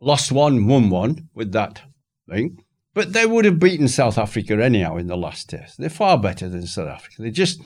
lost 0.00 0.32
one, 0.32 0.66
won 0.66 0.88
one 0.88 1.28
with 1.34 1.52
that 1.52 1.82
thing, 2.30 2.56
but 2.96 3.12
they 3.12 3.26
would 3.26 3.44
have 3.44 3.58
beaten 3.58 3.88
South 3.88 4.16
Africa 4.16 4.54
anyhow 4.54 4.96
in 4.96 5.06
the 5.06 5.18
last 5.18 5.50
test. 5.50 5.76
They're 5.76 5.90
far 5.90 6.18
better 6.18 6.48
than 6.48 6.66
South 6.66 6.88
Africa. 6.88 7.16
They 7.20 7.30
just 7.30 7.60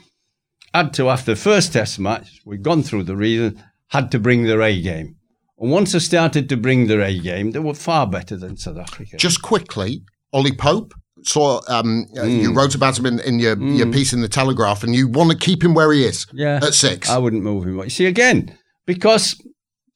had 0.74 0.92
to, 0.94 1.08
after 1.08 1.34
the 1.34 1.40
first 1.40 1.72
test 1.72 2.00
match, 2.00 2.40
we'd 2.44 2.64
gone 2.64 2.82
through 2.82 3.04
the 3.04 3.14
reason, 3.14 3.62
had 3.90 4.10
to 4.10 4.18
bring 4.18 4.42
their 4.42 4.60
A 4.60 4.82
game. 4.82 5.14
And 5.56 5.70
once 5.70 5.92
they 5.92 6.00
started 6.00 6.48
to 6.48 6.56
bring 6.56 6.88
their 6.88 7.00
A 7.00 7.16
game, 7.16 7.52
they 7.52 7.60
were 7.60 7.74
far 7.74 8.08
better 8.08 8.36
than 8.36 8.56
South 8.56 8.78
Africa. 8.78 9.18
Just 9.18 9.40
quickly, 9.40 10.02
Ollie 10.32 10.50
Pope, 10.50 10.94
saw 11.22 11.60
um, 11.68 12.06
mm. 12.16 12.42
you 12.42 12.52
wrote 12.52 12.74
about 12.74 12.98
him 12.98 13.06
in, 13.06 13.20
in 13.20 13.38
your, 13.38 13.54
mm. 13.54 13.78
your 13.78 13.92
piece 13.92 14.12
in 14.12 14.22
the 14.22 14.28
Telegraph, 14.28 14.82
and 14.82 14.96
you 14.96 15.06
want 15.06 15.30
to 15.30 15.36
keep 15.36 15.62
him 15.62 15.74
where 15.74 15.92
he 15.92 16.02
is. 16.02 16.26
Yeah, 16.32 16.58
at 16.60 16.74
six. 16.74 17.08
I 17.08 17.18
wouldn't 17.18 17.44
move 17.44 17.68
him. 17.68 17.78
You 17.78 17.88
see, 17.88 18.06
again, 18.06 18.58
because 18.84 19.40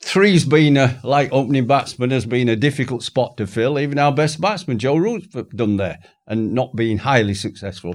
three's 0.05 0.45
been 0.45 0.77
a 0.77 1.01
like 1.03 1.33
opening 1.33 1.67
batsman 1.67 2.11
has 2.11 2.27
been 2.27 2.49
a 2.49 2.57
difficult 2.57 3.03
spot 3.03 3.39
to 3.39 3.47
fill. 3.47 3.79
Even 3.79 3.99
our 3.99 4.13
best 4.13 4.41
batsman, 4.41 4.79
Joe 4.79 4.97
Root's 4.97 5.29
done 5.57 5.79
there 5.79 5.99
and 6.27 6.53
not 6.53 6.77
been 6.77 6.99
highly 6.99 7.35
successful. 7.35 7.95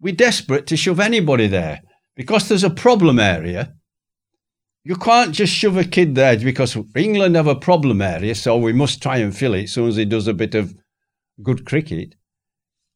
We're 0.00 0.14
desperate 0.14 0.66
to 0.68 0.76
shove 0.76 0.98
anybody 0.98 1.46
there 1.46 1.82
because 2.16 2.48
there's 2.48 2.64
a 2.64 2.70
problem 2.70 3.20
area. 3.20 3.74
You 4.84 4.96
can't 4.96 5.34
just 5.34 5.52
shove 5.52 5.76
a 5.76 5.84
kid 5.84 6.14
there 6.14 6.38
because 6.38 6.78
England 6.96 7.36
have 7.36 7.46
a 7.46 7.54
problem 7.54 8.00
area, 8.00 8.34
so 8.34 8.56
we 8.56 8.72
must 8.72 9.02
try 9.02 9.18
and 9.18 9.36
fill 9.36 9.52
it 9.52 9.64
as 9.64 9.72
soon 9.72 9.88
as 9.88 9.96
he 9.96 10.06
does 10.06 10.26
a 10.26 10.32
bit 10.32 10.54
of 10.54 10.74
good 11.42 11.66
cricket. 11.66 12.14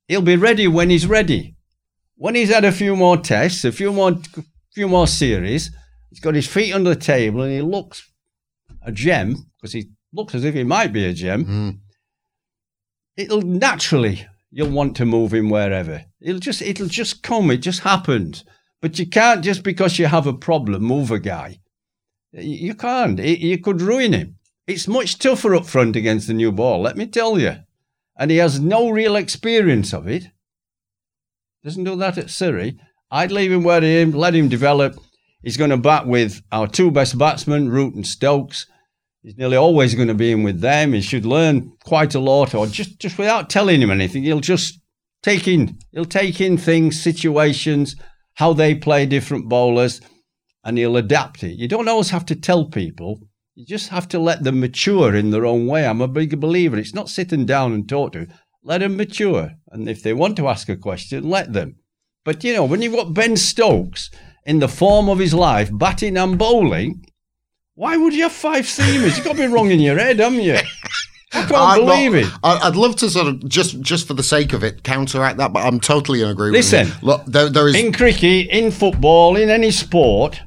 He'll 0.09 0.23
be 0.23 0.37
ready 0.37 0.67
when 0.67 0.89
he's 0.89 1.07
ready. 1.07 1.57
When 2.17 2.35
he's 2.35 2.53
had 2.53 2.65
a 2.65 2.73
few 2.73 2.97
more 2.97 3.19
tests, 3.19 3.65
a 3.67 3.73
few 3.73 3.93
more, 3.93 4.17
few 4.73 4.89
more 4.89 5.07
series, 5.07 5.71
he's 6.09 6.21
got 6.21 6.35
his 6.35 6.49
feet 6.49 6.73
under 6.73 6.95
the 6.95 7.01
table 7.01 7.43
and 7.43 7.53
he 7.53 7.61
looks 7.61 8.14
a 8.85 8.93
gem 8.93 9.47
because 9.57 9.73
he 9.73 9.91
looks 10.13 10.35
as 10.35 10.45
if 10.45 10.55
he 10.55 10.65
might 10.65 10.93
be 10.93 11.05
a 11.05 11.13
gem. 11.13 11.45
Mm. 11.45 11.79
It'll 13.17 13.43
naturally 13.43 14.27
you'll 14.51 14.71
want 14.71 14.97
to 14.97 15.05
move 15.05 15.35
him 15.35 15.51
wherever. 15.51 16.05
It'll 16.21 16.41
just 16.41 16.63
it'll 16.63 16.87
just 16.87 17.23
come. 17.23 17.51
It 17.51 17.59
just 17.59 17.81
happens. 17.81 18.45
But 18.81 18.99
you 18.99 19.07
can't 19.07 19.43
just 19.43 19.63
because 19.63 19.99
you 19.99 20.07
have 20.07 20.27
a 20.27 20.33
problem 20.33 20.83
move 20.83 21.11
a 21.11 21.19
guy. 21.19 21.59
You 22.33 22.75
can't. 22.75 23.19
you 23.19 23.59
could 23.59 23.81
ruin 23.81 24.13
him. 24.13 24.37
It's 24.67 24.89
much 24.89 25.19
tougher 25.19 25.55
up 25.55 25.67
front 25.67 25.97
against 25.97 26.27
the 26.27 26.35
new 26.35 26.53
ball. 26.53 26.83
Let 26.83 26.97
me 26.97 27.07
tell 27.07 27.39
you. 27.39 27.57
And 28.17 28.31
he 28.31 28.39
has 28.39 28.61
no 28.61 28.91
real 28.91 29.17
experience 29.17 29.93
of 29.93 30.07
it. 30.07 30.29
Doesn't 31.63 31.85
do 31.85 31.97
that 31.97 32.19
at 32.19 32.31
Surrey. 32.31 32.79
I'd 33.11 33.33
leave 33.33 33.53
him 33.53 33.65
where 33.65 33.81
he 33.81 33.97
is, 33.97 34.15
let 34.15 34.35
him 34.35 34.49
develop. 34.49 34.97
He's 35.43 35.57
going 35.57 35.71
to 35.71 35.77
bat 35.77 36.07
with 36.07 36.43
our 36.51 36.67
two 36.67 36.91
best 36.91 37.19
batsmen, 37.19 37.69
Root 37.69 37.95
and 37.95 38.07
Stokes. 38.07 38.67
He's 39.25 39.39
nearly 39.39 39.57
always 39.57 39.95
going 39.95 40.09
to 40.09 40.15
be 40.15 40.33
in 40.33 40.43
with 40.43 40.61
them. 40.61 40.93
He 40.93 41.01
should 41.01 41.25
learn 41.25 41.73
quite 41.83 42.15
a 42.15 42.21
lot, 42.21 42.55
or 42.55 42.67
just, 42.67 43.01
just 43.01 43.17
without 43.17 43.49
telling 43.49 43.81
him 43.81 43.91
anything, 43.91 44.23
he'll 44.23 44.41
just 44.41 44.81
take 45.23 45.49
in 45.49 45.79
he'll 45.93 46.05
take 46.05 46.43
in 46.43 46.59
things, 46.59 47.01
situations, 47.01 47.97
how 48.35 48.53
they 48.53 48.75
play 48.75 49.07
different 49.07 49.49
bowlers, 49.49 50.03
and 50.63 50.77
he'll 50.77 50.99
adapt 50.99 51.43
it. 51.43 51.59
You 51.59 51.67
don't 51.67 51.89
always 51.89 52.11
have 52.11 52.27
to 52.27 52.37
tell 52.37 52.67
people. 52.67 53.19
You 53.55 53.65
just 53.65 53.89
have 53.89 54.09
to 54.09 54.19
let 54.19 54.45
them 54.45 54.61
mature 54.61 55.15
in 55.15 55.31
their 55.31 55.47
own 55.47 55.67
way. 55.67 55.87
I'm 55.87 56.03
a 56.03 56.09
big 56.09 56.39
believer. 56.39 56.77
It's 56.77 56.95
not 56.95 57.09
sitting 57.09 57.47
down 57.47 57.73
and 57.73 57.89
talk 57.89 58.13
to. 58.13 58.27
Let 58.63 58.79
them 58.79 58.97
mature. 58.97 59.53
And 59.71 59.89
if 59.89 60.03
they 60.03 60.13
want 60.13 60.37
to 60.37 60.49
ask 60.49 60.69
a 60.69 60.77
question, 60.77 61.31
let 61.31 61.53
them. 61.55 61.77
But 62.25 62.45
you 62.45 62.53
know, 62.53 62.65
when 62.65 62.83
you've 62.83 62.95
got 62.95 63.15
Ben 63.15 63.37
Stokes 63.37 64.11
in 64.45 64.59
the 64.59 64.69
form 64.69 65.09
of 65.09 65.19
his 65.19 65.33
life, 65.33 65.71
batting 65.73 66.19
and 66.19 66.37
bowling, 66.37 67.05
why 67.75 67.97
would 67.97 68.15
you 68.15 68.23
have 68.23 68.33
five 68.33 68.65
seamers? 68.65 69.17
You've 69.17 69.25
got 69.25 69.37
to 69.37 69.43
be 69.43 69.47
wrong 69.47 69.71
in 69.71 69.81
your 69.81 69.99
head, 69.99 70.21
haven't 70.21 70.41
you? 70.41 70.59
I 71.35 71.47
can't 71.47 71.53
i 71.53 71.77
believe 71.77 72.15
it. 72.15 72.27
I'd 72.45 72.77
love 72.77 72.95
to 72.97 73.11
sort 73.11 73.27
of 73.27 73.49
just 73.49 73.81
just 73.81 74.07
for 74.07 74.15
the 74.15 74.23
sake 74.23 74.53
of 74.53 74.63
it 74.63 74.85
counteract 74.85 75.39
that, 75.39 75.53
but 75.53 75.67
I'm 75.67 75.81
totally 75.81 76.23
in 76.23 76.29
agreement. 76.29 76.55
Listen, 76.55 76.93
look, 77.03 77.25
there, 77.27 77.49
there 77.49 77.67
is 77.67 77.75
in 77.75 77.93
cricket, 77.93 78.49
in 78.51 78.71
football, 78.71 79.35
in 79.37 79.51
any 79.51 79.73
sport, 79.73 80.41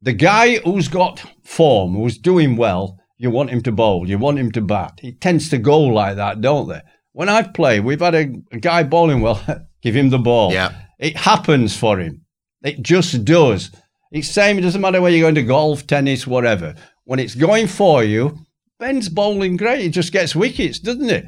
the 0.00 0.14
guy 0.14 0.56
who's 0.58 0.88
got 0.88 1.22
form, 1.44 1.94
who's 1.94 2.16
doing 2.16 2.56
well, 2.56 2.98
you 3.18 3.30
want 3.30 3.50
him 3.50 3.62
to 3.62 3.72
bowl, 3.72 4.08
you 4.08 4.16
want 4.18 4.38
him 4.38 4.50
to 4.52 4.62
bat. 4.62 4.98
He 5.02 5.12
tends 5.12 5.50
to 5.50 5.58
go 5.58 5.80
like 5.80 6.16
that, 6.16 6.40
don't 6.40 6.68
they? 6.68 6.80
When 7.12 7.28
I've 7.28 7.52
played, 7.52 7.84
we've 7.84 8.00
had 8.00 8.14
a, 8.14 8.32
a 8.52 8.58
guy 8.58 8.82
bowling 8.84 9.20
well. 9.20 9.42
give 9.82 9.94
him 9.94 10.08
the 10.08 10.18
ball. 10.18 10.52
Yeah, 10.52 10.72
it 10.98 11.18
happens 11.18 11.76
for 11.76 11.98
him. 11.98 12.24
It 12.62 12.82
just 12.82 13.24
does. 13.26 13.70
It's 14.10 14.28
the 14.28 14.34
same. 14.34 14.58
It 14.58 14.62
doesn't 14.62 14.80
matter 14.80 15.00
whether 15.00 15.14
you're 15.16 15.24
going 15.24 15.34
to 15.34 15.42
golf, 15.42 15.86
tennis, 15.86 16.26
whatever. 16.26 16.74
When 17.04 17.18
it's 17.18 17.34
going 17.34 17.66
for 17.66 18.02
you, 18.04 18.38
Ben's 18.78 19.08
bowling 19.08 19.56
great. 19.56 19.80
He 19.80 19.88
just 19.88 20.12
gets 20.12 20.34
wickets, 20.34 20.78
doesn't 20.78 21.08
he? 21.08 21.22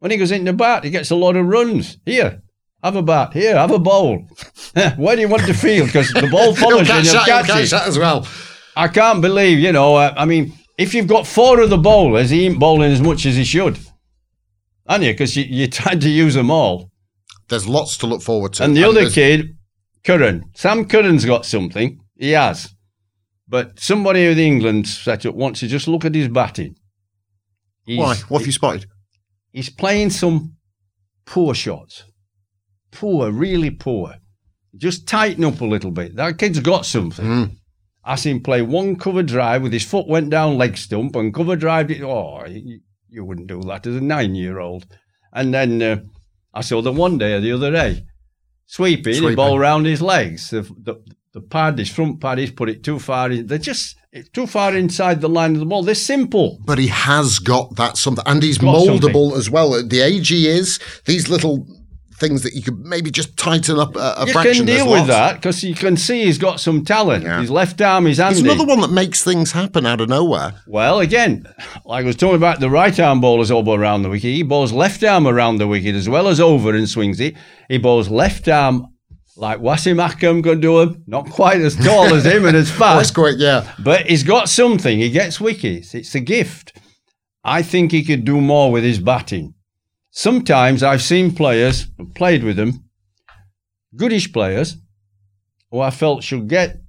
When 0.00 0.10
he 0.10 0.16
goes 0.16 0.30
into 0.30 0.52
the 0.52 0.56
bat, 0.56 0.84
he 0.84 0.90
gets 0.90 1.10
a 1.10 1.16
lot 1.16 1.36
of 1.36 1.46
runs. 1.46 1.98
Here, 2.04 2.42
have 2.82 2.96
a 2.96 3.02
bat. 3.02 3.32
Here, 3.32 3.56
have 3.56 3.70
a 3.70 3.78
bowl. 3.78 4.26
Where 4.96 5.16
do 5.16 5.22
you 5.22 5.28
want 5.28 5.44
to 5.46 5.54
field? 5.54 5.88
Because 5.88 6.12
the 6.12 6.28
ball 6.30 6.54
follows 6.56 6.88
you 6.88 6.94
and 6.94 7.04
you'll 7.04 7.24
catch, 7.24 7.46
catch 7.46 7.66
it. 7.66 7.70
that 7.70 7.88
as 7.88 7.98
well. 7.98 8.26
I 8.76 8.88
can't 8.88 9.20
believe, 9.20 9.58
you 9.58 9.72
know, 9.72 9.96
uh, 9.96 10.14
I 10.16 10.24
mean, 10.24 10.52
if 10.76 10.94
you've 10.94 11.08
got 11.08 11.26
four 11.26 11.60
of 11.60 11.70
the 11.70 11.78
bowlers, 11.78 12.30
he 12.30 12.46
ain't 12.46 12.60
bowling 12.60 12.92
as 12.92 13.00
much 13.00 13.26
as 13.26 13.34
he 13.34 13.44
should. 13.44 13.78
Aren't 14.86 15.04
you? 15.04 15.12
Because 15.12 15.36
you, 15.36 15.44
you're 15.44 15.68
trying 15.68 16.00
to 16.00 16.08
use 16.08 16.34
them 16.34 16.50
all. 16.50 16.90
There's 17.48 17.66
lots 17.66 17.96
to 17.98 18.06
look 18.06 18.22
forward 18.22 18.54
to. 18.54 18.64
And 18.64 18.76
the 18.76 18.84
and 18.84 18.96
other 18.96 19.10
kid, 19.10 19.56
Curran. 20.04 20.44
Sam 20.54 20.86
Curran's 20.86 21.24
got 21.24 21.44
something. 21.44 22.00
He 22.18 22.32
has. 22.32 22.74
But 23.48 23.80
somebody 23.80 24.28
with 24.28 24.38
England 24.38 24.86
set 24.86 25.24
up 25.24 25.34
wants 25.34 25.60
to 25.60 25.68
just 25.68 25.88
look 25.88 26.04
at 26.04 26.14
his 26.14 26.28
batting. 26.28 26.76
He's, 27.86 27.98
Why? 27.98 28.16
What 28.28 28.40
have 28.40 28.46
you 28.46 28.52
spotted? 28.52 28.86
He's 29.52 29.70
playing 29.70 30.10
some 30.10 30.56
poor 31.24 31.54
shots. 31.54 32.04
Poor, 32.90 33.30
really 33.30 33.70
poor. 33.70 34.16
Just 34.76 35.08
tighten 35.08 35.44
up 35.44 35.60
a 35.60 35.64
little 35.64 35.90
bit. 35.90 36.16
That 36.16 36.36
kid's 36.36 36.60
got 36.60 36.84
something. 36.84 37.24
Mm. 37.24 37.50
I 38.04 38.16
seen 38.16 38.36
him 38.36 38.42
play 38.42 38.62
one 38.62 38.96
cover 38.96 39.22
drive 39.22 39.62
with 39.62 39.72
his 39.72 39.84
foot 39.84 40.06
went 40.06 40.30
down 40.30 40.58
leg 40.58 40.76
stump 40.76 41.16
and 41.16 41.32
cover 41.32 41.56
drive 41.56 41.90
it. 41.90 42.02
Oh, 42.02 42.44
you, 42.46 42.80
you 43.08 43.24
wouldn't 43.24 43.48
do 43.48 43.62
that 43.62 43.86
as 43.86 43.96
a 43.96 44.00
nine 44.00 44.34
year 44.34 44.58
old. 44.58 44.86
And 45.32 45.52
then 45.52 45.82
uh, 45.82 46.00
I 46.52 46.60
saw 46.60 46.82
the 46.82 46.92
one 46.92 47.18
day 47.18 47.34
or 47.34 47.40
the 47.40 47.52
other 47.52 47.70
day 47.70 48.04
sweeping, 48.66 49.14
sweeping. 49.14 49.30
the 49.30 49.36
ball 49.36 49.56
around 49.56 49.86
his 49.86 50.00
legs. 50.00 50.50
The, 50.50 50.62
the, 50.62 51.02
the 51.32 51.40
pad, 51.40 51.78
his 51.78 51.90
front 51.90 52.20
pad, 52.20 52.38
he's 52.38 52.50
put 52.50 52.68
it 52.68 52.82
too 52.82 52.98
far. 52.98 53.30
In, 53.30 53.46
they're 53.46 53.58
just 53.58 53.96
eh, 54.12 54.22
too 54.32 54.46
far 54.46 54.74
inside 54.74 55.20
the 55.20 55.28
line 55.28 55.54
of 55.54 55.60
the 55.60 55.66
ball. 55.66 55.82
They're 55.82 55.94
simple. 55.94 56.58
But 56.64 56.78
he 56.78 56.88
has 56.88 57.38
got 57.38 57.76
that 57.76 57.96
something, 57.96 58.24
and 58.26 58.42
he's 58.42 58.58
moldable 58.58 59.36
as 59.36 59.50
well. 59.50 59.74
At 59.74 59.90
the 59.90 60.00
age 60.00 60.28
he 60.28 60.48
is, 60.48 60.78
these 61.04 61.28
little 61.28 61.66
things 62.18 62.42
that 62.42 62.52
you 62.52 62.62
could 62.62 62.78
maybe 62.80 63.10
just 63.10 63.36
tighten 63.36 63.78
up 63.78 63.94
a, 63.94 64.14
a 64.18 64.26
you 64.26 64.32
fraction. 64.32 64.66
You 64.66 64.74
can 64.74 64.84
deal 64.84 64.92
with 64.92 65.06
that 65.06 65.36
because 65.36 65.62
you 65.62 65.74
can 65.74 65.96
see 65.96 66.24
he's 66.24 66.38
got 66.38 66.60
some 66.60 66.84
talent. 66.84 67.24
Yeah. 67.24 67.40
His 67.40 67.50
left 67.50 67.80
arm 67.80 68.06
is 68.06 68.18
handy. 68.18 68.40
He's 68.40 68.44
another 68.44 68.66
one 68.66 68.80
that 68.80 68.90
makes 68.90 69.22
things 69.22 69.52
happen 69.52 69.86
out 69.86 70.00
of 70.00 70.08
nowhere. 70.08 70.54
Well, 70.66 71.00
again, 71.00 71.46
like 71.84 72.04
I 72.04 72.06
was 72.06 72.16
talking 72.16 72.36
about 72.36 72.60
the 72.60 72.70
right 72.70 72.98
arm 72.98 73.20
bowler's 73.20 73.50
elbow 73.50 73.74
around 73.74 74.02
the 74.02 74.10
wicket, 74.10 74.32
he 74.32 74.42
bowls 74.42 74.72
left 74.72 75.04
arm 75.04 75.26
around 75.26 75.58
the 75.58 75.68
wicket 75.68 75.94
as 75.94 76.08
well 76.08 76.28
as 76.28 76.40
over 76.40 76.74
and 76.74 76.88
swings 76.88 77.20
it. 77.20 77.36
He 77.68 77.78
bowls 77.78 78.08
left 78.08 78.48
arm 78.48 78.88
like 79.38 79.60
Wasim 79.60 80.02
Akram 80.02 80.42
could 80.42 80.60
do 80.60 80.80
him. 80.80 81.04
Not 81.06 81.30
quite 81.30 81.60
as 81.60 81.76
tall 81.76 82.12
as 82.12 82.24
him 82.24 82.44
and 82.44 82.56
as 82.56 82.70
fast. 82.70 82.80
That's 82.98 83.10
quick, 83.12 83.36
yeah. 83.38 83.72
But 83.78 84.06
he's 84.06 84.24
got 84.24 84.48
something. 84.48 84.98
He 84.98 85.10
gets 85.10 85.40
wickets. 85.40 85.94
It's 85.94 86.14
a 86.14 86.20
gift. 86.20 86.76
I 87.44 87.62
think 87.62 87.92
he 87.92 88.04
could 88.04 88.24
do 88.24 88.40
more 88.40 88.72
with 88.72 88.82
his 88.82 88.98
batting. 88.98 89.54
Sometimes 90.10 90.82
I've 90.82 91.02
seen 91.02 91.34
players, 91.34 91.86
played 92.16 92.42
with 92.42 92.56
them, 92.56 92.84
goodish 93.94 94.32
players, 94.32 94.76
who 95.70 95.80
I 95.80 95.90
felt 95.90 96.24
should 96.24 96.48
get 96.48 96.80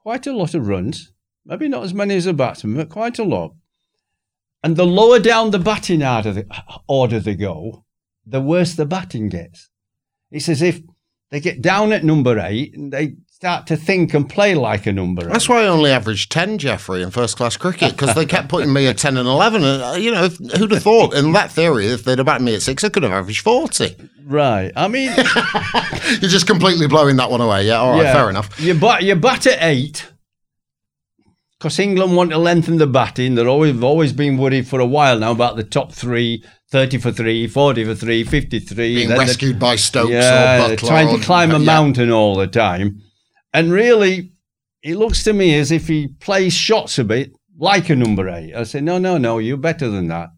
quite 0.00 0.26
a 0.26 0.36
lot 0.36 0.54
of 0.54 0.66
runs. 0.66 1.12
Maybe 1.44 1.68
not 1.68 1.84
as 1.84 1.94
many 1.94 2.16
as 2.16 2.26
a 2.26 2.32
batsman, 2.32 2.74
but 2.74 2.88
quite 2.88 3.20
a 3.20 3.24
lot. 3.24 3.54
And 4.64 4.74
the 4.74 4.86
lower 4.86 5.20
down 5.20 5.52
the 5.52 5.60
batting 5.60 6.02
order, 6.02 7.20
they 7.20 7.36
go, 7.36 7.84
the 8.26 8.40
worse 8.40 8.74
the 8.74 8.86
batting 8.86 9.28
gets. 9.28 9.70
It's 10.32 10.48
as 10.48 10.60
if 10.60 10.80
they 11.30 11.40
get 11.40 11.60
down 11.60 11.92
at 11.92 12.04
number 12.04 12.38
eight 12.38 12.76
and 12.76 12.92
they 12.92 13.16
start 13.36 13.66
to 13.66 13.76
think 13.76 14.14
and 14.14 14.30
play 14.30 14.54
like 14.54 14.86
a 14.86 14.92
number 14.92 15.26
Eight. 15.26 15.32
That's 15.32 15.46
why 15.46 15.64
I 15.64 15.66
only 15.66 15.90
averaged 15.90 16.32
10, 16.32 16.56
Geoffrey, 16.56 17.02
in 17.02 17.10
first 17.10 17.36
class 17.36 17.54
cricket, 17.58 17.92
because 17.92 18.14
they 18.14 18.24
kept 18.24 18.48
putting 18.48 18.72
me 18.72 18.86
at 18.86 18.96
10 18.96 19.18
and 19.18 19.28
11. 19.28 19.62
And, 19.62 19.82
uh, 19.82 19.94
you 19.98 20.10
know, 20.10 20.28
who'd 20.28 20.70
have 20.70 20.82
thought, 20.82 21.12
in 21.12 21.32
that 21.32 21.50
theory, 21.50 21.88
if 21.88 22.04
they'd 22.04 22.16
have 22.16 22.24
batted 22.26 22.46
me 22.46 22.54
at 22.54 22.62
six, 22.62 22.82
I 22.82 22.88
could 22.88 23.02
have 23.02 23.12
averaged 23.12 23.42
40. 23.42 23.94
Right. 24.24 24.72
I 24.74 24.88
mean, 24.88 25.12
you're 26.20 26.30
just 26.30 26.46
completely 26.46 26.86
blowing 26.86 27.16
that 27.16 27.30
one 27.30 27.42
away. 27.42 27.66
Yeah. 27.66 27.74
All 27.76 27.92
right. 27.92 28.04
Yeah, 28.04 28.14
fair 28.14 28.30
enough. 28.30 28.58
You 28.58 28.72
bat, 28.72 29.02
you 29.02 29.14
bat 29.16 29.46
at 29.46 29.58
eight. 29.60 30.10
Because 31.58 31.78
England 31.78 32.14
want 32.14 32.30
to 32.30 32.38
lengthen 32.38 32.76
the 32.76 32.86
batting. 32.86 33.34
They've 33.34 33.48
always, 33.48 33.82
always 33.82 34.12
been 34.12 34.36
worried 34.36 34.68
for 34.68 34.78
a 34.78 34.86
while 34.86 35.18
now 35.18 35.32
about 35.32 35.56
the 35.56 35.64
top 35.64 35.92
three 35.92 36.44
30 36.70 36.98
for 36.98 37.12
3, 37.12 37.46
40 37.46 37.84
for 37.84 37.94
3, 37.94 38.24
53. 38.24 38.94
Being 38.94 39.10
rescued 39.10 39.58
by 39.58 39.76
Stokes 39.76 40.10
yeah, 40.10 40.74
trying 40.76 41.16
to 41.16 41.24
climb 41.24 41.50
a 41.52 41.58
yeah. 41.58 41.64
mountain 41.64 42.10
all 42.10 42.34
the 42.34 42.48
time. 42.48 43.00
And 43.52 43.72
really, 43.72 44.32
it 44.82 44.96
looks 44.96 45.22
to 45.24 45.32
me 45.32 45.56
as 45.56 45.70
if 45.70 45.86
he 45.86 46.08
plays 46.08 46.52
shots 46.52 46.98
a 46.98 47.04
bit 47.04 47.32
like 47.56 47.88
a 47.88 47.96
number 47.96 48.28
eight. 48.28 48.52
I 48.54 48.64
say, 48.64 48.80
no, 48.80 48.98
no, 48.98 49.16
no, 49.16 49.38
you're 49.38 49.56
better 49.56 49.88
than 49.88 50.08
that. 50.08 50.30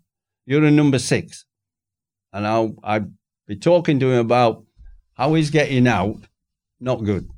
You're 0.45 0.65
a 0.65 0.71
number 0.71 0.99
six. 0.99 1.47
And 2.33 2.47
I'll, 2.47 2.77
I'll 2.85 3.11
be 3.47 3.57
talking 3.57 3.99
to 4.01 4.13
him 4.13 4.19
about 4.19 4.65
how 5.15 5.35
he's 5.35 5.51
getting 5.51 5.89
out. 5.89 6.21
Not 6.79 7.05
good 7.05 7.29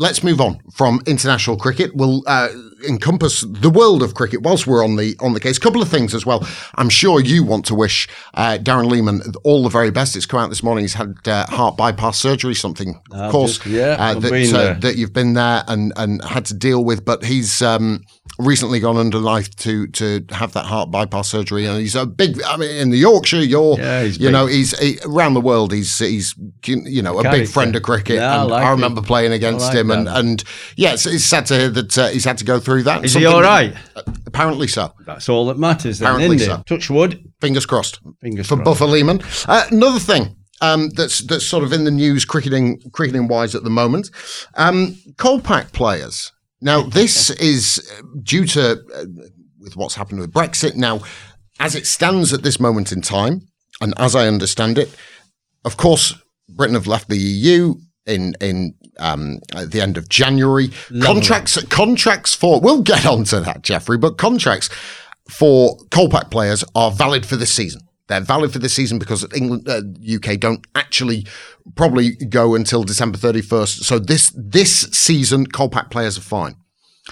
let's 0.00 0.24
move 0.24 0.40
on 0.40 0.58
from 0.72 1.00
international 1.06 1.56
cricket. 1.56 1.94
We'll 1.94 2.22
uh, 2.26 2.48
encompass 2.88 3.42
the 3.42 3.68
world 3.70 4.02
of 4.02 4.14
cricket 4.14 4.40
whilst 4.42 4.66
we're 4.66 4.82
on 4.82 4.96
the 4.96 5.14
on 5.20 5.34
the 5.34 5.40
case. 5.40 5.58
A 5.58 5.60
couple 5.60 5.82
of 5.82 5.88
things 5.88 6.14
as 6.14 6.24
well. 6.26 6.44
I'm 6.74 6.88
sure 6.88 7.20
you 7.20 7.44
want 7.44 7.66
to 7.66 7.74
wish 7.74 8.08
uh, 8.34 8.58
Darren 8.60 8.90
Lehmann 8.90 9.20
all 9.44 9.62
the 9.62 9.68
very 9.68 9.90
best. 9.90 10.16
It's 10.16 10.26
come 10.26 10.40
out 10.40 10.48
this 10.48 10.62
morning. 10.62 10.84
He's 10.84 10.94
had 10.94 11.14
uh, 11.26 11.46
heart 11.46 11.76
bypass 11.76 12.18
surgery, 12.18 12.54
something, 12.54 12.98
of 13.12 13.30
course, 13.30 13.58
just- 13.58 13.66
yeah, 13.66 13.96
uh, 14.00 14.14
that, 14.20 14.30
uh, 14.54 14.74
that 14.80 14.96
you've 14.96 15.12
been 15.12 15.34
there 15.34 15.62
and, 15.68 15.92
and 15.96 16.24
had 16.24 16.46
to 16.46 16.54
deal 16.54 16.82
with. 16.84 17.04
But 17.04 17.22
he's 17.24 17.60
um, 17.62 18.00
recently 18.38 18.80
gone 18.80 18.96
under 18.96 19.18
life 19.18 19.54
to 19.56 19.86
to 19.88 20.24
have 20.30 20.52
that 20.54 20.64
heart 20.64 20.90
bypass 20.90 21.28
surgery, 21.28 21.66
and 21.66 21.78
he's 21.78 21.94
a 21.94 22.06
big. 22.06 22.40
I 22.44 22.56
mean, 22.56 22.70
in 22.70 22.90
the 22.90 22.96
Yorkshire, 22.98 23.42
you're 23.44 23.78
Yeah, 23.78 24.02
you 24.02 24.18
big. 24.18 24.32
know 24.32 24.46
he's 24.46 24.78
he, 24.78 24.98
around 25.04 25.34
the 25.34 25.40
world. 25.40 25.72
He's 25.72 25.98
he's 25.98 26.34
you 26.64 27.02
know 27.02 27.18
a 27.18 27.22
big 27.30 27.48
friend 27.48 27.74
of 27.76 27.82
cricket. 27.82 28.16
Yeah, 28.16 28.38
I 28.38 28.42
and 28.42 28.50
like 28.50 28.64
I 28.64 28.70
remember 28.70 29.02
playing 29.02 29.32
against 29.32 29.66
like 29.66 29.76
him, 29.76 29.90
and 29.90 30.06
that. 30.06 30.18
and 30.18 30.44
yeah, 30.76 30.92
it's, 30.94 31.06
it's 31.06 31.24
sad 31.24 31.46
to 31.46 31.58
hear 31.58 31.68
that 31.70 31.98
uh, 31.98 32.08
he's 32.08 32.24
had 32.24 32.38
to 32.38 32.44
go 32.44 32.58
through 32.60 32.84
that. 32.84 33.04
Is 33.04 33.14
he 33.14 33.26
all 33.26 33.42
right? 33.42 33.74
Apparently 34.26 34.68
so. 34.68 34.92
That's 35.06 35.28
all 35.28 35.46
that 35.46 35.58
matters. 35.58 35.98
Then, 35.98 36.08
Apparently 36.08 36.36
isn't 36.36 36.48
so. 36.48 36.60
it? 36.60 36.66
Touch 36.66 36.88
wood. 36.90 37.22
Fingers 37.40 37.66
crossed 37.66 38.00
Fingers 38.20 38.46
for 38.48 38.56
crossed. 38.56 38.80
Boof 38.80 38.88
Lehmann. 38.90 39.20
Uh, 39.48 39.66
another 39.70 39.98
thing. 39.98 40.36
Um, 40.62 40.90
that's 40.90 41.20
that's 41.20 41.46
sort 41.46 41.64
of 41.64 41.72
in 41.72 41.84
the 41.84 41.90
news 41.90 42.24
cricketing 42.24 42.80
cricketing 42.92 43.28
wise 43.28 43.54
at 43.54 43.64
the 43.64 43.70
moment. 43.70 44.10
Um, 44.54 44.96
Kolpak 45.16 45.72
players. 45.72 46.32
Now 46.60 46.82
this 46.82 47.30
is 47.30 47.90
uh, 47.98 48.02
due 48.22 48.46
to 48.46 48.72
uh, 48.94 49.04
with 49.58 49.76
what's 49.76 49.94
happened 49.94 50.20
with 50.20 50.32
Brexit. 50.32 50.74
Now, 50.74 51.00
as 51.58 51.74
it 51.74 51.86
stands 51.86 52.32
at 52.32 52.42
this 52.42 52.60
moment 52.60 52.92
in 52.92 53.02
time, 53.02 53.42
and 53.80 53.94
as 53.98 54.14
I 54.14 54.26
understand 54.26 54.78
it, 54.78 54.94
of 55.64 55.76
course, 55.76 56.14
Britain 56.48 56.74
have 56.74 56.86
left 56.86 57.08
the 57.08 57.18
EU 57.18 57.74
in 58.06 58.34
in 58.40 58.74
um, 58.98 59.38
at 59.54 59.70
the 59.70 59.80
end 59.80 59.96
of 59.96 60.08
January. 60.08 60.70
Contracts 61.02 61.62
contracts 61.64 62.34
for 62.34 62.60
we'll 62.60 62.82
get 62.82 63.06
onto 63.14 63.40
that, 63.40 63.62
Geoffrey, 63.62 63.98
but 63.98 64.18
contracts 64.18 64.68
for 65.28 65.78
Kolpak 65.90 66.30
players 66.30 66.64
are 66.74 66.90
valid 66.90 67.24
for 67.24 67.36
this 67.36 67.52
season. 67.52 67.82
They're 68.10 68.20
valid 68.20 68.52
for 68.52 68.58
this 68.58 68.74
season 68.74 68.98
because 68.98 69.24
England, 69.32 69.68
uh, 69.68 69.82
UK 70.16 70.40
don't 70.40 70.66
actually 70.74 71.28
probably 71.76 72.16
go 72.16 72.56
until 72.56 72.82
December 72.82 73.16
31st. 73.16 73.84
So 73.84 74.00
this 74.00 74.32
this 74.36 74.80
season, 74.90 75.46
Kolpak 75.46 75.92
players 75.92 76.18
are 76.18 76.22
fine. 76.22 76.56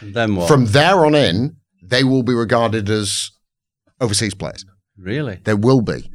Then 0.03 0.35
what? 0.35 0.49
From 0.49 0.67
there 0.67 1.07
on 1.07 1.15
in, 1.15 1.55
they 1.81 2.03
will 2.03 2.25
be 2.25 2.35
regarded 2.35 2.91
as 2.91 3.31
overseas 4.01 4.35
players. 4.35 4.65
really? 4.97 5.39
There 5.45 5.57
will 5.57 5.83
be. 5.83 6.11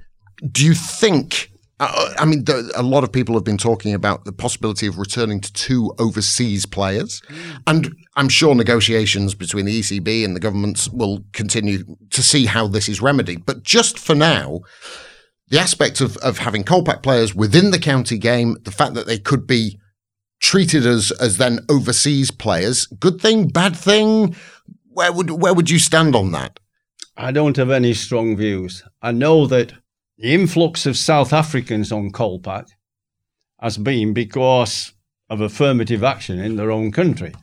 Do 0.51 0.65
you 0.65 0.73
think? 0.73 1.49
Uh, 1.85 2.13
I 2.17 2.25
mean, 2.25 2.45
the, 2.45 2.71
a 2.75 2.83
lot 2.83 3.03
of 3.03 3.11
people 3.11 3.35
have 3.35 3.43
been 3.43 3.57
talking 3.57 3.93
about 3.93 4.23
the 4.25 4.31
possibility 4.31 4.87
of 4.87 4.97
returning 4.97 5.41
to 5.41 5.51
two 5.51 5.93
overseas 5.99 6.65
players, 6.65 7.21
and 7.67 7.93
I'm 8.15 8.29
sure 8.29 8.55
negotiations 8.55 9.35
between 9.35 9.65
the 9.65 9.79
ECB 9.79 10.23
and 10.23 10.35
the 10.35 10.39
governments 10.39 10.87
will 10.89 11.25
continue 11.33 11.83
to 12.11 12.23
see 12.23 12.45
how 12.45 12.67
this 12.67 12.87
is 12.87 13.01
remedied. 13.01 13.45
But 13.45 13.63
just 13.63 13.99
for 13.99 14.15
now, 14.15 14.61
the 15.49 15.59
aspect 15.59 15.99
of, 15.99 16.15
of 16.17 16.37
having 16.37 16.63
Kolpak 16.63 17.03
players 17.03 17.35
within 17.35 17.71
the 17.71 17.79
county 17.79 18.17
game, 18.17 18.55
the 18.63 18.71
fact 18.71 18.93
that 18.93 19.05
they 19.05 19.19
could 19.19 19.45
be 19.45 19.77
treated 20.39 20.85
as 20.85 21.11
as 21.19 21.37
then 21.37 21.59
overseas 21.69 22.31
players, 22.31 22.85
good 22.85 23.19
thing, 23.19 23.49
bad 23.49 23.75
thing. 23.75 24.35
Where 24.87 25.11
would 25.11 25.31
where 25.31 25.53
would 25.53 25.69
you 25.69 25.79
stand 25.79 26.15
on 26.15 26.31
that? 26.31 26.59
I 27.17 27.31
don't 27.31 27.57
have 27.57 27.69
any 27.69 27.93
strong 27.93 28.37
views. 28.37 28.83
I 29.01 29.11
know 29.11 29.45
that 29.47 29.73
the 30.17 30.33
influx 30.33 30.85
of 30.85 30.97
South 30.97 31.33
Africans 31.33 31.91
on 31.91 32.11
Kolpak 32.11 32.67
has 33.59 33.77
been 33.77 34.13
because 34.13 34.93
of 35.29 35.41
affirmative 35.41 36.03
action 36.03 36.39
in 36.39 36.55
their 36.55 36.71
own 36.71 36.91
country, 36.91 37.33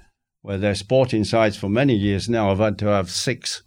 where 0.43 0.59
their 0.59 0.75
sporting 0.75 1.25
sides 1.25 1.57
for 1.57 1.69
many 1.69 1.95
years 1.95 2.29
now 2.29 2.51
have 2.51 2.59
had 2.59 2.79
to 2.79 2.87
have 2.87 3.11
six 3.11 3.63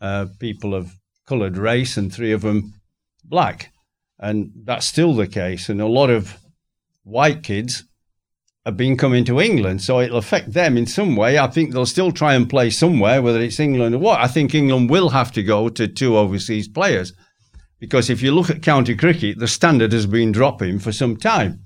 uh, 0.00 0.26
people 0.38 0.74
of 0.74 0.94
coloured 1.26 1.56
race 1.56 1.96
and 1.96 2.12
three 2.12 2.32
of 2.32 2.42
them 2.42 2.74
black. 3.24 3.72
And 4.18 4.52
that's 4.64 4.86
still 4.86 5.14
the 5.14 5.26
case. 5.26 5.68
And 5.68 5.80
a 5.80 5.86
lot 5.86 6.10
of 6.10 6.36
white 7.02 7.42
kids 7.42 7.84
have 8.66 8.76
been 8.76 8.96
coming 8.96 9.24
to 9.24 9.40
England, 9.40 9.82
so 9.82 10.00
it'll 10.00 10.18
affect 10.18 10.52
them 10.52 10.76
in 10.76 10.86
some 10.86 11.16
way. 11.16 11.38
I 11.38 11.46
think 11.48 11.72
they'll 11.72 11.86
still 11.86 12.12
try 12.12 12.34
and 12.34 12.48
play 12.48 12.70
somewhere, 12.70 13.22
whether 13.22 13.40
it's 13.40 13.60
England 13.60 13.94
or 13.94 13.98
what. 13.98 14.20
I 14.20 14.26
think 14.26 14.54
England 14.54 14.90
will 14.90 15.10
have 15.10 15.32
to 15.32 15.42
go 15.42 15.68
to 15.70 15.88
two 15.88 16.16
overseas 16.16 16.68
players 16.68 17.12
because 17.84 18.08
if 18.08 18.22
you 18.22 18.32
look 18.32 18.48
at 18.48 18.62
county 18.62 18.94
cricket, 18.96 19.38
the 19.38 19.46
standard 19.46 19.92
has 19.92 20.06
been 20.06 20.32
dropping 20.32 20.78
for 20.78 20.90
some 20.90 21.18
time. 21.18 21.60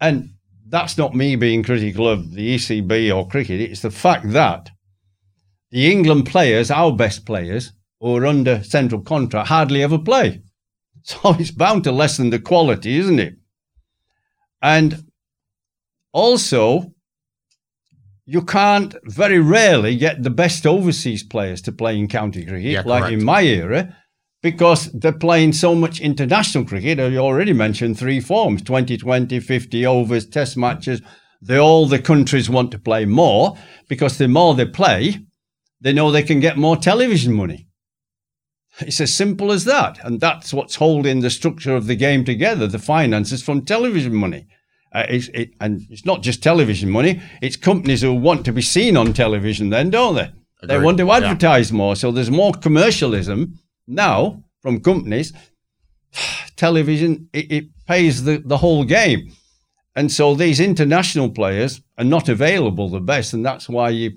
And 0.00 0.30
that's 0.66 0.96
not 0.96 1.14
me 1.14 1.36
being 1.36 1.62
critical 1.62 2.08
of 2.08 2.32
the 2.32 2.54
ECB 2.54 3.14
or 3.14 3.28
cricket, 3.28 3.60
it's 3.60 3.82
the 3.82 3.90
fact 3.90 4.30
that 4.30 4.70
the 5.70 5.92
England 5.92 6.24
players, 6.24 6.70
our 6.70 6.90
best 6.90 7.26
players, 7.26 7.72
who 8.00 8.16
are 8.16 8.24
under 8.24 8.64
central 8.64 9.02
contract, 9.02 9.48
hardly 9.48 9.82
ever 9.82 9.98
play. 9.98 10.40
So 11.04 11.34
it's 11.34 11.50
bound 11.50 11.84
to 11.84 11.92
lessen 11.92 12.30
the 12.30 12.38
quality, 12.38 12.96
isn't 12.96 13.18
it? 13.18 13.34
And 14.62 15.04
also, 16.12 16.94
you 18.24 18.42
can't 18.42 18.94
very 19.04 19.40
rarely 19.40 19.96
get 19.96 20.22
the 20.22 20.30
best 20.30 20.64
overseas 20.66 21.24
players 21.24 21.60
to 21.62 21.72
play 21.72 21.98
in 21.98 22.06
county 22.08 22.44
cricket, 22.46 22.70
Yeah, 22.70 22.82
like 22.86 23.02
correct. 23.02 23.14
in 23.14 23.24
my 23.24 23.42
era, 23.42 23.96
because 24.42 24.90
they're 24.92 25.12
playing 25.12 25.52
so 25.52 25.74
much 25.74 26.00
international 26.00 26.64
cricket. 26.64 26.98
You 26.98 27.18
already 27.18 27.52
mentioned 27.52 27.98
three 27.98 28.20
forms 28.20 28.62
2020, 28.62 29.38
50 29.40 29.86
overs, 29.86 30.26
test 30.26 30.56
matches. 30.56 31.00
They 31.40 31.58
all 31.58 31.86
the 31.86 31.98
countries 32.00 32.50
want 32.50 32.70
to 32.72 32.78
play 32.78 33.04
more 33.04 33.56
because 33.88 34.18
the 34.18 34.28
more 34.28 34.54
they 34.54 34.66
play, 34.66 35.20
they 35.80 35.92
know 35.92 36.10
they 36.10 36.22
can 36.22 36.40
get 36.40 36.56
more 36.56 36.76
television 36.76 37.32
money. 37.32 37.66
It's 38.80 39.00
as 39.00 39.14
simple 39.14 39.52
as 39.52 39.64
that. 39.64 39.98
And 40.04 40.20
that's 40.20 40.52
what's 40.52 40.76
holding 40.76 41.20
the 41.20 41.30
structure 41.30 41.76
of 41.76 41.86
the 41.86 41.96
game 41.96 42.24
together 42.24 42.66
the 42.66 42.78
finances 42.78 43.42
from 43.42 43.64
television 43.64 44.14
money. 44.14 44.46
Uh, 44.94 45.06
it's, 45.08 45.28
it, 45.28 45.50
and 45.60 45.82
it's 45.88 46.04
not 46.04 46.22
just 46.22 46.42
television 46.42 46.90
money, 46.90 47.20
it's 47.40 47.56
companies 47.56 48.02
who 48.02 48.12
want 48.12 48.44
to 48.44 48.52
be 48.52 48.60
seen 48.62 48.96
on 48.96 49.12
television, 49.12 49.70
then, 49.70 49.88
don't 49.90 50.14
they? 50.16 50.30
They 50.64 50.78
want 50.78 50.98
to 50.98 51.06
Yeah. 51.06 51.16
advertise 51.16 51.72
more. 51.72 51.96
So 51.96 52.12
there's 52.12 52.30
more 52.30 52.52
commercialism 52.52 53.58
now 53.92 54.42
from 54.60 54.80
companies. 54.80 55.32
Television, 56.56 57.28
it, 57.32 57.52
it 57.52 57.64
pays 57.86 58.24
the, 58.24 58.42
the 58.44 58.58
whole 58.58 58.84
game. 58.84 59.32
And 59.94 60.10
so 60.10 60.34
these 60.34 60.60
international 60.60 61.30
players 61.30 61.80
are 61.98 62.04
not 62.04 62.28
available 62.28 62.88
the 62.88 63.00
best. 63.00 63.34
And 63.34 63.44
that's 63.44 63.68
why 63.68 63.90
you, 63.90 64.12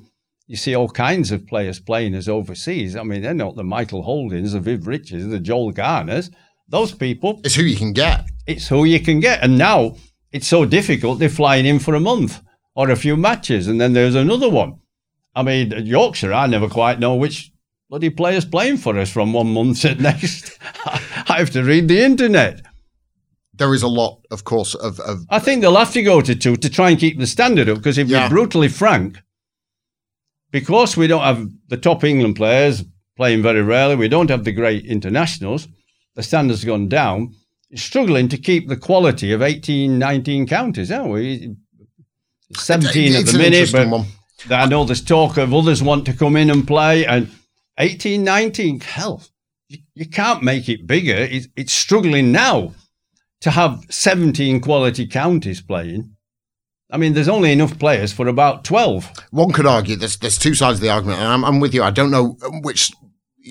you 0.47 0.55
see 0.55 0.75
all 0.75 0.89
kinds 0.89 1.31
of 1.31 1.45
players 1.47 1.79
playing 1.79 2.15
as 2.15 2.29
overseas. 2.29 2.95
I 2.95 3.03
mean, 3.03 3.21
they're 3.21 3.33
not 3.33 3.55
the 3.55 3.63
Michael 3.63 4.03
Holdings, 4.03 4.53
the 4.53 4.59
Viv 4.59 4.87
Richards, 4.87 5.27
the 5.27 5.39
Joel 5.39 5.71
Garners. 5.71 6.29
Those 6.67 6.93
people, 6.93 7.41
It's 7.43 7.55
who 7.55 7.63
you 7.63 7.75
can 7.75 7.93
get. 7.93 8.25
it's 8.47 8.67
who 8.67 8.85
you 8.85 8.99
can 8.99 9.19
get. 9.19 9.43
And 9.43 9.57
now 9.57 9.95
it's 10.31 10.47
so 10.47 10.65
difficult, 10.65 11.19
they're 11.19 11.29
flying 11.29 11.65
in 11.65 11.79
for 11.79 11.93
a 11.95 11.99
month 11.99 12.41
or 12.75 12.89
a 12.89 12.95
few 12.95 13.15
matches. 13.17 13.67
And 13.67 13.79
then 13.79 13.93
there's 13.93 14.15
another 14.15 14.49
one. 14.49 14.79
I 15.35 15.43
mean, 15.43 15.71
Yorkshire, 15.85 16.33
I 16.33 16.47
never 16.47 16.69
quite 16.69 16.99
know 16.99 17.15
which 17.15 17.51
bloody 17.89 18.09
player's 18.09 18.45
playing 18.45 18.77
for 18.77 18.97
us 18.97 19.11
from 19.11 19.33
one 19.33 19.53
month 19.53 19.81
to 19.81 19.93
the 19.95 20.01
next. 20.01 20.57
I 20.85 21.37
have 21.37 21.51
to 21.51 21.63
read 21.63 21.87
the 21.87 22.03
internet. 22.03 22.61
There 23.53 23.73
is 23.73 23.83
a 23.83 23.87
lot, 23.87 24.19
of 24.31 24.43
course, 24.43 24.75
of, 24.75 24.99
of 24.99 25.25
I 25.29 25.39
think 25.39 25.61
they'll 25.61 25.75
have 25.77 25.93
to 25.93 26.03
go 26.03 26.19
to 26.21 26.35
two 26.35 26.55
to 26.57 26.69
try 26.69 26.89
and 26.89 26.99
keep 26.99 27.19
the 27.19 27.27
standard 27.27 27.69
up. 27.69 27.77
Because 27.77 27.97
if 27.97 28.07
Yeah. 28.09 28.23
we're 28.23 28.29
brutally 28.29 28.67
frank, 28.67 29.19
because 30.51 30.97
we 30.97 31.07
don't 31.07 31.23
have 31.23 31.47
the 31.69 31.77
top 31.77 32.03
England 32.03 32.35
players 32.35 32.83
playing 33.15 33.41
very 33.41 33.61
rarely, 33.61 33.95
we 33.95 34.09
don't 34.09 34.29
have 34.29 34.43
the 34.43 34.51
great 34.51 34.85
internationals, 34.85 35.67
the 36.15 36.23
standard's 36.23 36.65
gone 36.65 36.89
down. 36.89 37.33
Struggling 37.75 38.29
to 38.29 38.37
keep 38.37 38.67
the 38.67 38.77
quality 38.77 39.31
of 39.31 39.41
18, 39.41 39.97
19 39.99 40.47
counties, 40.47 40.91
aren't 40.91 41.11
we? 41.11 41.55
17 42.55 43.15
at 43.15 43.25
the 43.25 43.37
minute, 43.37 43.69
but 43.71 43.89
one. 43.89 44.05
I 44.49 44.65
know 44.67 44.85
there's 44.85 45.03
talk 45.03 45.37
of 45.37 45.53
others 45.53 45.81
want 45.81 46.05
to 46.05 46.13
come 46.13 46.35
in 46.37 46.49
and 46.49 46.65
play. 46.67 47.05
And 47.05 47.29
18, 47.77 48.23
19, 48.23 48.79
hell, 48.79 49.23
you, 49.67 50.07
can't 50.07 50.43
make 50.43 50.69
it 50.69 50.87
bigger. 50.87 51.15
It, 51.15 51.47
it's 51.55 51.73
struggling 51.73 52.31
now 52.31 52.73
to 53.41 53.51
have 53.51 53.83
17 53.89 54.61
quality 54.61 55.07
counties 55.07 55.61
playing. 55.61 56.15
I 56.91 56.97
mean, 56.97 57.13
there's 57.13 57.27
only 57.27 57.51
enough 57.51 57.77
players 57.79 58.13
for 58.13 58.27
about 58.27 58.63
12. 58.63 59.11
One 59.31 59.51
could 59.51 59.65
argue 59.65 59.95
there's 59.95 60.17
there's 60.17 60.37
two 60.37 60.53
sides 60.53 60.77
of 60.77 60.81
the 60.81 60.89
argument, 60.89 61.19
and 61.19 61.27
I'm, 61.27 61.43
I'm 61.43 61.59
with 61.59 61.73
you. 61.73 61.83
I 61.83 61.91
don't 61.91 62.11
know 62.11 62.37
which. 62.63 62.91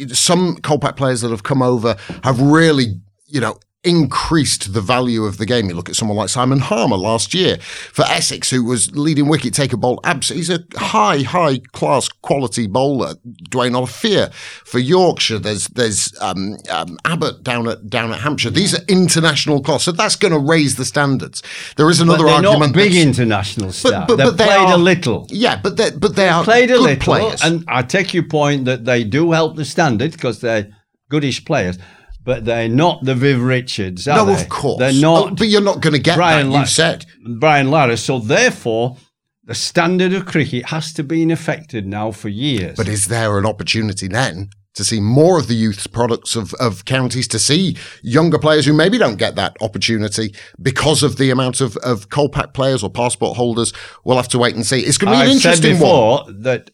Some 0.09 0.57
Kolpak 0.57 0.97
players 0.97 1.21
that 1.21 1.31
have 1.31 1.45
come 1.45 1.63
over 1.63 1.97
have 2.25 2.41
really, 2.41 3.01
you 3.27 3.41
know, 3.41 3.59
increased 3.85 4.73
the 4.73 4.81
value 4.81 5.25
of 5.25 5.39
the 5.39 5.47
game. 5.47 5.69
You 5.69 5.75
look 5.75 5.89
at 5.89 5.97
someone 5.97 6.17
like 6.17 6.29
Simon 6.29 6.59
Harmer 6.61 6.97
last 6.97 7.35
year 7.35 7.59
for 7.61 8.05
Essex, 8.07 8.51
who 8.51 8.65
was 8.65 8.95
leading 8.97 9.29
wicket 9.29 9.55
taker 9.55 9.77
bowl. 9.77 10.01
Abs- 10.05 10.29
he's 10.31 10.51
a 10.51 10.61
high, 10.77 11.23
high 11.23 11.59
class 11.73 12.09
quality 12.09 12.67
bowler. 12.67 13.15
Duanne 13.51 13.75
Olivier 13.77 14.29
for 14.65 14.79
Yorkshire. 14.79 15.39
There's 15.39 15.69
there's 15.69 16.13
um, 16.21 16.57
um, 16.71 16.99
Abbott 17.05 17.43
down 17.43 17.69
at 17.69 17.89
down 17.89 18.13
at 18.13 18.21
Hampshire. 18.21 18.51
These 18.51 18.75
are 18.75 18.83
international 18.89 19.63
class, 19.63 19.83
so 19.85 19.93
that's 19.93 20.17
going 20.17 20.33
to 20.33 20.39
raise 20.39 20.77
the 20.77 20.85
standards. 20.85 21.43
There 21.77 21.91
is 21.91 22.01
another 22.01 22.25
But 22.25 22.45
argument. 22.45 22.61
not 22.61 22.73
big 22.75 22.95
international 22.95 23.73
staff. 23.73 24.09
but- 24.09 24.17
They've 24.17 24.27
but 24.27 24.39
they 24.39 24.45
played 24.47 24.59
are- 24.69 24.75
a 24.75 24.79
little. 24.79 25.27
Yeah, 25.31 25.61
but 25.63 25.77
they 25.77 25.91
but 25.91 26.17
they 26.17 26.29
are 26.29 26.45
Played 26.45 26.71
a 26.71 26.79
little, 26.81 26.97
players. 27.03 27.43
and 27.43 27.65
I 27.69 27.83
take 27.83 28.15
your 28.15 28.23
point 28.25 28.65
that 28.67 28.85
they 28.85 29.05
do 29.05 29.33
help 29.33 29.57
the 29.57 29.65
standard 29.65 30.13
because 30.13 30.41
they're 30.41 30.69
goodish 31.11 31.45
players, 31.45 31.79
but 32.25 32.45
they're 32.45 32.69
not 32.69 33.05
the 33.05 33.15
Viv 33.15 33.43
Richards. 33.43 34.09
Are 34.09 34.17
no, 34.19 34.27
they? 34.27 34.43
of 34.43 34.49
course. 34.49 34.79
they're 34.79 34.91
Oh, 34.95 35.27
not 35.27 35.37
but 35.39 35.49
you're 35.49 35.61
not 35.61 35.81
going 35.81 35.93
to 35.95 35.99
get 36.01 36.17
Brian 36.17 36.51
that. 36.51 36.61
You 36.61 36.67
said. 36.67 37.07
Brian 37.39 37.71
Lara. 37.71 37.97
So 37.97 38.19
therefore, 38.19 38.97
the 39.45 39.55
standard 39.55 40.13
of 40.15 40.25
cricket 40.25 40.67
has 40.67 40.93
to 40.95 41.05
be 41.05 41.31
affected 41.31 41.87
now 41.87 42.11
for 42.13 42.29
years. 42.31 42.77
But 42.77 42.89
is 42.89 43.07
there 43.07 43.39
an 43.39 43.45
opportunity 43.45 44.09
then 44.09 44.49
to 44.75 44.83
see 44.83 45.01
more 45.01 45.39
of 45.39 45.47
the 45.49 45.55
youth 45.55 45.93
products 45.93 46.35
of, 46.35 46.53
of 46.55 46.85
counties, 46.87 47.29
to 47.29 47.39
see 47.39 47.77
younger 48.03 48.39
players 48.39 48.65
who 48.65 48.73
maybe 48.73 48.97
don't 48.99 49.19
get 49.19 49.37
that 49.37 49.55
opportunity 49.61 50.35
because 50.63 51.03
of 51.03 51.17
the 51.19 51.31
amount 51.31 51.61
of, 51.61 51.77
of 51.79 52.09
Kolpak 52.09 52.55
players 52.55 52.83
or 52.83 52.89
passport 52.91 53.37
holders? 53.37 53.75
We'll 54.03 54.17
have 54.17 54.29
to 54.29 54.39
wait 54.39 54.55
and 54.55 54.65
see. 54.65 54.81
It's 54.81 54.97
going 54.97 55.13
to 55.13 55.19
be 55.19 55.31
an 55.31 55.37
I've 55.37 55.43
said 55.43 55.63
interesting 55.65 55.73
one. 55.73 56.25
before 56.25 56.33
that, 56.43 56.71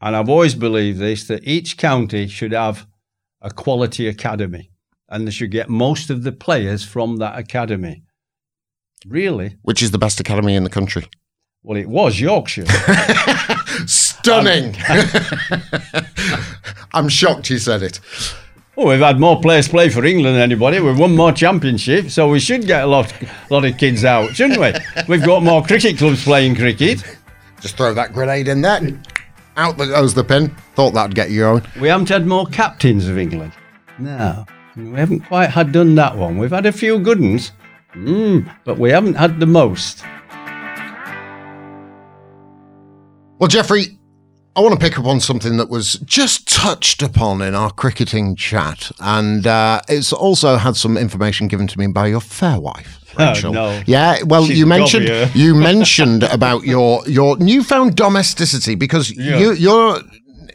and 0.00 0.16
I've 0.16 0.28
always 0.28 0.56
believed 0.56 0.98
this, 0.98 1.28
that 1.28 1.44
each 1.46 1.76
county 1.76 2.26
should 2.26 2.52
have 2.52 2.87
a 3.40 3.50
quality 3.50 4.08
academy 4.08 4.70
and 5.08 5.26
they 5.26 5.30
should 5.30 5.50
get 5.50 5.68
most 5.68 6.10
of 6.10 6.22
the 6.22 6.32
players 6.32 6.84
from 6.84 7.16
that 7.16 7.38
academy. 7.38 8.02
Really? 9.06 9.56
Which 9.62 9.82
is 9.82 9.90
the 9.90 9.98
best 9.98 10.20
academy 10.20 10.54
in 10.54 10.64
the 10.64 10.70
country? 10.70 11.06
Well, 11.62 11.78
it 11.78 11.88
was 11.88 12.20
Yorkshire. 12.20 12.66
Stunning. 13.86 14.76
Um, 14.88 15.62
I'm 16.92 17.08
shocked 17.08 17.50
you 17.50 17.58
said 17.58 17.82
it. 17.82 18.00
Oh, 18.76 18.88
we've 18.88 19.00
had 19.00 19.18
more 19.18 19.40
players 19.40 19.68
play 19.68 19.88
for 19.88 20.04
England 20.04 20.36
than 20.36 20.42
anybody. 20.42 20.78
We've 20.78 20.98
won 20.98 21.16
more 21.16 21.32
championships, 21.32 22.14
so 22.14 22.28
we 22.28 22.38
should 22.38 22.66
get 22.66 22.84
a 22.84 22.86
lot, 22.86 23.12
lot 23.50 23.64
of 23.64 23.76
kids 23.76 24.04
out, 24.04 24.36
shouldn't 24.36 24.60
we? 24.60 24.72
We've 25.08 25.24
got 25.24 25.42
more 25.42 25.64
cricket 25.64 25.98
clubs 25.98 26.22
playing 26.22 26.54
cricket. 26.54 27.02
Just 27.60 27.76
throw 27.76 27.92
that 27.94 28.12
grenade 28.12 28.46
in 28.46 28.60
there. 28.60 28.80
Out 29.58 29.76
goes 29.76 30.14
the 30.14 30.22
pin. 30.22 30.54
Thought 30.76 30.94
that'd 30.94 31.16
get 31.16 31.32
you 31.32 31.40
going. 31.40 31.64
We 31.80 31.88
haven't 31.88 32.08
had 32.08 32.28
more 32.28 32.46
captains 32.46 33.08
of 33.08 33.18
England. 33.18 33.52
No, 33.98 34.46
we 34.76 34.92
haven't 34.92 35.22
quite 35.22 35.50
had 35.50 35.72
done 35.72 35.96
that 35.96 36.16
one. 36.16 36.38
We've 36.38 36.52
had 36.52 36.64
a 36.64 36.70
few 36.70 37.00
good 37.00 37.20
ones, 37.20 37.50
mm, 37.92 38.48
but 38.64 38.78
we 38.78 38.90
haven't 38.90 39.14
had 39.14 39.40
the 39.40 39.46
most. 39.46 40.04
Well, 43.40 43.48
Geoffrey, 43.48 43.97
I 44.58 44.60
want 44.60 44.74
to 44.74 44.80
pick 44.84 44.98
up 44.98 45.04
on 45.06 45.20
something 45.20 45.56
that 45.58 45.68
was 45.70 45.92
just 46.04 46.48
touched 46.48 47.00
upon 47.00 47.42
in 47.42 47.54
our 47.54 47.70
cricketing 47.70 48.34
chat, 48.34 48.90
and 48.98 49.46
uh, 49.46 49.80
it's 49.88 50.12
also 50.12 50.56
had 50.56 50.74
some 50.74 50.96
information 50.98 51.46
given 51.46 51.68
to 51.68 51.78
me 51.78 51.86
by 51.86 52.08
your 52.08 52.20
fair 52.20 52.58
wife, 52.58 52.98
Rachel. 53.16 53.52
no. 53.52 53.80
Yeah, 53.86 54.16
well, 54.24 54.44
She's 54.46 54.58
you 54.58 54.66
mentioned 54.66 55.30
you 55.36 55.54
mentioned 55.54 56.24
about 56.24 56.64
your 56.64 57.08
your 57.08 57.38
newfound 57.38 57.94
domesticity 57.94 58.74
because 58.74 59.12
Yeah. 59.16 59.38
you 59.38 59.52
you're 59.52 60.00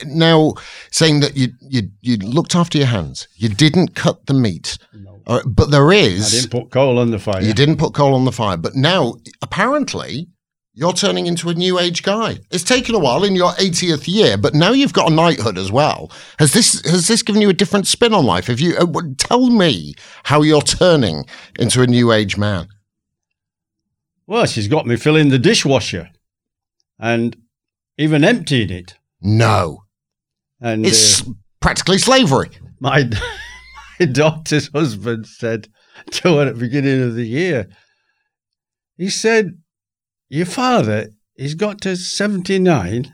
now 0.05 0.55
saying 0.91 1.21
that 1.21 1.37
you 1.37 1.53
you 1.61 1.83
you 2.01 2.17
looked 2.17 2.55
after 2.55 2.77
your 2.77 2.87
hands. 2.87 3.29
You 3.37 3.47
didn't 3.47 3.95
cut 3.95 4.25
the 4.25 4.33
meat, 4.33 4.77
Uh, 5.25 5.39
but 5.45 5.71
there 5.71 5.93
is. 5.93 6.33
I 6.33 6.37
didn't 6.41 6.51
put 6.51 6.71
coal 6.71 6.99
on 6.99 7.11
the 7.11 7.19
fire. 7.19 7.41
You 7.41 7.53
didn't 7.53 7.77
put 7.77 7.93
coal 7.93 8.13
on 8.15 8.25
the 8.25 8.33
fire, 8.33 8.57
but 8.57 8.75
now 8.75 9.13
apparently 9.41 10.27
you're 10.75 10.93
turning 10.93 11.27
into 11.27 11.49
a 11.49 11.53
new 11.53 11.77
age 11.79 12.01
guy. 12.01 12.39
It's 12.49 12.63
taken 12.63 12.95
a 12.95 12.99
while 12.99 13.23
in 13.23 13.35
your 13.35 13.51
80th 13.53 14.07
year, 14.07 14.37
but 14.37 14.55
now 14.55 14.71
you've 14.71 14.93
got 14.93 15.11
a 15.11 15.13
knighthood 15.13 15.57
as 15.57 15.71
well. 15.71 16.11
Has 16.39 16.53
this 16.53 16.81
has 16.89 17.07
this 17.07 17.21
given 17.21 17.41
you 17.41 17.49
a 17.49 17.53
different 17.53 17.85
spin 17.87 18.13
on 18.13 18.25
life? 18.25 18.47
Have 18.47 18.59
you 18.59 18.75
uh, 18.77 18.85
tell 19.17 19.49
me 19.49 19.93
how 20.23 20.41
you're 20.41 20.61
turning 20.61 21.25
into 21.59 21.81
a 21.83 21.87
new 21.87 22.11
age 22.11 22.37
man? 22.37 22.67
Well, 24.25 24.45
she's 24.45 24.67
got 24.67 24.87
me 24.87 24.95
filling 24.95 25.29
the 25.29 25.37
dishwasher 25.39 26.09
and 26.97 27.35
even 27.97 28.23
emptying 28.23 28.71
it. 28.71 28.95
No, 29.21 29.83
And 30.59 30.85
it's 30.85 31.21
uh, 31.21 31.31
practically 31.59 31.97
slavery. 31.97 32.49
my, 32.79 33.09
my 33.99 34.05
daughter's 34.05 34.69
husband 34.73 35.27
said 35.27 35.67
to 36.11 36.37
her 36.37 36.47
at 36.47 36.55
the 36.55 36.59
beginning 36.59 37.01
of 37.03 37.15
the 37.15 37.27
year, 37.27 37.69
he 38.97 39.09
said, 39.09 39.59
Your 40.33 40.47
father, 40.47 41.09
he's 41.35 41.53
got 41.53 41.79
to 41.81 41.95
79. 41.95 43.13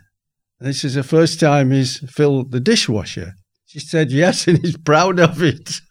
This 0.61 0.85
is 0.85 0.93
the 0.93 1.03
first 1.03 1.37
time 1.37 1.69
he's 1.69 1.97
filled 2.09 2.53
the 2.53 2.61
dishwasher. 2.61 3.33
She 3.65 3.81
said, 3.81 4.09
Yes, 4.09 4.47
and 4.47 4.59
he's 4.59 4.77
proud 4.77 5.19
of 5.19 5.43
it. 5.43 5.81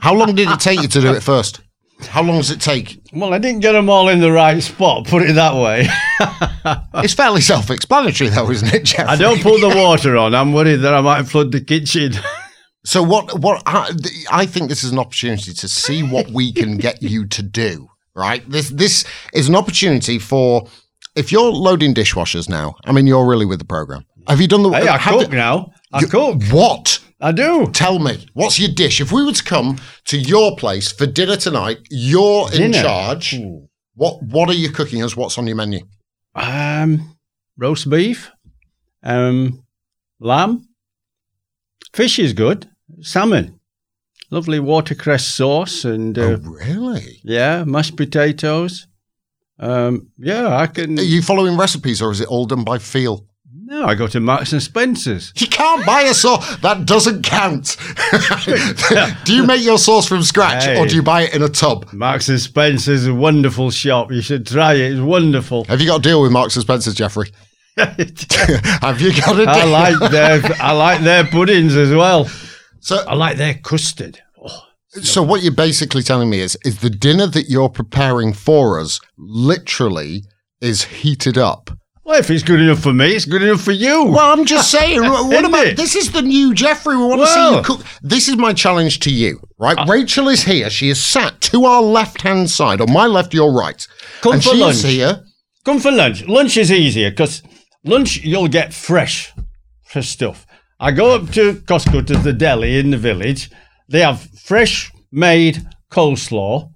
How 0.00 0.14
long 0.14 0.34
did 0.34 0.48
it 0.48 0.60
take 0.60 0.80
you 0.80 0.88
to 0.88 1.00
do 1.02 1.12
it 1.12 1.22
first? 1.32 1.60
How 2.00 2.22
long 2.22 2.38
does 2.38 2.50
it 2.50 2.62
take? 2.62 3.02
Well, 3.12 3.34
I 3.34 3.38
didn't 3.38 3.60
get 3.60 3.72
them 3.72 3.90
all 3.90 4.08
in 4.08 4.20
the 4.20 4.32
right 4.32 4.62
spot, 4.62 5.06
put 5.06 5.20
it 5.22 5.34
that 5.34 5.54
way. 5.54 5.88
It's 7.04 7.12
fairly 7.12 7.42
self-explanatory, 7.42 8.30
though, 8.30 8.50
isn't 8.50 8.72
it, 8.72 8.84
Geoff? 8.84 9.08
I 9.08 9.16
don't 9.16 9.42
put 9.42 9.60
the 9.60 9.76
water 9.76 10.16
on. 10.16 10.34
I'm 10.34 10.54
worried 10.54 10.76
that 10.76 10.94
I 10.94 11.02
might 11.02 11.24
flood 11.24 11.52
the 11.52 11.60
kitchen. 11.60 12.14
So 12.86 13.02
what? 13.02 13.38
What? 13.40 13.62
I, 13.66 13.92
I 14.30 14.46
think 14.46 14.70
this 14.70 14.84
is 14.84 14.92
an 14.92 14.98
opportunity 14.98 15.52
to 15.52 15.68
see 15.68 16.02
what 16.02 16.30
we 16.30 16.50
can 16.50 16.78
get 16.78 17.02
you 17.02 17.26
to 17.26 17.42
do. 17.42 17.88
Right. 18.14 18.48
This 18.50 18.68
this 18.70 19.04
is 19.32 19.48
an 19.48 19.54
opportunity 19.56 20.18
for 20.18 20.66
if 21.16 21.32
you're 21.32 21.50
loading 21.50 21.94
dishwashers 21.94 22.48
now. 22.48 22.74
I 22.84 22.92
mean, 22.92 23.06
you're 23.06 23.26
really 23.26 23.46
with 23.46 23.58
the 23.58 23.64
program. 23.64 24.04
Have 24.28 24.40
you 24.40 24.48
done 24.48 24.62
the? 24.62 24.70
hey, 24.70 24.88
I 24.88 24.98
cook 24.98 25.30
the- 25.30 25.36
now. 25.36 25.72
I 25.92 26.00
you- 26.00 26.06
cook. 26.08 26.42
What? 26.50 26.98
I 27.20 27.30
do. 27.32 27.70
Tell 27.72 27.98
me, 28.00 28.26
what's 28.34 28.58
your 28.58 28.70
dish? 28.70 29.00
If 29.00 29.12
we 29.12 29.24
were 29.24 29.32
to 29.32 29.44
come 29.44 29.78
to 30.06 30.18
your 30.18 30.56
place 30.56 30.90
for 30.90 31.06
dinner 31.06 31.36
tonight, 31.36 31.78
you're 31.88 32.50
in 32.52 32.72
Dinner? 32.72 32.82
charge. 32.82 33.36
What 33.94 34.22
What 34.24 34.48
are 34.50 34.54
you 34.54 34.70
cooking 34.70 35.02
us? 35.02 35.16
What's 35.16 35.38
on 35.38 35.46
your 35.46 35.56
menu? 35.56 35.80
Um, 36.34 37.16
roast 37.56 37.88
beef, 37.88 38.30
um, 39.02 39.62
lamb, 40.18 40.66
fish 41.92 42.18
is 42.18 42.32
good, 42.32 42.68
salmon, 43.02 43.60
lovely 44.32 44.58
watercress 44.58 45.26
sauce, 45.26 45.84
and 45.84 46.18
uh, 46.18 46.22
oh, 46.22 46.50
really? 46.66 47.20
yeah, 47.22 47.62
mashed 47.64 47.96
potatoes. 47.96 48.88
Um, 49.60 50.08
yeah, 50.18 50.56
I 50.56 50.66
can. 50.66 50.98
Are 50.98 51.02
you 51.02 51.22
following 51.22 51.56
recipes, 51.56 52.02
or 52.02 52.10
is 52.10 52.20
it 52.20 52.28
all 52.28 52.46
done 52.46 52.64
by 52.64 52.78
feel? 52.78 53.26
No, 53.64 53.86
I 53.86 53.94
go 53.94 54.06
to 54.06 54.20
Marks 54.20 54.52
and 54.52 54.62
Spencers. 54.62 55.32
You 55.36 55.46
can't 55.46 55.86
buy 55.86 56.02
a 56.02 56.12
sauce. 56.12 56.56
That 56.58 56.84
doesn't 56.84 57.22
count. 57.22 57.76
do 59.24 59.34
you 59.34 59.46
make 59.46 59.62
your 59.62 59.78
sauce 59.78 60.06
from 60.06 60.22
scratch 60.22 60.66
or 60.76 60.86
do 60.86 60.94
you 60.94 61.02
buy 61.02 61.22
it 61.22 61.34
in 61.34 61.42
a 61.42 61.48
tub? 61.48 61.90
Marks 61.90 62.28
and 62.28 62.38
Spencers 62.38 63.02
is 63.02 63.06
a 63.06 63.14
wonderful 63.14 63.70
shop. 63.70 64.12
You 64.12 64.20
should 64.20 64.46
try 64.46 64.74
it. 64.74 64.92
It's 64.92 65.00
wonderful. 65.00 65.64
Have 65.64 65.80
you 65.80 65.86
got 65.86 66.00
a 66.00 66.02
deal 66.02 66.20
with 66.20 66.32
Marks 66.32 66.54
and 66.54 66.64
Spencer's, 66.64 66.94
Geoffrey? 66.94 67.30
Have 67.76 69.00
you 69.00 69.18
got 69.18 69.36
a 69.36 69.46
deal? 69.46 69.48
I 69.48 69.64
like 69.64 70.10
their 70.10 70.42
I 70.60 70.72
like 70.72 71.00
their 71.00 71.24
puddings 71.24 71.74
as 71.74 71.94
well. 71.94 72.28
So, 72.82 72.96
I 73.08 73.14
like 73.14 73.36
their 73.36 73.54
custard. 73.54 74.20
Oh, 74.44 74.60
so 74.88 75.22
what 75.22 75.42
you're 75.42 75.52
basically 75.54 76.02
telling 76.02 76.28
me 76.28 76.40
is, 76.40 76.58
is 76.64 76.80
the 76.80 76.90
dinner 76.90 77.26
that 77.28 77.48
you're 77.48 77.68
preparing 77.70 78.32
for 78.32 78.78
us 78.80 79.00
literally 79.16 80.24
is 80.60 80.84
heated 80.84 81.38
up. 81.38 81.70
well, 82.04 82.18
if 82.18 82.28
it's 82.30 82.42
good 82.42 82.60
enough 82.60 82.80
for 82.80 82.92
me, 82.92 83.12
it's 83.14 83.24
good 83.24 83.42
enough 83.42 83.60
for 83.62 83.72
you. 83.72 84.04
Well, 84.04 84.32
I'm 84.32 84.44
just 84.44 84.70
saying. 84.70 85.00
What 85.32 85.44
about 85.44 85.66
it? 85.66 85.76
this? 85.76 85.94
Is 85.96 86.10
the 86.12 86.22
new 86.22 86.52
Geoffrey? 86.54 86.96
We 86.96 87.04
want 87.04 87.20
to 87.22 87.26
see 87.28 87.54
you 87.56 87.62
cook. 87.62 87.86
This 88.02 88.28
is 88.28 88.36
my 88.36 88.52
challenge 88.52 88.98
to 89.00 89.10
you, 89.12 89.40
right? 89.58 89.78
Uh. 89.78 89.86
Rachel 89.88 90.28
is 90.28 90.42
here. 90.44 90.68
She 90.68 90.88
is 90.90 91.02
sat 91.02 91.40
to 91.52 91.64
our 91.64 91.82
left 91.82 92.22
hand 92.22 92.50
side, 92.50 92.80
on 92.80 92.92
my 92.92 93.06
left, 93.06 93.32
your 93.32 93.52
right, 93.52 93.86
Come 94.20 94.34
and 94.34 94.44
for 94.44 94.54
lunch. 94.54 94.82
here. 94.82 95.24
Come 95.64 95.78
for 95.78 95.92
lunch. 95.92 96.26
Lunch 96.26 96.56
is 96.56 96.70
easier 96.72 97.10
because 97.10 97.42
lunch 97.84 98.22
you'll 98.24 98.48
get 98.48 98.74
fresh, 98.74 99.32
fresh 99.84 100.08
stuff. 100.08 100.46
I 100.82 100.90
go 100.90 101.14
up 101.14 101.30
to 101.34 101.54
Costco 101.54 102.08
to 102.08 102.16
the 102.16 102.32
deli 102.32 102.76
in 102.76 102.90
the 102.90 102.98
village. 102.98 103.52
They 103.88 104.00
have 104.00 104.28
fresh 104.36 104.90
made 105.12 105.64
coleslaw, 105.92 106.72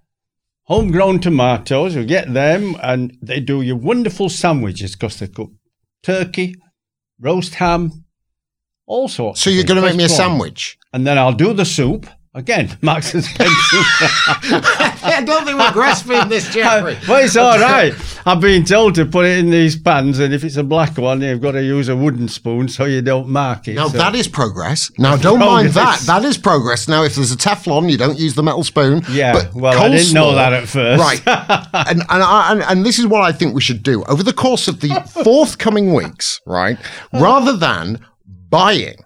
homegrown 0.63 1.19
tomatoes. 1.19 1.97
You 1.97 2.05
get 2.05 2.33
them, 2.33 2.77
and 2.85 3.19
they 3.21 3.41
do 3.41 3.63
your 3.63 3.75
wonderful 3.75 4.29
sandwiches 4.29 4.95
because 4.95 5.19
they 5.19 5.27
cook 5.27 5.51
turkey, 6.05 6.55
roast 7.19 7.57
ham, 7.57 8.05
all 8.87 9.09
sorts. 9.09 9.41
So 9.41 9.51
you're 9.51 9.65
going 9.65 9.81
to 9.81 9.87
make 9.89 9.97
me 9.97 10.05
a 10.05 10.09
sandwich? 10.09 10.79
and 10.93 11.05
then 11.05 11.19
I'll 11.19 11.33
do 11.33 11.53
the 11.53 11.65
soup 11.65 12.07
again. 12.37 12.77
Marks 12.83 13.15
and 13.15 13.25
Spencer. 13.25 13.51
I 15.03 15.23
don't 15.27 15.45
think 15.45 15.59
we're 15.59 15.73
grasping 15.73 16.29
this, 16.29 16.49
Geoffrey. 16.55 16.97
well, 17.09 17.25
it's 17.25 17.37
all 17.37 17.59
right. 17.59 17.93
I've 18.27 18.41
been 18.41 18.65
told 18.65 18.95
to 18.97 19.07
put 19.07 19.25
it 19.25 19.39
in 19.39 19.51
these 19.51 19.77
pans, 19.77 20.19
and 20.19 20.33
if 20.33 20.45
it's 20.45 20.57
a 20.57 20.63
black 20.63 20.97
one, 20.99 21.21
you've 21.21 21.41
got 21.41 21.53
to 21.53 21.63
use 21.63 21.89
a 21.89 21.97
wooden 21.97 22.29
spoon 22.29 22.69
so 22.69 22.85
you 22.85 23.03
don't 23.03 23.29
mark 23.29 23.67
it. 23.69 23.75
Now 23.75 23.89
So- 23.89 23.99
that 23.99 24.15
is 24.15 24.29
progress. 24.29 24.91
Now 24.99 25.17
don't 25.17 25.43
oh, 25.43 25.47
mind 25.47 25.71
that. 25.71 26.01
That 26.01 26.25
is 26.25 26.39
progress. 26.39 26.87
Now 26.87 27.03
if 27.03 27.15
there's 27.15 27.33
a 27.33 27.37
Teflon, 27.37 27.91
you 27.91 27.97
don't 27.97 28.19
use 28.19 28.35
the 28.35 28.43
metal 28.43 28.63
spoon. 28.63 29.03
Yeah, 29.11 29.33
But 29.33 29.55
well, 29.55 29.83
I 29.83 29.89
didn't 29.89 30.13
know 30.13 30.35
that 30.35 30.53
at 30.53 30.69
first. 30.69 31.01
Right. 31.03 31.23
and, 31.27 32.01
and, 32.01 32.23
I, 32.23 32.53
and 32.53 32.63
and 32.63 32.87
this 32.87 32.99
is 32.99 33.07
what 33.07 33.23
I 33.23 33.33
think 33.33 33.55
we 33.55 33.61
should 33.63 33.83
do 33.83 34.05
over 34.05 34.23
the 34.23 34.33
course 34.33 34.69
of 34.69 34.81
the 34.81 34.89
forthcoming 35.25 35.95
weeks. 35.95 36.41
Right, 36.47 36.79
rather 37.13 37.57
than 37.57 38.05
buying 38.49 38.97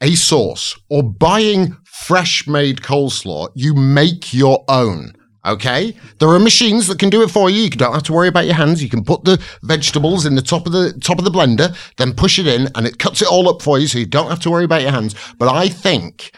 a 0.00 0.14
sauce 0.16 0.76
or 0.88 1.02
buying 1.02 1.76
fresh 1.92 2.46
made 2.46 2.78
coleslaw, 2.80 3.48
you 3.54 3.74
make 3.74 4.32
your 4.34 4.64
own. 4.68 5.12
Okay, 5.44 5.96
there 6.20 6.28
are 6.28 6.38
machines 6.38 6.86
that 6.86 7.00
can 7.00 7.10
do 7.10 7.20
it 7.22 7.28
for 7.30 7.50
you. 7.50 7.62
You 7.62 7.70
don't 7.70 7.92
have 7.92 8.04
to 8.04 8.12
worry 8.12 8.28
about 8.28 8.44
your 8.44 8.54
hands. 8.54 8.80
You 8.80 8.88
can 8.88 9.02
put 9.02 9.24
the 9.24 9.42
vegetables 9.64 10.24
in 10.24 10.36
the 10.36 10.42
top 10.42 10.66
of 10.66 10.72
the 10.72 10.92
top 11.00 11.18
of 11.18 11.24
the 11.24 11.32
blender, 11.32 11.76
then 11.96 12.14
push 12.14 12.38
it 12.38 12.46
in, 12.46 12.68
and 12.76 12.86
it 12.86 13.00
cuts 13.00 13.22
it 13.22 13.28
all 13.28 13.48
up 13.48 13.60
for 13.60 13.76
you, 13.80 13.88
so 13.88 13.98
you 13.98 14.06
don't 14.06 14.30
have 14.30 14.38
to 14.40 14.50
worry 14.52 14.64
about 14.64 14.82
your 14.82 14.92
hands. 14.92 15.16
But 15.38 15.48
I 15.48 15.68
think 15.68 16.30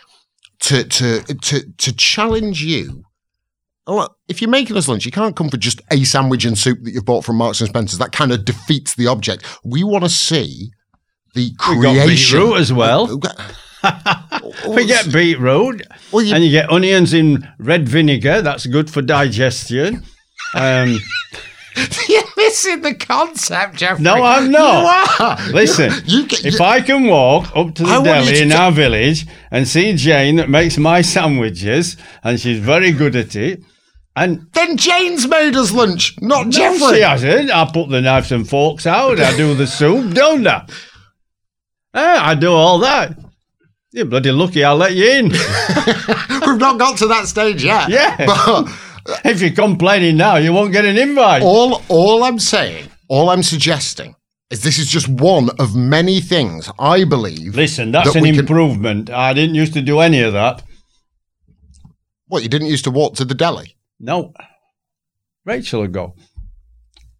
to 0.61 0.85
to 0.85 1.21
to 1.21 1.71
to 1.77 1.93
challenge 1.95 2.63
you. 2.65 3.05
Well, 3.87 4.17
if 4.29 4.41
you're 4.41 4.49
making 4.51 4.79
us 4.79 4.89
lunch, 4.89 5.05
you 5.05 5.13
can't 5.13 5.37
come 5.37 5.51
for 5.51 5.59
just 5.59 5.83
a 5.91 6.03
sandwich 6.05 6.47
and 6.47 6.57
soup 6.57 6.79
that 6.85 6.93
you've 6.93 7.05
bought 7.05 7.27
from 7.27 7.37
Marks 7.37 7.61
and 7.61 7.69
Spencer's. 7.69 7.99
That 7.99 8.13
kind 8.13 8.33
of 8.33 8.47
defeats 8.47 8.95
the 8.95 9.09
object. 9.09 9.45
We 9.63 9.85
want 9.85 10.05
to 10.05 10.09
see 10.11 10.71
the 11.35 11.51
We 11.69 11.83
got 11.83 11.93
creation. 11.93 12.55
as 12.55 12.73
well. 12.73 13.21
We 14.69 14.87
get 14.87 15.13
beetroot, 15.13 15.83
Well, 16.13 16.25
you- 16.25 16.35
and 16.35 16.45
you 16.45 16.51
get 16.51 16.71
onions 16.71 17.13
in 17.15 17.49
red 17.59 17.89
vinegar. 17.89 18.43
That's 18.43 18.67
good 18.67 18.91
for 18.91 19.03
digestion. 19.03 20.03
Um, 20.55 20.99
You're 22.09 22.23
missing 22.37 22.83
the 22.83 22.95
concept, 22.95 23.77
Geoffrey. 23.77 24.05
No, 24.05 24.23
I'm 24.23 24.51
not. 24.51 25.19
You 25.19 25.25
are. 25.25 25.53
listen, 25.53 25.91
You, 26.07 26.27
get- 26.27 26.45
if 26.45 26.59
you- 26.59 26.65
I 26.65 26.81
can 26.81 27.05
walk 27.05 27.51
up 27.57 27.75
to 27.77 27.83
the 27.83 27.89
you 27.99 28.05
deli 28.05 28.35
to 28.35 28.43
in 28.43 28.53
our 28.53 28.71
village 28.71 29.27
and 29.51 29.67
see 29.67 29.93
Jane 29.95 30.37
that 30.37 30.49
makes 30.49 30.79
my 30.79 31.01
sandwiches, 31.03 31.97
and 32.23 32.39
she's 32.39 32.61
very 32.61 32.93
good 32.93 33.17
at 33.17 33.35
it, 33.35 33.61
and 34.15 34.47
then 34.53 34.77
Jane's 34.77 35.27
made 35.27 35.57
us 35.57 35.73
lunch, 35.73 36.15
not 36.21 36.47
No, 36.47 36.53
Geoffrey. 36.53 36.97
she 36.99 37.03
hasn't. 37.03 37.51
I 37.51 37.69
put 37.73 37.89
the 37.91 38.01
knives 38.01 38.31
and 38.31 38.49
forks 38.49 38.87
out. 38.87 39.19
I 39.19 39.37
do 39.37 39.55
the 39.57 39.67
soup, 39.67 40.15
don't 40.15 40.47
I? 40.47 40.67
Eh, 41.97 42.19
I 42.21 42.35
do 42.35 42.51
all 42.53 42.81
that. 42.81 43.17
You're 43.95 44.07
bloody 44.07 44.33
lucky 44.33 44.65
I'll 44.65 44.75
let 44.77 44.95
you 44.97 45.09
in. 45.09 45.29
We've 45.29 46.59
not 46.59 46.81
got 46.81 46.99
to 46.99 47.07
that 47.07 47.27
stage 47.29 47.63
yet. 47.65 47.89
Yeah. 47.89 48.17
But 49.07 49.21
if 49.27 49.43
you're 49.43 49.51
complaining 49.53 50.17
now, 50.17 50.37
you 50.37 50.53
won't 50.55 50.73
get 50.73 50.87
an 50.87 50.97
invite. 50.97 51.43
all, 51.43 51.83
all 51.91 52.25
I'm 52.25 52.39
saying, 52.39 52.89
all 53.07 53.29
I'm 53.29 53.43
suggesting 53.43 54.17
is 54.51 54.63
this 54.63 54.79
is 54.79 54.89
just 54.89 55.09
one 55.09 55.51
of 55.59 55.77
many 55.77 56.21
things 56.23 56.71
I 56.79 57.05
believe. 57.05 57.55
Listen, 57.55 57.93
that's 57.93 58.09
that 58.15 58.17
an 58.17 58.23
we 58.23 58.31
can- 58.31 58.41
improvement. 58.41 59.11
I 59.11 59.35
didn't 59.35 59.55
used 59.57 59.75
to 59.75 59.83
do 59.83 60.01
any 60.01 60.23
of 60.23 60.33
that. 60.33 60.63
What, 62.29 62.43
you 62.43 62.49
didn't 62.49 62.69
used 62.69 62.85
to 62.85 62.91
walk 62.91 63.15
to 63.17 63.25
the 63.27 63.35
deli? 63.35 63.77
No. 64.01 64.33
Rachel 65.45 65.83
will 65.83 65.89
go. 65.89 66.15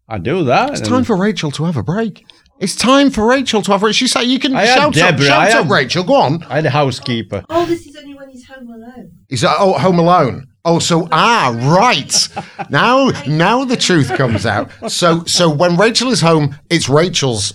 I 0.09 0.17
do 0.17 0.43
that. 0.45 0.71
It's 0.71 0.81
time 0.81 1.03
for 1.03 1.15
Rachel 1.15 1.51
to 1.51 1.65
have 1.65 1.77
a 1.77 1.83
break. 1.83 2.25
It's 2.59 2.75
time 2.75 3.09
for 3.11 3.27
Rachel 3.27 3.61
to 3.63 3.71
have 3.73 3.83
a 3.83 3.91
She 3.93 4.07
say 4.07 4.23
you 4.23 4.39
can 4.39 4.55
I 4.55 4.65
shout 4.65 4.87
up, 4.87 4.93
Deborah, 4.93 5.25
shout 5.25 5.41
I 5.41 5.47
up, 5.59 5.63
had- 5.65 5.71
Rachel. 5.71 6.03
Go 6.03 6.15
on. 6.15 6.43
I 6.43 6.55
had 6.55 6.65
a 6.65 6.69
housekeeper. 6.69 7.43
Oh, 7.49 7.65
this 7.65 7.85
is 7.85 7.95
only 7.97 8.13
when 8.15 8.29
he's 8.29 8.45
home 8.47 8.67
alone. 8.69 9.11
Is 9.29 9.41
that 9.41 9.57
oh 9.59 9.73
Home 9.73 9.99
Alone? 9.99 10.47
Oh, 10.63 10.79
so 10.79 11.07
ah 11.11 11.53
right. 11.63 12.29
Now 12.69 13.09
now 13.27 13.65
the 13.65 13.75
truth 13.77 14.09
comes 14.15 14.45
out. 14.45 14.71
So 14.89 15.23
so 15.25 15.49
when 15.49 15.75
Rachel 15.77 16.09
is 16.11 16.21
home, 16.21 16.55
it's 16.69 16.87
Rachel's 16.87 17.53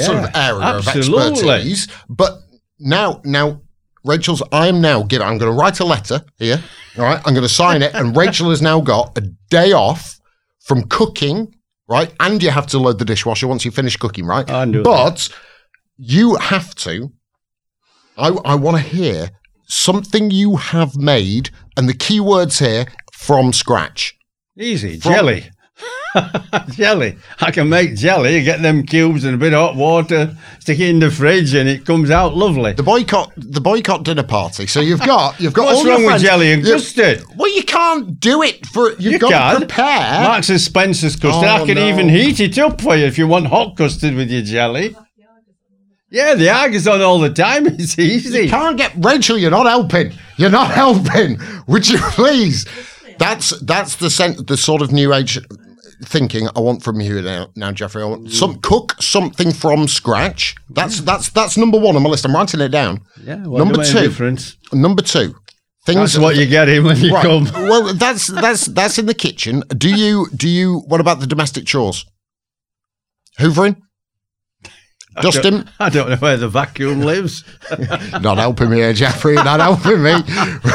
sort 0.00 0.18
of 0.24 0.30
area 0.34 0.62
absolutely. 0.62 1.22
of 1.26 1.32
expertise. 1.32 1.88
But 2.08 2.38
now 2.78 3.20
now 3.24 3.60
Rachel's 4.04 4.42
I'm 4.50 4.80
now 4.80 5.04
giving 5.04 5.26
I'm 5.26 5.38
gonna 5.38 5.52
write 5.52 5.78
a 5.80 5.84
letter 5.84 6.22
here. 6.38 6.62
All 6.98 7.04
right, 7.04 7.20
I'm 7.24 7.34
gonna 7.34 7.48
sign 7.48 7.82
it, 7.82 7.94
and 7.94 8.16
Rachel 8.16 8.50
has 8.50 8.60
now 8.60 8.80
got 8.80 9.16
a 9.16 9.20
day 9.48 9.72
off 9.72 10.18
from 10.64 10.82
cooking, 10.88 11.54
right? 11.90 12.12
And 12.20 12.42
you 12.42 12.50
have 12.50 12.66
to 12.68 12.78
load 12.78 12.98
the 12.98 13.04
dishwasher 13.04 13.48
once 13.48 13.64
you 13.64 13.70
finish 13.70 13.96
cooking, 13.96 14.24
right? 14.24 14.48
I 14.50 14.64
knew 14.64 14.82
but 14.82 15.28
you 15.98 16.36
have 16.36 16.74
to 16.76 17.12
I, 18.16 18.28
I 18.44 18.54
want 18.54 18.76
to 18.76 18.82
hear 18.82 19.30
something 19.66 20.30
you 20.30 20.56
have 20.56 20.96
made, 20.96 21.50
and 21.76 21.88
the 21.88 21.94
key 21.94 22.20
words 22.20 22.58
here 22.58 22.86
from 23.12 23.52
scratch. 23.52 24.14
Easy. 24.58 24.98
From- 24.98 25.12
jelly. 25.12 25.50
jelly. 26.70 27.16
I 27.40 27.50
can 27.50 27.68
make 27.68 27.94
jelly. 27.96 28.36
You 28.36 28.42
get 28.44 28.62
them 28.62 28.84
cubes 28.84 29.24
and 29.24 29.34
a 29.34 29.38
bit 29.38 29.54
of 29.54 29.60
hot 29.60 29.76
water, 29.76 30.36
stick 30.58 30.80
it 30.80 30.88
in 30.90 30.98
the 30.98 31.10
fridge, 31.10 31.54
and 31.54 31.68
it 31.68 31.84
comes 31.86 32.10
out 32.10 32.36
lovely. 32.36 32.72
The 32.72 32.82
boycott, 32.82 33.32
the 33.36 33.60
boycott 33.60 34.02
dinner 34.04 34.22
party. 34.24 34.66
So 34.66 34.80
you've 34.80 35.00
got, 35.00 35.38
you've 35.40 35.52
got. 35.52 35.66
What's 35.66 35.78
all 35.80 35.86
your 35.86 35.94
wrong 35.96 36.06
with 36.06 36.22
jelly 36.22 36.52
and 36.52 36.64
you- 36.66 36.72
custard? 36.74 37.22
Well, 37.36 37.54
you 37.54 37.62
can't 37.62 38.18
do 38.18 38.42
it 38.42 38.66
for. 38.66 38.90
You've 38.92 39.12
You 39.14 39.18
got 39.18 39.30
can. 39.30 39.52
to 39.54 39.66
prepare. 39.66 40.22
Marks 40.24 40.50
and 40.50 40.60
Spencer's 40.60 41.16
custard. 41.16 41.48
Oh, 41.48 41.62
I 41.62 41.66
can 41.66 41.76
no. 41.76 41.88
even 41.88 42.08
heat 42.08 42.40
it 42.40 42.58
up 42.58 42.80
for 42.80 42.96
you 42.96 43.06
if 43.06 43.16
you 43.18 43.28
want 43.28 43.46
hot 43.46 43.76
custard 43.76 44.14
with 44.14 44.30
your 44.30 44.42
jelly. 44.42 44.96
Yeah, 46.12 46.34
the 46.34 46.50
Argus 46.50 46.88
on 46.88 47.00
all 47.02 47.20
the 47.20 47.30
time. 47.30 47.66
It's 47.78 47.96
easy. 47.96 48.40
You 48.40 48.48
can't 48.48 48.76
get 48.76 48.92
Rachel. 48.96 49.38
You're 49.38 49.52
not 49.52 49.66
helping. 49.66 50.12
You're 50.38 50.50
not 50.50 50.70
helping. 50.74 51.38
Would 51.68 51.88
you 51.88 51.98
please? 51.98 52.66
That's 53.20 53.50
that's 53.60 53.94
the 53.96 54.10
sen- 54.10 54.44
the 54.46 54.56
sort 54.56 54.82
of 54.82 54.90
new 54.90 55.14
age 55.14 55.38
thinking 56.04 56.48
I 56.56 56.60
want 56.60 56.82
from 56.82 57.00
you 57.00 57.20
now, 57.22 57.48
now 57.56 57.72
Geoffrey. 57.72 58.02
I 58.02 58.06
want 58.06 58.24
Mm. 58.28 58.32
some 58.32 58.54
cook 58.60 58.96
something 59.00 59.52
from 59.52 59.88
scratch. 59.88 60.54
That's 60.70 61.00
that's 61.00 61.28
that's 61.30 61.56
number 61.56 61.78
one 61.78 61.96
on 61.96 62.02
my 62.02 62.10
list. 62.10 62.24
I'm 62.24 62.34
writing 62.34 62.60
it 62.60 62.68
down. 62.70 63.00
Yeah, 63.24 63.36
Number 63.36 63.84
two. 63.84 64.00
difference. 64.00 64.56
Number 64.72 65.02
two, 65.02 65.34
things 65.86 66.12
That's 66.14 66.18
what 66.18 66.36
you 66.36 66.46
get 66.46 66.68
in 66.68 66.84
when 66.84 66.96
you 66.98 67.12
Right. 67.14 67.22
come. 67.24 67.44
Well, 67.68 67.94
that's 67.94 68.26
that's 68.28 68.66
that's 68.66 68.98
in 68.98 69.06
the 69.06 69.14
kitchen. 69.14 69.62
Do 69.76 69.88
you 69.94 70.28
do 70.34 70.48
you? 70.48 70.82
What 70.86 71.00
about 71.00 71.20
the 71.20 71.26
domestic 71.26 71.66
chores? 71.66 72.04
Hoovering, 73.38 73.76
dusting. 75.22 75.68
I 75.78 75.88
don't 75.88 76.08
know 76.08 76.16
where 76.16 76.36
the 76.36 76.48
vacuum 76.48 77.00
lives. 77.00 77.44
Not 78.20 78.38
helping 78.38 78.70
me 78.70 78.78
here, 78.78 78.92
Geoffrey. 78.92 79.34
Not 79.34 79.60
helping 79.60 80.02
me. 80.02 80.12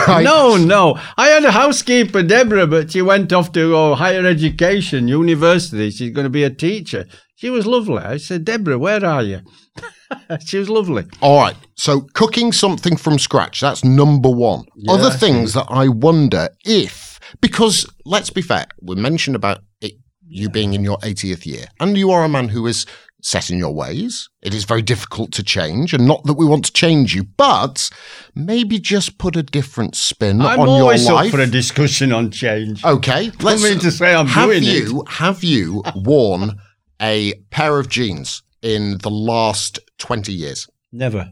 Right. 0.08 0.24
No, 0.24 0.58
no. 0.58 1.00
I 1.18 1.28
had 1.28 1.46
a 1.46 1.52
housekeeper, 1.52 2.24
Deborah, 2.24 2.68
but 2.68 2.92
she 2.92 3.02
went 3.02 3.34
off 3.34 3.52
to 3.54 3.72
go 3.72 3.96
higher 3.96 4.26
education, 4.26 5.08
university. 5.08 5.90
She's 5.90 6.12
going 6.12 6.26
to 6.26 6.30
be 6.30 6.44
a 6.44 6.50
teacher. 6.50 7.06
She 7.36 7.50
was 7.50 7.68
lovely. 7.68 7.98
I 7.98 8.18
said, 8.18 8.46
Deborah, 8.46 8.80
where 8.80 9.06
are 9.06 9.24
you? 9.24 9.42
she 10.46 10.58
was 10.58 10.70
lovely. 10.70 11.06
All 11.22 11.40
right. 11.40 11.56
So 11.76 12.02
cooking 12.14 12.52
something 12.52 12.96
from 12.96 13.20
scratch, 13.20 13.62
that's 13.62 13.84
number 13.84 14.30
one. 14.30 14.66
Other 14.88 15.10
things 15.10 15.54
that 15.54 15.66
I 15.70 15.90
wonder 15.90 16.50
if, 16.64 17.20
because 17.42 17.86
let's 18.06 18.30
be 18.30 18.42
fair, 18.42 18.68
we 18.82 18.96
mentioned 18.96 19.36
about 19.36 19.60
it, 19.82 19.94
you 20.28 20.50
being 20.50 20.74
in 20.74 20.84
your 20.84 20.98
80th 21.00 21.46
year, 21.46 21.66
and 21.80 21.98
you 21.98 22.12
are 22.12 22.24
a 22.24 22.30
man 22.30 22.50
who 22.50 22.66
is 22.68 22.86
set 23.26 23.50
in 23.50 23.58
your 23.58 23.74
ways. 23.74 24.30
It 24.44 24.54
is 24.54 24.66
very 24.66 24.84
difficult 24.84 25.32
to 25.34 25.44
change, 25.44 25.94
and 25.96 26.06
not 26.06 26.24
that 26.26 26.36
we 26.36 26.46
want 26.46 26.64
to 26.66 26.72
change 26.72 27.16
you, 27.16 27.24
but 27.24 27.90
maybe 28.36 28.78
just 28.80 29.18
put 29.18 29.36
a 29.36 29.42
different 29.42 29.96
spin 29.96 30.42
I'm 30.42 30.60
on 30.60 30.68
your 30.68 30.82
always 30.82 31.10
life. 31.10 31.26
up 31.28 31.32
for 31.32 31.40
a 31.42 31.48
discussion 31.48 32.12
on 32.12 32.30
change. 32.30 32.86
Okay, 32.86 33.32
let's 33.42 33.64
mean 33.64 33.80
to 33.80 33.90
say 33.92 34.14
I'm 34.14 34.28
have 34.28 34.50
doing 34.50 34.64
you 34.64 35.04
have 35.08 35.44
you 35.44 35.84
worn 35.96 36.60
a 37.02 37.34
pair 37.50 37.80
of 37.80 37.90
jeans 37.90 38.44
in 38.62 39.00
the 39.00 39.10
last 39.10 39.80
twenty 39.98 40.32
years? 40.34 40.68
Never, 40.92 41.32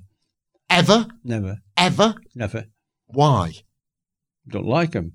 Ever? 0.71 1.05
never, 1.23 1.57
Ever? 1.77 2.15
never. 2.33 2.65
Why? 3.05 3.53
Don't 4.49 4.65
like 4.65 4.91
them. 4.93 5.13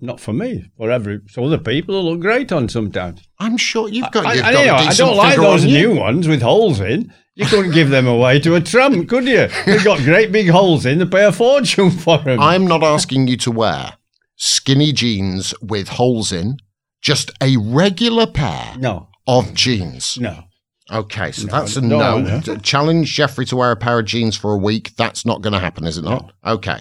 Not 0.00 0.20
for 0.20 0.32
me. 0.34 0.70
For 0.76 0.90
every 0.90 1.20
so 1.28 1.44
other 1.44 1.58
people 1.58 1.94
who 1.94 2.10
look 2.10 2.20
great 2.20 2.52
on 2.52 2.68
sometimes. 2.68 3.26
I'm 3.38 3.56
sure 3.56 3.88
you've 3.88 4.10
got. 4.10 4.26
I, 4.26 4.34
you've 4.34 4.44
I, 4.44 4.52
got 4.52 4.62
a 4.62 4.66
know, 4.66 4.74
I 4.74 4.94
don't 4.94 5.16
like 5.16 5.36
those 5.36 5.64
on 5.64 5.70
new 5.70 5.94
ones 5.96 6.28
with 6.28 6.42
holes 6.42 6.80
in. 6.80 7.12
You 7.34 7.46
couldn't 7.46 7.72
give 7.72 7.88
them 7.88 8.06
away 8.06 8.38
to 8.40 8.54
a 8.56 8.60
tramp, 8.60 9.08
could 9.08 9.24
you? 9.24 9.48
They've 9.64 9.82
got 9.84 10.00
great 10.00 10.30
big 10.32 10.50
holes 10.50 10.84
in. 10.84 10.98
They 10.98 11.06
pay 11.06 11.24
a 11.24 11.32
fortune 11.32 11.90
for 11.90 12.18
them. 12.18 12.38
I'm 12.38 12.66
not 12.66 12.82
asking 12.82 13.28
you 13.28 13.38
to 13.38 13.50
wear 13.50 13.94
skinny 14.36 14.92
jeans 14.92 15.54
with 15.62 15.88
holes 15.88 16.32
in. 16.32 16.58
Just 17.00 17.30
a 17.40 17.56
regular 17.56 18.26
pair 18.26 18.76
no, 18.76 19.08
of 19.26 19.54
jeans. 19.54 20.18
no. 20.20 20.44
Okay, 20.92 21.30
so 21.30 21.46
No, 21.46 21.52
that's 21.52 21.76
a 21.76 21.80
no, 21.80 22.18
no. 22.18 22.40
no. 22.40 22.56
Challenge 22.56 23.08
Geoffrey 23.08 23.46
to 23.46 23.56
wear 23.56 23.70
a 23.70 23.76
pair 23.76 24.00
of 24.00 24.06
jeans 24.06 24.36
for 24.36 24.52
a 24.52 24.58
week. 24.58 24.94
That's 24.96 25.24
not 25.24 25.40
going 25.40 25.52
to 25.52 25.60
happen, 25.60 25.86
is 25.86 25.96
it 25.96 26.02
not? 26.02 26.32
Okay. 26.44 26.80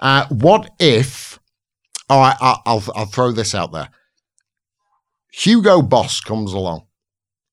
Uh, 0.00 0.26
what 0.30 0.68
if? 0.80 1.35
All 2.08 2.20
right, 2.20 2.36
I- 2.40 2.60
I'll 2.66 2.82
I'll 2.94 3.06
throw 3.06 3.32
this 3.32 3.54
out 3.54 3.72
there. 3.72 3.88
Hugo 5.32 5.82
Boss 5.82 6.20
comes 6.20 6.52
along 6.52 6.86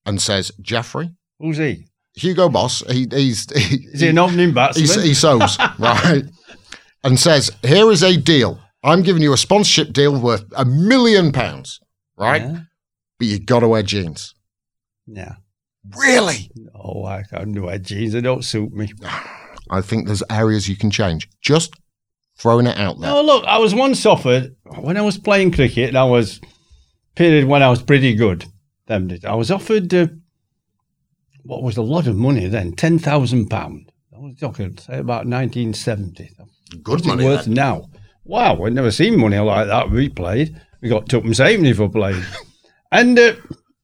and 0.05 0.21
says, 0.21 0.51
Geoffrey, 0.61 1.11
Who's 1.39 1.57
he? 1.57 1.87
Hugo 2.15 2.47
Boss, 2.49 2.83
he, 2.89 3.07
he's 3.11 3.51
he, 3.55 3.75
Is 3.87 4.01
he 4.01 4.09
an 4.09 4.17
opening 4.19 4.49
he, 4.49 4.53
batsman? 4.53 5.03
he 5.05 5.13
sews 5.13 5.57
right, 5.79 6.23
and 7.03 7.19
says, 7.19 7.51
here 7.63 7.91
is 7.91 8.03
a 8.03 8.15
deal. 8.17 8.59
I'm 8.83 9.01
giving 9.01 9.21
you 9.23 9.33
a 9.33 9.37
sponsorship 9.37 9.93
deal 9.93 10.19
worth 10.19 10.45
a 10.55 10.65
million 10.65 11.31
pounds, 11.31 11.79
right? 12.17 12.41
Yeah. 12.41 12.59
but 13.17 13.27
you 13.27 13.39
got 13.39 13.61
to 13.61 13.67
wear 13.69 13.81
jeans. 13.83 14.33
Yeah. 15.07 15.35
Really? 15.97 16.49
Oh, 16.75 17.03
I 17.05 17.23
can't 17.23 17.59
wear 17.61 17.77
jeans. 17.79 18.13
They 18.13 18.21
don't 18.21 18.43
suit 18.45 18.71
me. 18.73 18.91
I 19.69 19.81
think 19.81 20.05
there's 20.07 20.23
areas 20.29 20.67
you 20.69 20.75
can 20.75 20.91
change. 20.91 21.29
Just 21.41 21.73
throwing 22.37 22.67
it 22.67 22.77
out 22.77 22.99
there. 22.99 23.11
Oh, 23.11 23.21
look, 23.21 23.45
I 23.45 23.57
was 23.59 23.73
once 23.75 24.05
offered 24.05 24.55
when 24.79 24.97
I 24.97 25.01
was 25.01 25.17
playing 25.17 25.51
cricket. 25.51 25.89
And 25.89 25.97
I 25.97 26.03
was 26.05 26.39
period 27.15 27.45
when 27.45 27.61
I 27.63 27.69
was 27.69 27.81
pretty 27.81 28.15
good. 28.15 28.45
Them 28.87 29.07
did. 29.07 29.25
I 29.25 29.35
was 29.35 29.49
offered 29.51 29.93
uh, 29.93 30.07
what 31.43 31.63
was 31.63 31.77
a 31.77 31.81
lot 31.81 32.07
of 32.07 32.15
money 32.15 32.47
then, 32.47 32.73
ten 32.73 32.99
thousand 32.99 33.49
pound. 33.49 33.91
I 34.15 34.19
was 34.19 34.35
talking 34.39 34.77
say 34.77 34.97
about 34.99 35.25
nineteen 35.27 35.73
seventy. 35.73 36.29
Good 36.83 36.87
What's 36.87 37.05
money. 37.05 37.25
worth 37.25 37.45
then. 37.45 37.53
now? 37.53 37.89
Wow, 38.25 38.63
I'd 38.63 38.73
never 38.73 38.91
seen 38.91 39.19
money 39.19 39.37
like 39.39 39.67
that. 39.67 39.89
We 39.91 40.09
played. 40.09 40.59
We 40.81 40.89
got 40.89 41.07
tuppence 41.07 41.37
halfpenny 41.37 41.73
for 41.73 41.89
playing, 41.89 42.23
and 42.91 43.17
uh, 43.17 43.33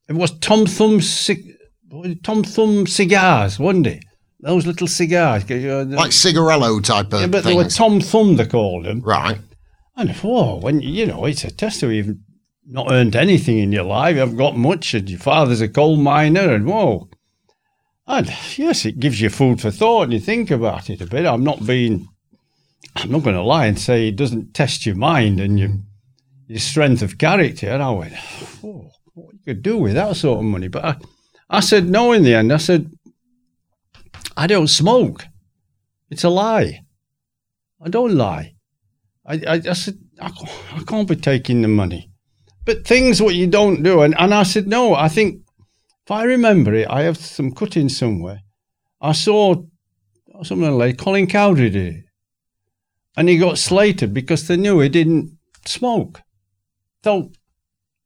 it 0.08 0.14
was 0.14 0.38
Tom 0.40 0.66
Thumb 0.66 1.02
cig- 1.02 1.56
what 1.90 2.02
was 2.04 2.12
it? 2.12 2.24
Tom 2.24 2.44
Thumb 2.44 2.88
cigars, 2.88 3.58
wasn't 3.60 3.88
it? 3.88 4.04
Those 4.42 4.66
little 4.66 4.88
cigars, 4.88 5.44
uh, 5.44 5.86
Like 5.88 6.12
cigarello 6.12 6.82
type 6.84 7.12
of 7.12 7.22
yeah, 7.22 7.28
but 7.28 7.44
they 7.44 7.56
were. 7.56 7.66
Tom 7.66 8.00
Thumb. 8.00 8.38
They 8.38 8.46
called 8.46 8.86
them. 8.86 9.02
right. 9.02 9.40
And 9.98 10.12
whoa, 10.16 10.56
when 10.56 10.80
you 10.80 11.06
know, 11.06 11.26
it's 11.26 11.44
a 11.44 11.52
test 11.52 11.84
of 11.84 11.92
you've 11.92 12.16
not 12.66 12.90
earned 12.90 13.18
anything 13.18 13.58
in 13.58 13.74
your 13.74 13.84
life, 13.84 14.14
you 14.14 14.22
haven't 14.22 14.38
got 14.38 14.56
much, 14.56 14.94
and 14.94 15.10
your 15.10 15.20
father's 15.20 15.60
a 15.60 15.68
coal 15.68 15.98
miner, 15.98 16.54
and 16.54 16.66
whoa. 16.66 17.10
And 18.08 18.28
yes, 18.56 18.86
it 18.86 19.00
gives 19.00 19.20
you 19.20 19.30
food 19.30 19.60
for 19.60 19.72
thought, 19.72 20.04
and 20.04 20.14
you 20.14 20.20
think 20.22 20.52
about 20.52 20.90
it 20.90 21.02
a 21.02 21.06
bit. 21.06 21.26
I'm 21.26 21.44
not 21.44 21.66
being, 21.66 22.08
I'm 22.96 23.12
not 23.12 23.24
going 23.24 23.36
to 23.36 23.42
lie 23.42 23.66
and 23.66 23.78
say 23.78 24.08
it 24.08 24.16
doesn't 24.16 24.54
test 24.54 24.86
your 24.86 24.96
mind 24.96 25.42
and 25.42 25.60
your 25.60 25.70
your 26.48 26.60
strength 26.60 27.02
of 27.02 27.18
character. 27.18 27.70
And 27.70 27.84
I 27.84 27.92
went, 27.92 28.14
oh, 28.64 28.90
what 29.14 29.34
you 29.34 29.40
could 29.46 29.62
do 29.62 29.78
with 29.78 29.94
that 29.96 30.16
sort 30.16 30.40
of 30.40 30.46
money? 30.46 30.70
But 30.70 30.86
I, 30.86 30.96
I 31.50 31.60
said 31.60 31.90
no 31.90 32.12
in 32.14 32.24
the 32.24 32.34
end. 32.36 32.52
I 32.54 32.58
said, 32.58 32.90
I 34.40 34.48
don't 34.48 34.70
smoke. 34.70 35.26
It's 36.10 36.24
a 36.24 36.30
lie. 36.30 36.80
I 37.86 37.90
don't 37.90 38.16
lie. 38.16 38.54
I, 39.26 39.34
I, 39.46 39.62
I 39.68 39.74
said, 39.74 39.98
I, 40.22 40.32
I 40.78 40.84
can't 40.88 41.10
be 41.10 41.18
taking 41.18 41.62
the 41.62 41.68
money. 41.68 42.10
But 42.64 42.88
things 42.88 43.22
what 43.22 43.36
you 43.36 43.48
don't 43.48 43.84
do. 43.84 44.02
And, 44.02 44.16
and 44.18 44.34
I 44.34 44.44
said, 44.44 44.66
no, 44.66 44.96
I 44.96 45.10
think, 45.10 45.42
if 46.06 46.12
I 46.12 46.24
remember 46.24 46.74
it, 46.74 46.88
I 46.90 47.02
have 47.02 47.18
some 47.18 47.52
cutting 47.52 47.90
somewhere. 47.90 48.40
I 49.02 49.12
saw 49.12 49.56
something 50.44 50.78
like 50.78 50.98
Colin 50.98 51.28
Cowdrey 51.28 51.70
did 51.70 51.96
it. 51.96 52.04
And 53.18 53.28
he 53.28 53.38
got 53.38 53.58
slated 53.58 54.14
because 54.14 54.48
they 54.48 54.56
knew 54.56 54.80
he 54.80 54.88
didn't 54.88 55.38
smoke. 55.66 56.22
So, 57.04 57.34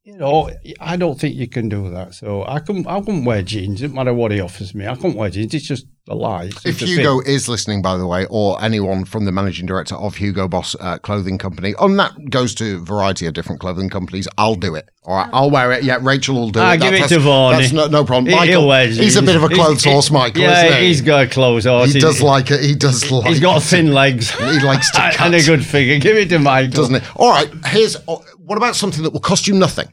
you 0.02 0.16
know, 0.16 0.50
I 0.80 0.96
don't 0.96 1.20
think 1.20 1.36
you 1.36 1.46
can 1.46 1.68
do 1.68 1.90
that. 1.90 2.14
So 2.14 2.44
I 2.44 2.58
couldn't, 2.58 2.88
I 2.88 2.98
couldn't 2.98 3.24
wear 3.24 3.42
jeans. 3.42 3.80
It 3.80 3.84
doesn't 3.84 3.94
matter 3.94 4.12
what 4.12 4.32
he 4.32 4.40
offers 4.40 4.74
me. 4.74 4.88
I 4.88 4.96
couldn't 4.96 5.14
wear 5.14 5.30
jeans. 5.30 5.54
It's 5.54 5.68
just 5.68 5.86
a 6.08 6.14
lie. 6.14 6.44
It's 6.44 6.66
If 6.66 6.80
Hugo 6.80 7.20
is 7.20 7.48
listening, 7.48 7.80
by 7.80 7.96
the 7.96 8.06
way, 8.06 8.26
or 8.28 8.62
anyone 8.62 9.06
from 9.06 9.24
the 9.24 9.32
managing 9.32 9.64
director 9.64 9.94
of 9.94 10.16
Hugo 10.16 10.46
Boss 10.48 10.76
uh, 10.78 10.98
Clothing 10.98 11.38
Company, 11.38 11.74
and 11.80 11.98
that 11.98 12.12
goes 12.30 12.54
to 12.56 12.76
a 12.76 12.78
variety 12.78 13.24
of 13.26 13.32
different 13.32 13.60
clothing 13.60 13.88
companies, 13.88 14.28
I'll 14.36 14.54
do 14.54 14.74
it. 14.74 14.88
All 15.04 15.16
right, 15.16 15.30
I'll 15.32 15.50
wear 15.50 15.72
it. 15.72 15.82
Yeah, 15.82 15.98
Rachel 16.02 16.34
will 16.34 16.50
do 16.50 16.60
Ah, 16.60 16.72
it. 16.72 16.80
give 16.80 16.92
it 16.92 17.08
to 17.08 17.18
Varney. 17.20 17.62
That's 17.62 17.72
no, 17.72 17.86
no 17.86 18.04
problem. 18.04 18.26
He- 18.26 18.36
Michael, 18.36 18.70
he's 18.86 19.16
a 19.16 19.22
bit 19.22 19.36
of 19.36 19.44
a 19.44 19.48
clothes 19.48 19.82
he- 19.84 19.90
horse, 19.90 20.10
Michael, 20.10 20.42
Yeah, 20.42 20.76
he? 20.76 20.88
he's 20.88 21.00
got 21.00 21.24
a 21.24 21.26
clothes 21.26 21.64
horse. 21.64 21.92
he 21.94 22.00
does 22.00 22.20
like 22.20 22.50
it. 22.50 22.60
He 22.60 22.74
does 22.74 23.10
like 23.10 23.26
He's 23.26 23.40
got 23.40 23.58
it. 23.62 23.64
thin 23.64 23.92
legs. 23.92 24.30
He 24.38 24.60
likes 24.60 24.90
to 24.92 24.98
cut. 24.98 25.20
and 25.22 25.34
a 25.34 25.42
good 25.42 25.64
figure. 25.64 25.98
Give 25.98 26.16
it 26.18 26.28
to 26.28 26.38
Michael. 26.38 26.70
doesn't 26.70 26.96
it? 26.96 27.02
All 27.16 27.30
right. 27.30 27.48
Here's 27.66 27.96
oh, 28.08 28.22
what 28.38 28.56
about 28.56 28.76
something 28.76 29.02
that 29.04 29.12
will 29.14 29.20
cost 29.20 29.46
you 29.46 29.54
nothing? 29.54 29.88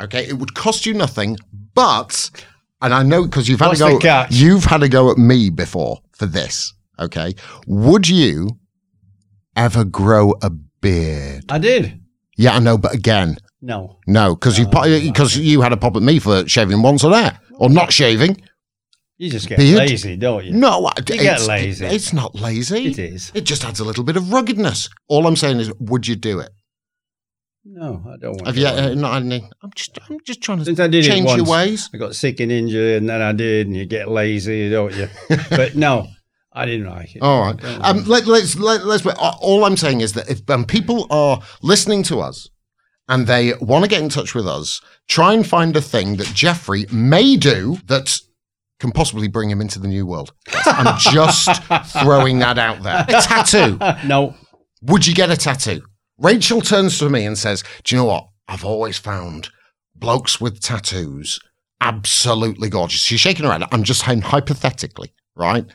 Okay, 0.00 0.26
it 0.26 0.34
would 0.38 0.54
cost 0.54 0.86
you 0.86 0.94
nothing, 0.94 1.36
but 1.74 2.30
and 2.80 2.94
I 2.94 3.02
know 3.02 3.24
because 3.24 3.48
you've 3.48 3.60
had 3.60 3.68
What's 3.68 3.80
a 3.80 3.98
go. 3.98 4.26
You've 4.30 4.64
had 4.64 4.82
a 4.82 4.88
go 4.88 5.10
at 5.10 5.18
me 5.18 5.50
before 5.50 6.00
for 6.12 6.26
this. 6.26 6.72
Okay, 6.98 7.34
would 7.66 8.08
you 8.08 8.58
ever 9.54 9.84
grow 9.84 10.34
a 10.42 10.50
beard? 10.50 11.44
I 11.50 11.58
did. 11.58 12.00
Yeah, 12.36 12.54
I 12.54 12.58
know, 12.58 12.76
but 12.78 12.94
again, 12.94 13.38
No. 13.62 13.98
no, 14.06 14.34
because 14.34 14.58
you 14.58 14.66
because 14.66 15.36
eh, 15.36 15.40
you 15.40 15.62
had 15.62 15.72
a 15.72 15.76
pop 15.76 15.96
at 15.96 16.02
me 16.02 16.18
for 16.18 16.46
shaving 16.48 16.82
once 16.82 17.02
or 17.04 17.10
there 17.10 17.38
or 17.58 17.68
not 17.70 17.92
shaving. 17.92 18.36
You 19.18 19.30
just 19.30 19.48
get 19.48 19.56
Beard? 19.56 19.78
lazy, 19.78 20.16
don't 20.18 20.44
you? 20.44 20.52
No, 20.52 20.90
You 20.98 21.02
get 21.04 21.40
lazy. 21.46 21.86
It's 21.86 22.12
not 22.12 22.34
lazy. 22.34 22.88
It 22.88 22.98
is. 22.98 23.32
It 23.34 23.44
just 23.44 23.64
adds 23.64 23.80
a 23.80 23.84
little 23.84 24.04
bit 24.04 24.16
of 24.16 24.30
ruggedness. 24.30 24.90
All 25.08 25.26
I'm 25.26 25.36
saying 25.36 25.58
is, 25.58 25.72
would 25.78 26.06
you 26.06 26.16
do 26.16 26.38
it? 26.40 26.50
No, 27.68 28.02
I 28.06 28.16
don't 28.16 28.32
want 28.32 28.46
Have 28.46 28.54
to. 28.54 28.60
you 28.60 28.66
uh, 28.68 28.94
not 28.94 29.14
had 29.14 29.22
any? 29.24 29.50
I'm 29.60 29.70
just, 29.74 29.98
I'm 30.08 30.18
just 30.24 30.40
trying 30.40 30.58
to 30.58 30.64
Since 30.64 30.78
I 30.78 30.86
did 30.86 31.04
it 31.04 31.08
change 31.08 31.28
your 31.30 31.44
ways. 31.44 31.90
I 31.92 31.98
got 31.98 32.14
sick 32.14 32.38
and 32.38 32.52
injured, 32.52 32.98
and 32.98 33.08
then 33.08 33.20
I 33.20 33.32
did, 33.32 33.66
and 33.66 33.76
you 33.76 33.86
get 33.86 34.08
lazy, 34.08 34.70
don't 34.70 34.94
you? 34.94 35.08
but 35.50 35.74
no, 35.74 36.06
I 36.52 36.64
didn't 36.64 36.86
like 36.88 37.16
it. 37.16 37.22
All 37.22 37.40
right. 37.40 37.64
Um, 37.64 38.04
like 38.04 38.26
let, 38.26 38.26
let's 38.26 38.56
let, 38.56 38.86
let's. 38.86 39.04
All 39.06 39.64
I'm 39.64 39.76
saying 39.76 40.00
is 40.00 40.12
that 40.12 40.30
if 40.30 40.48
um, 40.48 40.64
people 40.64 41.06
are 41.10 41.42
listening 41.60 42.04
to 42.04 42.20
us 42.20 42.48
and 43.08 43.26
they 43.26 43.52
want 43.60 43.84
to 43.84 43.90
get 43.90 44.00
in 44.00 44.08
touch 44.10 44.34
with 44.34 44.46
us, 44.46 44.80
try 45.08 45.34
and 45.34 45.46
find 45.46 45.76
a 45.76 45.80
thing 45.80 46.16
that 46.16 46.28
Geoffrey 46.28 46.86
may 46.92 47.36
do 47.36 47.78
that 47.86 48.16
can 48.78 48.92
possibly 48.92 49.26
bring 49.26 49.50
him 49.50 49.60
into 49.60 49.78
the 49.80 49.88
new 49.88 50.06
world. 50.06 50.32
I'm 50.66 50.98
just 50.98 51.62
throwing 52.02 52.38
that 52.40 52.58
out 52.58 52.82
there. 52.82 53.04
A 53.08 53.22
tattoo. 53.22 53.78
no. 54.06 54.34
Would 54.82 55.06
you 55.06 55.14
get 55.14 55.30
a 55.30 55.36
tattoo? 55.36 55.82
Rachel 56.18 56.60
turns 56.60 56.98
to 56.98 57.10
me 57.10 57.24
and 57.24 57.36
says, 57.36 57.62
"Do 57.84 57.94
you 57.94 58.00
know 58.02 58.06
what? 58.06 58.28
I've 58.48 58.64
always 58.64 58.98
found 58.98 59.50
blokes 59.94 60.40
with 60.40 60.60
tattoos 60.60 61.38
absolutely 61.80 62.68
gorgeous." 62.68 63.02
She's 63.02 63.20
shaking 63.20 63.44
her 63.44 63.52
head. 63.52 63.64
I'm 63.72 63.84
just 63.84 64.04
saying 64.04 64.22
hypothetically, 64.22 65.12
right? 65.34 65.66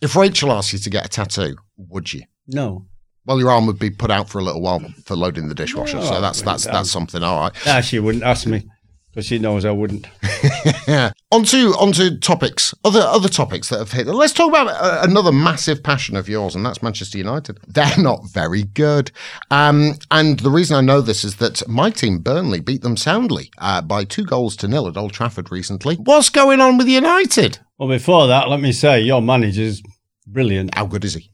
If 0.00 0.16
Rachel 0.16 0.52
asked 0.52 0.72
you 0.72 0.78
to 0.80 0.90
get 0.90 1.06
a 1.06 1.08
tattoo, 1.08 1.56
would 1.76 2.12
you? 2.12 2.22
No. 2.46 2.86
Well, 3.26 3.38
your 3.38 3.50
arm 3.50 3.66
would 3.66 3.78
be 3.78 3.90
put 3.90 4.10
out 4.10 4.28
for 4.28 4.38
a 4.38 4.42
little 4.42 4.60
while 4.60 4.80
for 5.06 5.16
loading 5.16 5.48
the 5.48 5.54
dishwasher, 5.54 5.96
No, 5.96 6.04
so 6.04 6.20
that's 6.20 6.42
that's 6.42 6.64
that's 6.64 6.90
something. 6.90 7.22
All 7.22 7.40
right. 7.40 7.52
Nah, 7.64 7.80
she 7.80 7.98
wouldn't 7.98 8.24
ask 8.24 8.46
me 8.46 8.66
because 9.14 9.26
she 9.26 9.38
knows 9.38 9.64
I 9.64 9.70
wouldn't. 9.70 10.08
yeah. 10.88 11.12
Onto 11.30 11.68
onto 11.78 12.18
topics, 12.18 12.74
other 12.84 13.00
other 13.00 13.28
topics 13.28 13.68
that 13.68 13.78
have 13.78 13.92
hit. 13.92 14.08
Let's 14.08 14.32
talk 14.32 14.48
about 14.48 14.66
uh, 14.66 15.00
another 15.02 15.30
massive 15.30 15.84
passion 15.84 16.16
of 16.16 16.28
yours, 16.28 16.56
and 16.56 16.66
that's 16.66 16.82
Manchester 16.82 17.18
United. 17.18 17.60
They're 17.68 17.96
not 17.96 18.28
very 18.28 18.64
good, 18.64 19.12
um, 19.52 19.94
and 20.10 20.40
the 20.40 20.50
reason 20.50 20.76
I 20.76 20.80
know 20.80 21.00
this 21.00 21.22
is 21.22 21.36
that 21.36 21.66
my 21.68 21.90
team 21.90 22.18
Burnley 22.18 22.60
beat 22.60 22.82
them 22.82 22.96
soundly 22.96 23.52
uh, 23.58 23.82
by 23.82 24.04
two 24.04 24.24
goals 24.24 24.56
to 24.56 24.68
nil 24.68 24.88
at 24.88 24.96
Old 24.96 25.12
Trafford 25.12 25.52
recently. 25.52 25.94
What's 25.94 26.28
going 26.28 26.60
on 26.60 26.76
with 26.76 26.88
United? 26.88 27.58
Well, 27.78 27.88
before 27.88 28.26
that, 28.26 28.48
let 28.48 28.60
me 28.60 28.72
say 28.72 29.00
your 29.00 29.22
manager's 29.22 29.80
brilliant. 30.26 30.74
How 30.74 30.86
good 30.86 31.04
is 31.04 31.14
he? 31.14 31.30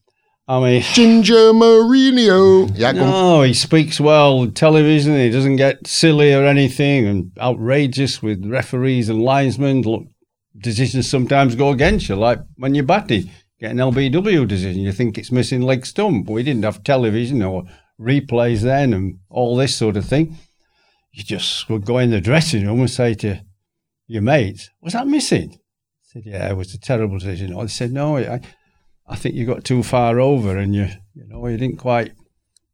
I 0.50 0.58
mean, 0.58 0.82
Ginger 0.94 1.52
Mourinho. 1.52 2.72
Yeah, 2.74 2.90
no, 2.90 3.42
he 3.42 3.54
speaks 3.54 4.00
well 4.00 4.40
on 4.40 4.50
television. 4.50 5.14
He 5.14 5.30
doesn't 5.30 5.56
get 5.56 5.86
silly 5.86 6.34
or 6.34 6.44
anything 6.44 7.06
and 7.06 7.30
outrageous 7.38 8.20
with 8.20 8.44
referees 8.44 9.08
and 9.08 9.22
linesmen. 9.22 9.82
Look, 9.82 10.06
decisions 10.58 11.08
sometimes 11.08 11.54
go 11.54 11.70
against 11.70 12.08
you, 12.08 12.16
like 12.16 12.40
when 12.56 12.74
you're 12.74 12.82
batting, 12.82 13.30
get 13.60 13.70
an 13.70 13.76
LBW 13.76 14.48
decision. 14.48 14.82
You 14.82 14.90
think 14.90 15.18
it's 15.18 15.30
missing 15.30 15.62
leg 15.62 15.86
stump. 15.86 16.28
We 16.28 16.42
didn't 16.42 16.64
have 16.64 16.82
television 16.82 17.42
or 17.42 17.62
replays 18.00 18.62
then 18.62 18.92
and 18.92 19.20
all 19.28 19.54
this 19.54 19.76
sort 19.76 19.96
of 19.96 20.04
thing. 20.04 20.36
You 21.12 21.22
just 21.22 21.70
would 21.70 21.86
go 21.86 21.98
in 21.98 22.10
the 22.10 22.20
dressing 22.20 22.66
room 22.66 22.80
and 22.80 22.90
say 22.90 23.14
to 23.14 23.40
your 24.08 24.22
mates, 24.22 24.70
Was 24.80 24.94
that 24.94 25.06
missing? 25.06 25.52
I 25.52 25.58
said, 26.02 26.22
Yeah, 26.26 26.50
it 26.50 26.56
was 26.56 26.74
a 26.74 26.80
terrible 26.80 27.18
decision. 27.20 27.52
Or 27.52 27.62
they 27.62 27.68
said, 27.68 27.92
No, 27.92 28.16
I, 28.16 28.40
I 29.10 29.16
think 29.16 29.34
you 29.34 29.44
got 29.44 29.64
too 29.64 29.82
far 29.82 30.20
over 30.20 30.56
and 30.56 30.74
you, 30.74 30.88
you 31.14 31.26
know, 31.26 31.46
you 31.48 31.56
didn't 31.56 31.78
quite 31.78 32.12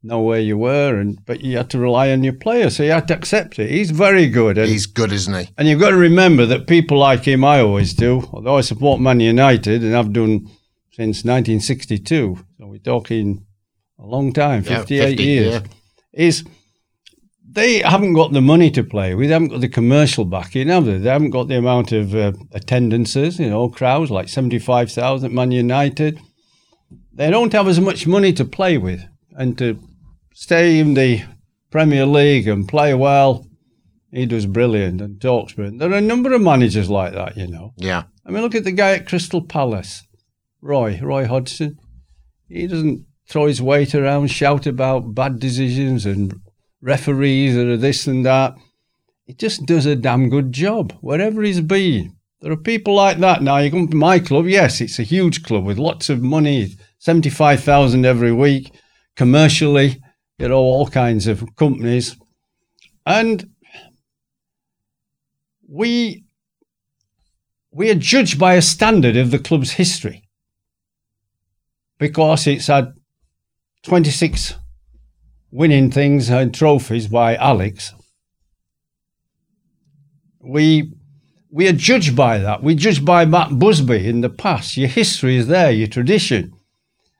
know 0.03 0.21
where 0.21 0.39
you 0.39 0.57
were, 0.57 0.95
and 0.99 1.17
but 1.25 1.41
you 1.41 1.57
had 1.57 1.69
to 1.71 1.79
rely 1.79 2.11
on 2.11 2.23
your 2.23 2.33
player, 2.33 2.69
so 2.69 2.83
you 2.83 2.91
had 2.91 3.07
to 3.09 3.15
accept 3.15 3.57
it. 3.59 3.69
He's 3.71 3.89
very 3.91 4.29
good, 4.29 4.57
and, 4.57 4.69
He's 4.69 4.85
good, 4.85 5.11
isn't 5.11 5.33
he? 5.33 5.49
and 5.57 5.67
you've 5.67 5.79
got 5.81 5.89
to 5.89 5.97
remember 5.97 6.45
that 6.45 6.67
people 6.67 6.99
like 6.99 7.23
him, 7.25 7.43
I 7.43 7.59
always 7.61 7.93
do. 7.93 8.23
Although 8.31 8.57
I 8.57 8.61
support 8.61 9.01
Man 9.01 9.19
United, 9.19 9.83
and 9.83 9.95
I've 9.97 10.13
done 10.13 10.47
since 10.91 11.25
1962, 11.25 12.37
so 12.59 12.67
we're 12.67 12.77
talking 12.77 13.45
a 13.99 14.05
long 14.05 14.31
time, 14.31 14.63
Yeah, 14.63 14.79
58 14.79 15.09
50, 15.09 15.23
years. 15.23 15.53
yeah. 15.55 15.61
Is 16.13 16.43
they 17.49 17.79
haven't 17.79 18.13
got 18.13 18.31
the 18.33 18.41
money 18.41 18.69
to 18.71 18.83
play 18.83 19.15
with, 19.15 19.27
they 19.29 19.33
haven't 19.33 19.49
got 19.49 19.61
the 19.61 19.67
commercial 19.69 20.25
backing, 20.25 20.67
have 20.67 20.85
they? 20.85 20.99
They 20.99 21.09
haven't 21.09 21.31
got 21.31 21.47
the 21.47 21.57
amount 21.57 21.91
of 21.91 22.13
uh, 22.15 22.33
attendances, 22.53 23.39
you 23.39 23.49
know, 23.49 23.67
crowds 23.69 24.11
like 24.11 24.29
75,000 24.29 25.25
at 25.25 25.31
Man 25.33 25.51
United. 25.51 26.19
They 27.17 27.29
don't 27.31 27.51
have 27.53 27.67
as 27.67 27.79
much 27.79 28.05
money 28.07 28.31
to 28.33 28.45
play 28.45 28.77
with, 28.77 29.03
and 29.35 29.57
to 29.57 29.79
stay 30.33 30.79
in 30.79 30.93
the 30.93 31.23
Premier 31.71 32.05
League 32.05 32.47
and 32.47 32.67
play 32.67 32.93
well, 32.93 33.45
he 34.11 34.25
does 34.25 34.45
brilliant 34.45 35.01
and 35.01 35.19
talks 35.19 35.53
brilliant. 35.53 35.79
There 35.79 35.91
are 35.91 35.97
a 35.97 36.01
number 36.01 36.33
of 36.33 36.41
managers 36.41 36.89
like 36.89 37.13
that, 37.13 37.35
you 37.35 37.47
know. 37.47 37.73
Yeah. 37.75 38.03
I 38.25 38.29
mean, 38.31 38.41
look 38.43 38.55
at 38.55 38.63
the 38.63 38.71
guy 38.71 38.91
at 38.91 39.07
Crystal 39.07 39.41
Palace, 39.41 40.03
Roy, 40.61 40.99
Roy 41.01 41.25
Hodgson. 41.25 41.77
He 42.47 42.67
doesn't 42.67 43.05
throw 43.27 43.47
his 43.47 43.61
weight 43.61 43.95
around, 43.95 44.27
shout 44.27 44.67
about 44.67 45.15
bad 45.15 45.39
decisions 45.39 46.05
and 46.05 46.39
referees 46.81 47.57
or 47.57 47.77
this 47.77 48.07
and 48.07 48.25
that. 48.25 48.55
he 49.25 49.33
just 49.33 49.65
does 49.65 49.85
a 49.85 49.95
damn 49.95 50.29
good 50.29 50.51
job 50.51 50.93
wherever 51.01 51.41
he's 51.41 51.61
been. 51.61 52.13
There 52.41 52.51
are 52.51 52.57
people 52.57 52.93
like 52.93 53.17
that 53.17 53.41
now. 53.41 53.57
You 53.57 53.71
come 53.71 53.87
to 53.87 53.97
my 53.97 54.19
club, 54.19 54.45
yes, 54.45 54.79
it's 54.79 54.99
a 54.99 55.03
huge 55.03 55.43
club 55.43 55.65
with 55.65 55.79
lots 55.79 56.09
of 56.09 56.21
money, 56.21 56.75
seventy-five 57.07 57.63
thousand 57.63 58.05
every 58.05 58.33
week, 58.33 58.69
commercially, 59.15 60.01
you 60.37 60.49
know, 60.49 60.57
all 60.57 60.87
kinds 60.87 61.25
of 61.25 61.55
companies, 61.55 62.17
and 63.05 63.49
we 65.69 66.25
we 67.71 67.89
are 67.89 67.95
judged 67.95 68.37
by 68.37 68.55
a 68.55 68.61
standard 68.61 69.15
of 69.15 69.31
the 69.31 69.39
club's 69.39 69.71
history 69.71 70.27
because 71.97 72.45
it's 72.45 72.67
had 72.67 72.91
26 73.83 74.55
winning 75.49 75.89
things 75.89 76.29
and 76.29 76.53
trophies 76.53 77.07
by 77.07 77.37
Alex. 77.37 77.93
We 80.41 80.91
we 81.49 81.69
are 81.69 81.79
judged 81.89 82.17
by 82.17 82.39
that. 82.39 82.61
We 82.61 82.75
judged 82.75 83.05
by 83.05 83.23
Matt 83.23 83.57
Busby 83.57 84.09
in 84.09 84.19
the 84.19 84.29
past. 84.29 84.75
Your 84.75 84.89
history 84.89 85.37
is 85.37 85.47
there, 85.47 85.71
your 85.71 85.87
tradition. 85.87 86.56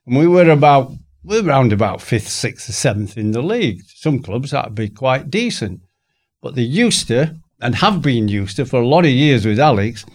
And 0.07 0.17
we 0.17 0.27
were 0.27 0.49
about 0.49 0.93
we 1.23 1.41
were 1.41 1.49
around 1.49 1.73
about 1.73 2.01
fifth, 2.01 2.29
sixth, 2.29 2.69
or 2.69 2.71
seventh 2.71 3.17
in 3.17 3.31
the 3.31 3.41
league. 3.41 3.81
Some 3.87 4.23
clubs 4.23 4.51
that'd 4.51 4.73
be 4.73 4.87
quite 4.87 5.29
decent. 5.29 5.81
But 6.41 6.55
they 6.55 6.61
used 6.61 7.07
to 7.09 7.35
and 7.59 7.75
have 7.75 8.01
been 8.01 8.29
used 8.29 8.55
to 8.55 8.65
for 8.65 8.81
a 8.81 8.87
lot 8.87 9.03
of 9.03 9.11
years 9.11 9.45
with 9.45 9.59
Alex, 9.59 10.05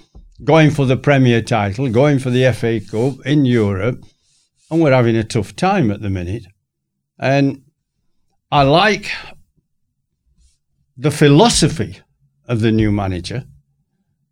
going 0.43 0.70
for 0.70 0.86
the 0.86 0.97
Premier 0.97 1.43
title, 1.43 1.88
going 1.90 2.18
for 2.18 2.30
the 2.30 2.51
FA 2.53 2.80
Cup 2.80 3.26
in 3.26 3.45
Europe, 3.45 4.03
and 4.70 4.80
we're 4.80 4.93
having 4.93 5.16
a 5.16 5.24
tough 5.24 5.55
time 5.55 5.90
at 5.90 6.01
the 6.01 6.09
minute. 6.09 6.47
And 7.18 7.62
I 8.51 8.62
like 8.62 9.11
the 10.97 11.11
philosophy 11.11 11.99
of 12.47 12.61
the 12.61 12.72
new 12.72 12.90
manager, 12.90 13.45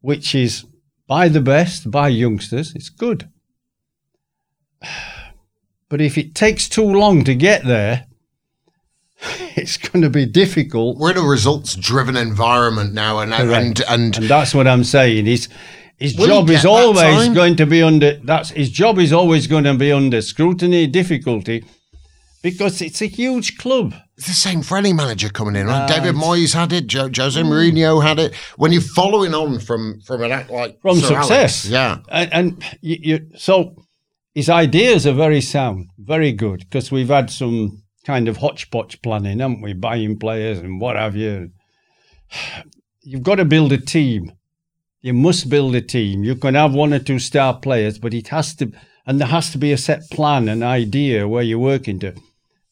which 0.01 0.35
is 0.35 0.65
buy 1.07 1.29
the 1.29 1.41
best, 1.43 1.91
buy 1.91 2.09
youngsters. 2.09 2.75
It's 2.75 2.89
good. 2.89 3.29
But 5.91 6.01
if 6.01 6.17
it 6.17 6.35
takes 6.35 6.69
too 6.69 6.85
long 6.85 7.25
to 7.25 7.35
get 7.35 7.65
there, 7.65 8.07
it's 9.57 9.77
going 9.77 10.03
to 10.03 10.09
be 10.09 10.25
difficult. 10.25 10.97
We're 10.99 11.11
in 11.11 11.19
a 11.19 11.23
results-driven 11.23 12.17
environment 12.17 12.95
now, 12.95 13.19
and 13.19 13.35
and 13.35 13.51
and, 13.89 14.17
And 14.17 14.29
that's 14.29 14.55
what 14.55 14.67
I'm 14.67 14.85
saying. 14.85 15.27
His 15.27 15.49
his 15.99 16.15
job 16.15 16.49
is 16.49 16.65
always 16.65 17.29
going 17.31 17.57
to 17.57 17.67
be 17.67 17.83
under 17.83 18.15
that's 18.25 18.51
his 18.51 18.71
job 18.71 18.99
is 18.99 19.13
always 19.13 19.47
going 19.47 19.65
to 19.65 19.75
be 19.75 19.93
under 19.93 20.23
scrutiny, 20.23 20.87
difficulty, 20.87 21.65
because 22.43 22.81
it's 22.81 23.03
a 23.03 23.07
huge 23.07 23.59
club. 23.59 23.93
it's 24.17 24.29
the 24.29 24.33
same 24.33 24.63
for 24.63 24.79
any 24.79 24.93
manager 24.95 25.29
coming 25.29 25.57
in. 25.57 25.67
Right? 25.67 25.83
Uh, 25.83 25.87
David 25.89 26.15
Moyes 26.15 26.55
had 26.55 26.73
it. 26.73 26.87
Jo- 26.87 27.11
Jose 27.15 27.43
Mourinho 27.43 28.03
had 28.03 28.19
it. 28.19 28.35
When 28.57 28.73
you're 28.73 28.81
following 28.81 29.35
on 29.35 29.59
from 29.59 30.01
from 30.07 30.23
an 30.23 30.31
act 30.33 30.51
like 30.51 30.81
From 30.81 30.99
Sir 31.01 31.17
Alex, 31.17 31.27
success. 31.27 31.67
yeah. 31.67 31.99
And, 32.09 32.33
and 32.33 32.65
you, 32.81 32.97
you, 33.03 33.27
so 33.37 33.75
his 34.35 34.49
ideas 34.49 35.07
are 35.07 35.13
very 35.13 35.41
sound, 35.41 35.91
very 35.99 36.33
good, 36.33 36.61
because 36.61 36.93
we've 36.93 37.09
had 37.09 37.31
some 37.31 37.83
kind 38.05 38.29
of 38.29 38.39
hodgepodge 38.39 39.03
planning, 39.03 39.41
haven't 39.41 39.63
we? 39.63 39.73
Buying 39.73 40.19
players 40.19 40.59
and 40.59 40.81
what 40.81 40.97
have 40.97 41.17
you. 41.17 41.51
You've 43.03 43.23
got 43.23 43.37
to 43.37 43.45
build 43.45 43.73
a 43.73 43.79
team. 43.79 44.33
You 45.01 45.15
must 45.15 45.49
build 45.49 45.75
a 45.75 45.81
team. 45.81 46.23
You 46.23 46.37
can 46.37 46.55
have 46.55 46.75
one 46.75 46.93
or 46.93 46.99
two 46.99 47.19
star 47.19 47.59
players, 47.59 47.99
but 47.99 48.13
it 48.13 48.29
has 48.29 48.55
to, 48.57 48.71
and 49.07 49.19
there 49.19 49.29
has 49.29 49.51
to 49.53 49.59
be 49.59 49.73
a 49.73 49.79
set 49.79 50.03
plan, 50.11 50.49
an 50.49 50.63
idea 50.63 51.27
where 51.27 51.43
you're 51.43 51.59
working 51.59 51.99
to. 52.01 52.15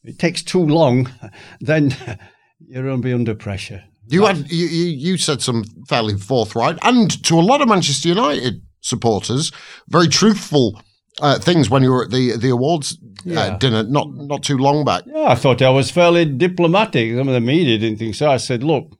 It 0.04 0.18
takes 0.18 0.42
too 0.42 0.64
long, 0.64 1.10
then 1.60 1.96
you're 2.60 2.84
going 2.84 3.02
to 3.02 3.08
be 3.08 3.12
under 3.12 3.34
pressure. 3.34 3.84
You 4.10 4.24
had 4.24 4.50
you, 4.50 4.66
you 4.66 4.86
you 4.86 5.16
said 5.18 5.42
some 5.42 5.64
fairly 5.86 6.16
forthright 6.16 6.78
and 6.82 7.22
to 7.24 7.38
a 7.38 7.42
lot 7.42 7.60
of 7.60 7.68
Manchester 7.68 8.08
United 8.08 8.62
supporters, 8.80 9.52
very 9.88 10.08
truthful 10.08 10.80
uh, 11.20 11.38
things 11.38 11.68
when 11.70 11.82
you 11.82 11.90
were 11.90 12.04
at 12.04 12.10
the 12.10 12.36
the 12.36 12.50
awards 12.50 12.98
uh, 13.36 13.56
dinner 13.58 13.82
not 13.82 14.08
not 14.14 14.42
too 14.42 14.56
long 14.58 14.84
back. 14.84 15.02
Yeah, 15.06 15.24
I 15.30 15.34
thought 15.34 15.62
I 15.62 15.70
was 15.70 15.90
fairly 15.90 16.24
diplomatic. 16.24 17.14
Some 17.16 17.28
of 17.28 17.34
the 17.34 17.40
media 17.40 17.78
didn't 17.78 17.98
think 17.98 18.14
so. 18.14 18.30
I 18.30 18.36
said, 18.38 18.62
look, 18.62 18.96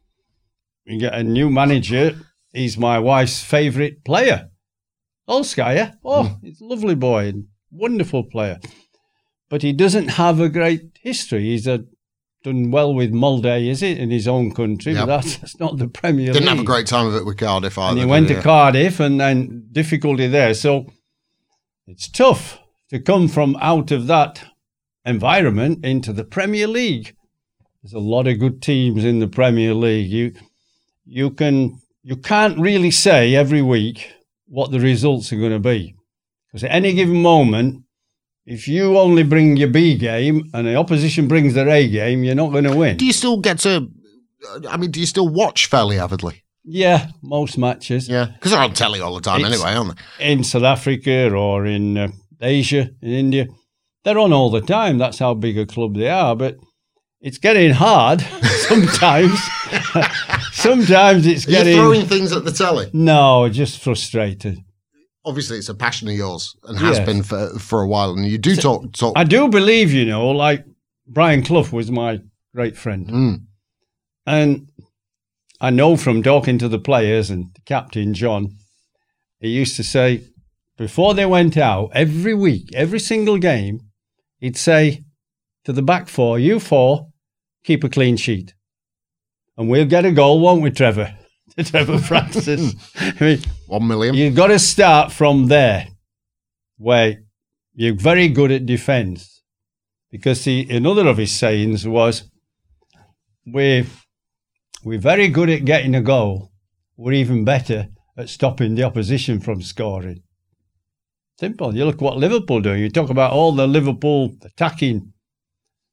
we 0.86 0.98
get 0.98 1.14
a 1.14 1.22
new 1.22 1.50
manager. 1.50 2.16
He's 2.52 2.76
my 2.78 2.98
wife's 2.98 3.42
favourite 3.42 4.04
player. 4.04 4.48
Solskjaer. 5.28 5.94
Oh, 6.04 6.36
he's 6.42 6.60
a 6.60 6.64
lovely 6.64 6.94
boy 6.94 7.28
and 7.28 7.44
wonderful 7.70 8.24
player. 8.24 8.58
But 9.50 9.62
he 9.62 9.72
doesn't 9.72 10.08
have 10.08 10.40
a 10.40 10.48
great 10.48 10.98
history. 11.02 11.44
He's 11.44 11.66
a, 11.66 11.84
done 12.44 12.70
well 12.70 12.94
with 12.94 13.12
Molde, 13.12 13.46
is 13.46 13.82
it, 13.82 13.98
in 13.98 14.10
his 14.10 14.26
own 14.28 14.52
country, 14.54 14.92
Yep. 14.94 15.00
but 15.02 15.06
that's, 15.06 15.36
that's 15.38 15.60
not 15.60 15.76
the 15.78 15.88
Premier 15.88 16.32
Didn't 16.32 16.40
League. 16.46 16.48
have 16.48 16.60
a 16.60 16.64
great 16.64 16.86
time 16.86 17.06
of 17.06 17.14
it 17.14 17.26
with 17.26 17.36
Cardiff 17.38 17.76
either. 17.78 17.90
and 17.92 17.98
he 17.98 18.04
went 18.06 18.28
to 18.28 18.40
Cardiff 18.40 19.00
and 19.00 19.20
then 19.20 19.66
difficulty 19.72 20.26
there. 20.26 20.54
So 20.54 20.86
it's 21.88 22.08
tough 22.08 22.58
to 22.90 23.00
come 23.00 23.28
from 23.28 23.56
out 23.60 23.90
of 23.90 24.06
that 24.06 24.44
environment 25.04 25.84
into 25.84 26.12
the 26.12 26.24
Premier 26.24 26.66
League. 26.66 27.14
There's 27.82 27.94
a 27.94 27.98
lot 27.98 28.26
of 28.26 28.38
good 28.38 28.60
teams 28.60 29.04
in 29.04 29.20
the 29.20 29.26
Premier 29.26 29.72
League. 29.72 30.10
You 30.10 30.34
you 31.06 31.30
can 31.30 31.80
you 32.02 32.16
can't 32.16 32.58
really 32.58 32.90
say 32.90 33.34
every 33.34 33.62
week 33.62 34.12
what 34.46 34.70
the 34.70 34.80
results 34.80 35.32
are 35.32 35.38
going 35.38 35.52
to 35.52 35.58
be 35.58 35.94
because 36.48 36.64
at 36.64 36.70
any 36.70 36.92
given 36.92 37.22
moment. 37.22 37.84
If 38.50 38.66
you 38.66 38.96
only 38.96 39.24
bring 39.24 39.58
your 39.58 39.68
B 39.68 39.94
game 39.94 40.48
and 40.54 40.66
the 40.66 40.74
opposition 40.74 41.28
brings 41.28 41.52
their 41.52 41.68
A 41.68 41.86
game, 41.86 42.24
you're 42.24 42.34
not 42.34 42.50
going 42.50 42.64
to 42.64 42.74
win. 42.74 42.96
Do 42.96 43.04
you 43.04 43.12
still 43.12 43.36
get 43.36 43.58
to? 43.58 43.90
I 44.66 44.78
mean, 44.78 44.90
do 44.90 45.00
you 45.00 45.04
still 45.04 45.28
watch 45.28 45.66
fairly 45.66 45.98
avidly? 45.98 46.44
Yeah, 46.64 47.08
most 47.22 47.56
matches. 47.58 48.08
Yeah, 48.08 48.26
because 48.34 48.50
they're 48.52 48.60
on 48.60 48.74
telly 48.74 49.00
all 49.00 49.14
the 49.14 49.20
time 49.20 49.40
It's- 49.40 49.52
anyway, 49.54 49.74
aren't 49.76 49.98
they? 50.18 50.32
in 50.32 50.44
South 50.44 50.64
Africa 50.64 51.30
or 51.34 51.64
in 51.66 51.96
uh, 51.96 52.08
Asia, 52.40 52.90
in 53.02 53.10
India. 53.10 53.46
They're 54.04 54.18
on 54.18 54.32
all 54.32 54.50
the 54.50 54.60
time. 54.60 54.98
That's 54.98 55.18
how 55.18 55.34
big 55.34 55.58
a 55.58 55.66
club 55.66 55.94
they 55.96 56.08
are. 56.08 56.34
But 56.36 56.56
it's 57.20 57.38
getting 57.38 57.72
hard 57.72 58.20
sometimes. 58.68 59.38
sometimes 60.52 61.26
it's 61.26 61.46
Are 61.46 61.50
you 61.50 61.56
getting. 61.56 61.76
throwing 61.76 62.06
things 62.06 62.32
at 62.32 62.44
the 62.44 62.52
telly? 62.52 62.90
no, 62.92 63.48
just 63.48 63.80
frustrated. 63.82 64.58
Obviously, 65.24 65.58
it's 65.58 65.68
a 65.68 65.74
passion 65.74 66.08
of 66.08 66.14
yours 66.14 66.56
and 66.64 66.78
has 66.78 67.00
been 67.00 67.22
for 67.22 67.58
for 67.58 67.82
a 67.82 67.86
while. 67.88 68.12
And 68.12 68.24
you 68.26 68.38
do 68.38 68.56
talk 68.56 68.92
talk. 68.92 69.12
I 69.16 69.24
do 69.24 69.48
believe, 69.48 69.92
you 69.92 70.06
know, 70.06 70.28
like 70.30 70.64
Brian 71.06 71.42
Clough 71.42 71.68
was 71.70 71.90
my 71.90 72.20
great 72.54 72.76
friend. 72.78 73.06
Mm. 73.08 73.42
And 74.26 74.68
I 75.60 75.70
know 75.70 75.96
from 75.96 76.22
talking 76.22 76.58
to 76.58 76.68
the 76.68 76.78
players 76.78 77.30
and 77.30 77.46
captain, 77.66 78.14
John, 78.14 78.50
he 79.40 79.48
used 79.48 79.76
to 79.76 79.84
say, 79.84 80.22
before 80.76 81.14
they 81.14 81.26
went 81.26 81.56
out, 81.56 81.90
every 81.94 82.34
week, 82.34 82.70
every 82.72 83.00
single 83.00 83.38
game, 83.38 83.80
he'd 84.38 84.56
say 84.56 85.04
to 85.64 85.72
the 85.72 85.82
back 85.82 86.08
four, 86.08 86.38
you 86.38 86.60
four, 86.60 87.08
keep 87.64 87.82
a 87.82 87.88
clean 87.88 88.16
sheet. 88.16 88.54
And 89.56 89.68
we'll 89.68 89.86
get 89.86 90.04
a 90.04 90.12
goal, 90.12 90.38
won't 90.40 90.62
we, 90.62 90.70
Trevor? 90.70 91.14
To 91.56 91.64
Trevor 91.64 91.98
Francis. 92.10 92.74
I 92.94 93.14
mean, 93.18 93.40
One 93.66 93.88
million. 93.88 94.14
You've 94.14 94.36
got 94.36 94.48
to 94.48 94.58
start 94.60 95.10
from 95.10 95.46
there, 95.46 95.88
where 96.76 97.22
you're 97.74 97.96
very 97.96 98.28
good 98.28 98.52
at 98.52 98.66
defence. 98.66 99.42
Because 100.10 100.44
he, 100.44 100.68
another 100.70 101.08
of 101.08 101.16
his 101.16 101.32
sayings 101.32 101.88
was, 101.88 102.30
"We're 103.44 103.86
we're 104.88 104.98
very 104.98 105.28
good 105.28 105.50
at 105.50 105.64
getting 105.64 105.94
a 105.94 106.00
goal. 106.00 106.50
We're 106.96 107.12
even 107.12 107.44
better 107.44 107.88
at 108.16 108.28
stopping 108.28 108.74
the 108.74 108.84
opposition 108.84 109.40
from 109.40 109.62
scoring." 109.62 110.22
Simple. 111.38 111.74
You 111.76 111.84
look 111.84 111.96
at 111.96 112.00
what 112.02 112.16
Liverpool 112.16 112.60
do. 112.60 112.72
You 112.72 112.90
talk 112.90 113.10
about 113.10 113.32
all 113.32 113.52
the 113.52 113.66
Liverpool 113.68 114.34
attacking 114.42 115.12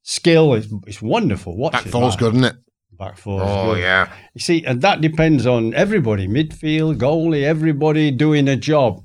skill. 0.02 0.56
It's, 0.56 0.68
it's 0.88 1.02
wonderful. 1.02 1.56
Watch 1.56 1.74
Back 1.74 1.86
it, 1.86 1.90
four's 1.90 2.16
good, 2.16 2.34
isn't 2.34 2.46
it? 2.46 2.56
Back 2.98 3.18
four. 3.18 3.42
Oh 3.44 3.74
good. 3.74 3.82
yeah. 3.82 4.12
You 4.34 4.42
see, 4.42 4.66
and 4.66 4.82
that 4.82 5.02
depends 5.02 5.46
on 5.46 5.74
everybody 5.74 6.28
midfield, 6.28 6.98
goalie, 6.98 7.44
everybody 7.44 8.10
doing 8.10 8.48
a 8.48 8.56
job. 8.56 9.04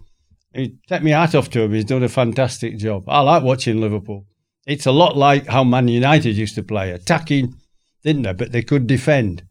He, 0.54 0.76
take 0.88 1.02
my 1.02 1.10
hat 1.10 1.34
off 1.34 1.50
to 1.50 1.62
him. 1.62 1.74
He's 1.74 1.84
done 1.84 2.02
a 2.02 2.08
fantastic 2.08 2.78
job. 2.78 3.04
I 3.06 3.20
like 3.20 3.42
watching 3.42 3.80
Liverpool. 3.80 4.26
It's 4.66 4.86
a 4.86 4.92
lot 4.92 5.16
like 5.16 5.46
how 5.46 5.64
Man 5.64 5.88
United 5.88 6.36
used 6.36 6.54
to 6.54 6.62
play, 6.62 6.90
attacking, 6.92 7.54
didn't 8.02 8.22
they? 8.22 8.32
But 8.32 8.52
they 8.52 8.62
could 8.62 8.86
defend. 8.86 9.42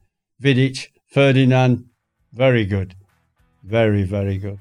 Vidic, 0.42 0.88
Ferdinand, 1.08 1.86
very 2.34 2.66
good. 2.66 2.96
Very, 3.64 4.04
very 4.04 4.38
good. 4.38 4.60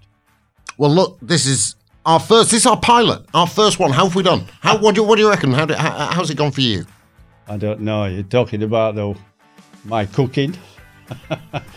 Well, 0.76 0.90
look, 0.90 1.18
this 1.22 1.46
is 1.46 1.76
our 2.04 2.20
first. 2.20 2.50
This 2.50 2.60
is 2.62 2.66
our 2.66 2.78
pilot. 2.80 3.24
Our 3.34 3.46
first 3.46 3.78
one. 3.78 3.90
How 3.92 4.04
have 4.06 4.14
we 4.14 4.22
done? 4.22 4.46
How? 4.60 4.78
What 4.78 4.94
do, 4.94 5.02
what 5.02 5.16
do 5.16 5.22
you 5.22 5.28
reckon? 5.30 5.52
How, 5.52 5.64
do, 5.66 5.74
how 5.74 5.90
how's 6.12 6.30
it 6.30 6.36
gone 6.36 6.50
for 6.52 6.60
you? 6.60 6.84
I 7.46 7.56
don't 7.56 7.80
know. 7.80 8.04
You're 8.06 8.22
talking 8.24 8.62
about, 8.62 8.94
though, 8.94 9.16
my 9.84 10.06
cooking. 10.06 10.54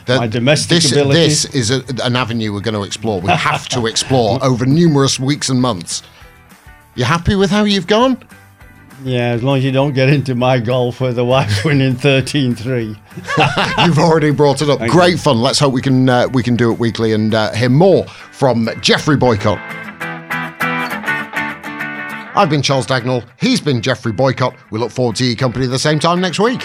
The- 0.05 0.17
My 0.17 0.27
domestic 0.27 0.81
this, 0.81 0.91
abilities. 0.91 1.43
This 1.43 1.69
is 1.69 1.71
a, 1.71 1.83
an 2.05 2.17
avenue 2.17 2.51
we're 2.51 2.59
going 2.59 2.73
to 2.73 2.83
explore. 2.83 3.21
We 3.21 3.29
have 3.31 3.69
to 3.69 3.85
explore 3.93 4.43
over 4.43 4.65
numerous 4.65 5.19
weeks 5.19 5.47
and 5.47 5.61
months. 5.61 6.03
You 6.95 7.05
happy 7.05 7.35
with 7.35 7.49
how 7.49 7.63
you've 7.63 7.87
gone? 7.87 8.21
Yeah, 9.03 9.29
as 9.29 9.41
long 9.41 9.57
as 9.57 9.63
you 9.63 9.71
don't 9.71 9.93
get 9.93 10.09
into 10.09 10.35
my 10.35 10.59
golf 10.59 11.01
where 11.01 11.13
the 11.13 11.25
wife's 11.25 11.63
winning 11.63 11.95
13-3. 11.95 12.97
You've 13.87 13.97
already 13.99 14.31
brought 14.31 14.61
it 14.61 14.69
up. 14.69 14.79
Great 14.89 15.19
fun. 15.19 15.41
Let's 15.41 15.59
hope 15.59 15.73
we 15.73 15.81
can 15.81 16.07
uh, 16.07 16.27
we 16.31 16.43
can 16.43 16.55
do 16.55 16.71
it 16.71 16.79
weekly 16.79 17.13
and 17.13 17.33
uh, 17.33 17.51
hear 17.53 17.69
more 17.69 18.05
from 18.05 18.69
Geoffrey 18.81 19.17
Boycott. 19.17 19.59
I've 22.33 22.49
been 22.49 22.61
Charles 22.61 22.87
Dagnall. 22.87 23.25
He's 23.39 23.59
been 23.59 23.81
Geoffrey 23.81 24.13
Boycott. 24.13 24.55
We 24.69 24.79
look 24.79 24.91
forward 24.91 25.15
to 25.17 25.25
your 25.25 25.35
company 25.35 25.65
at 25.65 25.71
the 25.71 25.79
same 25.79 25.99
time 25.99 26.21
next 26.21 26.39
week. 26.39 26.61